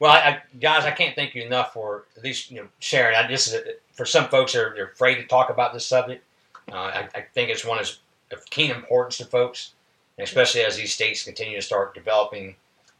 Well, 0.00 0.12
I, 0.12 0.18
I, 0.18 0.42
guys, 0.60 0.84
I 0.84 0.92
can't 0.92 1.16
thank 1.16 1.34
you 1.34 1.42
enough 1.42 1.72
for 1.72 2.04
at 2.16 2.22
least 2.22 2.50
you 2.50 2.58
know 2.58 2.68
sharing. 2.78 3.16
I, 3.16 3.26
this 3.26 3.48
is 3.48 3.54
a, 3.54 3.62
for 3.92 4.06
some 4.06 4.28
folks 4.28 4.52
that 4.52 4.60
are 4.60 4.72
they're 4.74 4.86
afraid 4.86 5.16
to 5.16 5.26
talk 5.26 5.50
about 5.50 5.72
this 5.72 5.84
subject. 5.84 6.24
Uh, 6.70 6.76
I, 6.76 7.08
I 7.14 7.20
think 7.34 7.50
it's 7.50 7.64
one 7.64 7.80
is 7.80 7.98
of 8.30 8.44
keen 8.50 8.70
importance 8.70 9.18
to 9.18 9.24
folks, 9.24 9.72
and 10.18 10.26
especially 10.26 10.62
as 10.62 10.76
these 10.76 10.92
states 10.92 11.22
continue 11.24 11.56
to 11.56 11.62
start 11.62 11.94
developing 11.94 12.56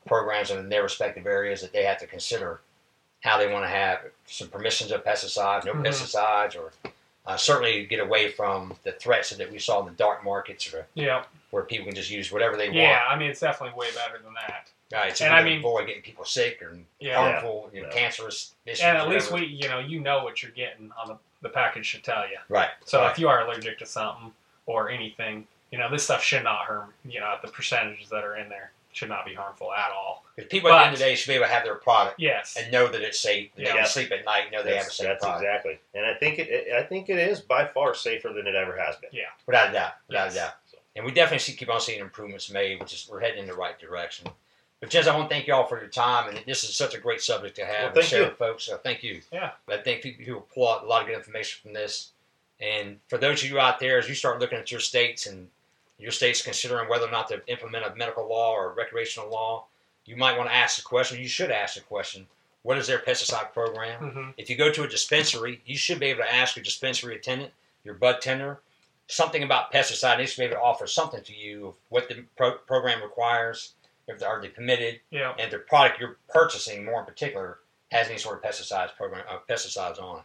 programs 0.06 0.50
in 0.50 0.68
their 0.68 0.84
respective 0.84 1.26
areas 1.26 1.60
that 1.60 1.72
they 1.72 1.82
have 1.84 1.98
to 1.98 2.06
consider 2.06 2.60
how 3.20 3.36
they 3.36 3.52
want 3.52 3.64
to 3.64 3.68
have 3.68 3.98
some 4.26 4.48
permissions 4.48 4.92
of 4.92 5.04
pesticides, 5.04 5.64
no 5.64 5.72
Mhm. 5.74 5.84
pesticides, 5.86 6.56
or 6.56 6.72
uh, 7.26 7.36
certainly 7.36 7.84
get 7.84 8.00
away 8.00 8.30
from 8.30 8.74
the 8.84 8.92
threats 8.92 9.30
that 9.30 9.50
we 9.52 9.58
saw 9.58 9.80
in 9.80 9.84
the 9.86 9.92
dark 9.92 10.24
markets, 10.24 10.72
or 10.72 10.86
Yeah, 10.94 11.24
where 11.50 11.62
people 11.64 11.84
can 11.86 11.94
just 11.94 12.08
use 12.08 12.32
whatever 12.32 12.56
they 12.56 12.70
yeah. 12.70 12.70
want. 12.70 12.76
Yeah, 12.92 13.04
I 13.08 13.16
mean, 13.16 13.30
it's 13.30 13.40
definitely 13.40 13.78
way 13.78 13.88
better 13.94 14.18
than 14.18 14.32
that. 14.34 14.70
Right, 14.90 15.14
so 15.14 15.26
And 15.26 15.34
I 15.34 15.42
mean- 15.42 15.58
avoid 15.58 15.86
getting 15.88 16.00
people 16.00 16.24
sick 16.24 16.62
or 16.62 16.78
Yeah. 17.00 17.16
harmful, 17.16 17.68
you 17.74 17.82
know, 17.82 17.88
Yeah. 17.88 17.94
cancerous 17.94 18.54
issues. 18.64 18.82
And 18.84 18.96
at 18.96 19.08
least 19.08 19.30
we, 19.30 19.44
you 19.44 19.68
know, 19.68 19.78
you 19.78 20.00
know 20.00 20.24
what 20.24 20.42
you're 20.42 20.52
getting 20.52 20.90
on 20.92 21.08
the 21.08 21.18
the 21.40 21.48
package 21.48 21.86
should 21.86 22.02
tell 22.02 22.28
you. 22.28 22.36
right. 22.48 22.70
So 22.84 23.00
right. 23.00 23.12
if 23.12 23.18
you 23.18 23.28
are 23.28 23.42
allergic 23.42 23.78
to 23.78 23.86
something 23.86 24.34
or 24.66 24.90
anything, 24.90 25.46
you 25.70 25.78
know, 25.78 25.90
this 25.90 26.04
stuff 26.04 26.22
should 26.22 26.44
not 26.44 26.58
harm. 26.66 26.92
You 27.04 27.20
know, 27.20 27.36
the 27.42 27.48
percentages 27.48 28.08
that 28.10 28.24
are 28.24 28.36
in 28.36 28.48
there 28.48 28.72
should 28.92 29.08
not 29.08 29.24
be 29.26 29.34
harmful 29.34 29.72
at 29.72 29.90
all. 29.92 30.24
Because 30.34 30.48
people 30.50 30.70
at 30.72 30.78
the 30.78 30.84
end 30.86 30.92
of 30.94 30.98
the 30.98 31.04
day 31.04 31.14
should 31.14 31.28
be 31.28 31.34
able 31.34 31.44
to 31.46 31.52
have 31.52 31.62
their 31.64 31.74
product 31.76 32.18
Yes. 32.18 32.56
and 32.58 32.72
know 32.72 32.88
that 32.88 33.02
it's 33.02 33.20
safe. 33.20 33.50
They 33.54 33.64
Yeah. 33.64 33.72
can 33.76 33.86
sleep 33.86 34.10
at 34.10 34.24
night, 34.24 34.50
know 34.50 34.62
they 34.62 34.70
have 34.76 34.80
a 34.80 34.84
That's, 34.84 34.96
safe 34.96 35.06
that's 35.06 35.22
product. 35.24 35.44
exactly, 35.44 35.78
and 35.94 36.06
I 36.06 36.14
think 36.14 36.38
it, 36.38 36.48
it. 36.48 36.72
I 36.72 36.82
think 36.82 37.08
it 37.10 37.18
is 37.18 37.40
by 37.40 37.66
far 37.66 37.94
safer 37.94 38.30
than 38.30 38.46
it 38.46 38.54
ever 38.54 38.76
has 38.76 38.96
been. 38.96 39.10
Yeah, 39.12 39.26
without 39.46 39.70
a 39.70 39.72
doubt. 39.72 39.92
Without 40.08 40.24
Yes. 40.26 40.32
a 40.34 40.38
doubt. 40.38 40.54
And 40.96 41.04
we 41.04 41.12
definitely 41.12 41.38
see, 41.40 41.52
keep 41.52 41.68
on 41.70 41.80
seeing 41.80 42.00
improvements 42.00 42.50
made, 42.50 42.80
which 42.80 42.92
is 42.92 43.06
we're 43.08 43.20
heading 43.20 43.38
in 43.40 43.46
the 43.46 43.54
right 43.54 43.78
direction. 43.78 44.28
But 44.80 44.90
Jez, 44.90 45.06
I 45.06 45.14
want 45.16 45.28
to 45.28 45.34
thank 45.34 45.46
you 45.46 45.54
all 45.54 45.66
for 45.66 45.78
your 45.78 45.88
time, 45.88 46.28
and 46.34 46.44
this 46.46 46.64
is 46.64 46.74
such 46.74 46.94
a 46.94 46.98
great 46.98 47.20
subject 47.20 47.56
to 47.56 47.66
have 47.66 47.74
Well, 47.76 47.86
and 47.86 47.94
thank 47.94 48.06
share 48.06 48.20
you. 48.22 48.28
with 48.28 48.38
folks. 48.38 48.64
So 48.64 48.78
thank 48.78 49.02
you. 49.04 49.20
Yeah. 49.30 49.52
I 49.68 49.76
think 49.76 50.02
people 50.02 50.24
who 50.24 50.34
will 50.34 50.40
pull 50.42 50.68
out 50.72 50.82
a 50.82 50.86
lot 50.86 51.02
of 51.02 51.08
good 51.08 51.16
information 51.16 51.60
from 51.62 51.72
this. 51.72 52.10
And 52.60 52.98
for 53.08 53.18
those 53.18 53.44
of 53.44 53.50
you 53.50 53.60
out 53.60 53.78
there, 53.80 53.98
as 53.98 54.08
you 54.08 54.14
start 54.16 54.40
looking 54.40 54.58
at 54.58 54.70
your 54.72 54.80
states 54.80 55.26
and 55.26 55.50
your 55.98 56.12
state's 56.12 56.42
considering 56.42 56.88
whether 56.88 57.06
or 57.06 57.10
not 57.10 57.28
to 57.28 57.42
implement 57.48 57.84
a 57.84 57.94
medical 57.96 58.28
law 58.28 58.52
or 58.52 58.72
recreational 58.74 59.30
law, 59.30 59.64
you 60.04 60.16
might 60.16 60.36
want 60.38 60.48
to 60.48 60.54
ask 60.54 60.76
the 60.76 60.82
question. 60.82 61.20
You 61.20 61.28
should 61.28 61.50
ask 61.50 61.74
the 61.74 61.80
question: 61.80 62.26
What 62.62 62.78
is 62.78 62.86
their 62.86 62.98
pesticide 63.00 63.52
program? 63.52 64.10
hmm 64.10 64.30
If 64.36 64.48
you 64.48 64.56
go 64.56 64.70
to 64.72 64.84
a 64.84 64.88
dispensary, 64.88 65.60
you 65.66 65.76
should 65.76 66.00
be 66.00 66.06
able 66.06 66.22
to 66.22 66.34
ask 66.34 66.56
your 66.56 66.62
dispensary 66.64 67.16
attendant, 67.16 67.52
your 67.84 67.94
bud 67.94 68.20
tender, 68.20 68.60
something 69.08 69.42
about 69.42 69.72
pesticide. 69.72 70.18
They 70.18 70.26
should 70.26 70.40
be 70.40 70.44
able 70.46 70.56
to 70.56 70.62
offer 70.62 70.86
something 70.86 71.22
to 71.24 71.34
you 71.34 71.68
of 71.68 71.74
what 71.88 72.08
the 72.08 72.24
pro- 72.36 72.58
program 72.58 73.02
requires, 73.02 73.72
if 74.06 74.18
they're 74.18 74.40
they 74.40 74.48
permitted, 74.48 75.00
Yeah. 75.10 75.34
and 75.38 75.50
the 75.50 75.58
product 75.58 76.00
you're 76.00 76.16
purchasing, 76.28 76.84
more 76.84 77.00
in 77.00 77.06
particular, 77.06 77.58
has 77.90 78.08
any 78.08 78.18
sort 78.18 78.36
of 78.42 78.50
pesticides 78.50 78.94
program, 78.96 79.24
uh, 79.28 79.38
pesticides 79.48 80.00
on. 80.00 80.18
it. 80.20 80.24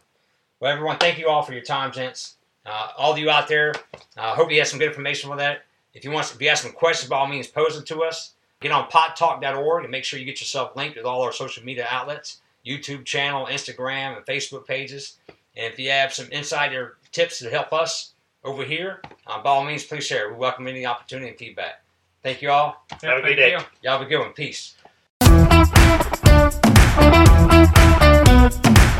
Well, 0.59 0.71
everyone, 0.71 0.97
thank 0.97 1.17
you 1.17 1.27
all 1.29 1.41
for 1.43 1.51
your 1.53 1.61
time, 1.63 1.91
gents. 1.91 2.35
Uh, 2.65 2.89
all 2.97 3.11
of 3.11 3.17
you 3.17 3.29
out 3.29 3.47
there, 3.47 3.73
I 4.17 4.29
uh, 4.31 4.35
hope 4.35 4.51
you 4.51 4.57
had 4.59 4.67
some 4.67 4.79
good 4.79 4.87
information 4.87 5.29
with 5.29 5.39
that. 5.39 5.63
If 5.93 6.03
you 6.03 6.11
want, 6.11 6.31
if 6.33 6.41
you 6.41 6.49
have 6.49 6.57
some 6.57 6.71
questions, 6.71 7.09
by 7.09 7.17
all 7.17 7.27
means, 7.27 7.47
pose 7.47 7.75
them 7.75 7.85
to 7.85 8.03
us. 8.03 8.33
Get 8.61 8.71
on 8.71 8.89
pottalk.org 8.89 9.83
and 9.83 9.91
make 9.91 10.05
sure 10.05 10.19
you 10.19 10.25
get 10.25 10.39
yourself 10.39 10.75
linked 10.75 10.95
with 10.95 11.05
all 11.05 11.21
our 11.21 11.33
social 11.33 11.63
media 11.63 11.85
outlets, 11.89 12.39
YouTube 12.65 13.03
channel, 13.03 13.45
Instagram, 13.47 14.15
and 14.15 14.25
Facebook 14.25 14.65
pages. 14.65 15.17
And 15.55 15.71
if 15.71 15.77
you 15.77 15.89
have 15.91 16.13
some 16.13 16.27
insider 16.31 16.97
tips 17.11 17.39
to 17.39 17.49
help 17.49 17.73
us 17.73 18.13
over 18.43 18.63
here, 18.63 19.01
uh, 19.27 19.41
by 19.43 19.49
all 19.49 19.65
means, 19.65 19.83
please 19.83 20.05
share. 20.05 20.29
We 20.31 20.37
welcome 20.37 20.67
any 20.67 20.85
opportunity 20.85 21.29
and 21.29 21.37
feedback. 21.37 21.83
Thank 22.23 22.41
you 22.41 22.49
all. 22.51 22.85
Yeah, 23.03 23.09
Have 23.09 23.19
a 23.19 23.21
good 23.27 23.35
day. 23.35 23.51
you. 23.51 23.59
Y'all 23.81 23.97
have 23.97 24.01
a 24.01 24.05
good 24.05 24.19
one. 24.19 24.31
Peace. 24.31 24.75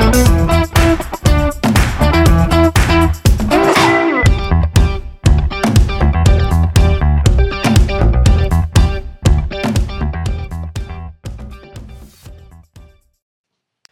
Thank 0.04 0.28
you. 0.28 0.33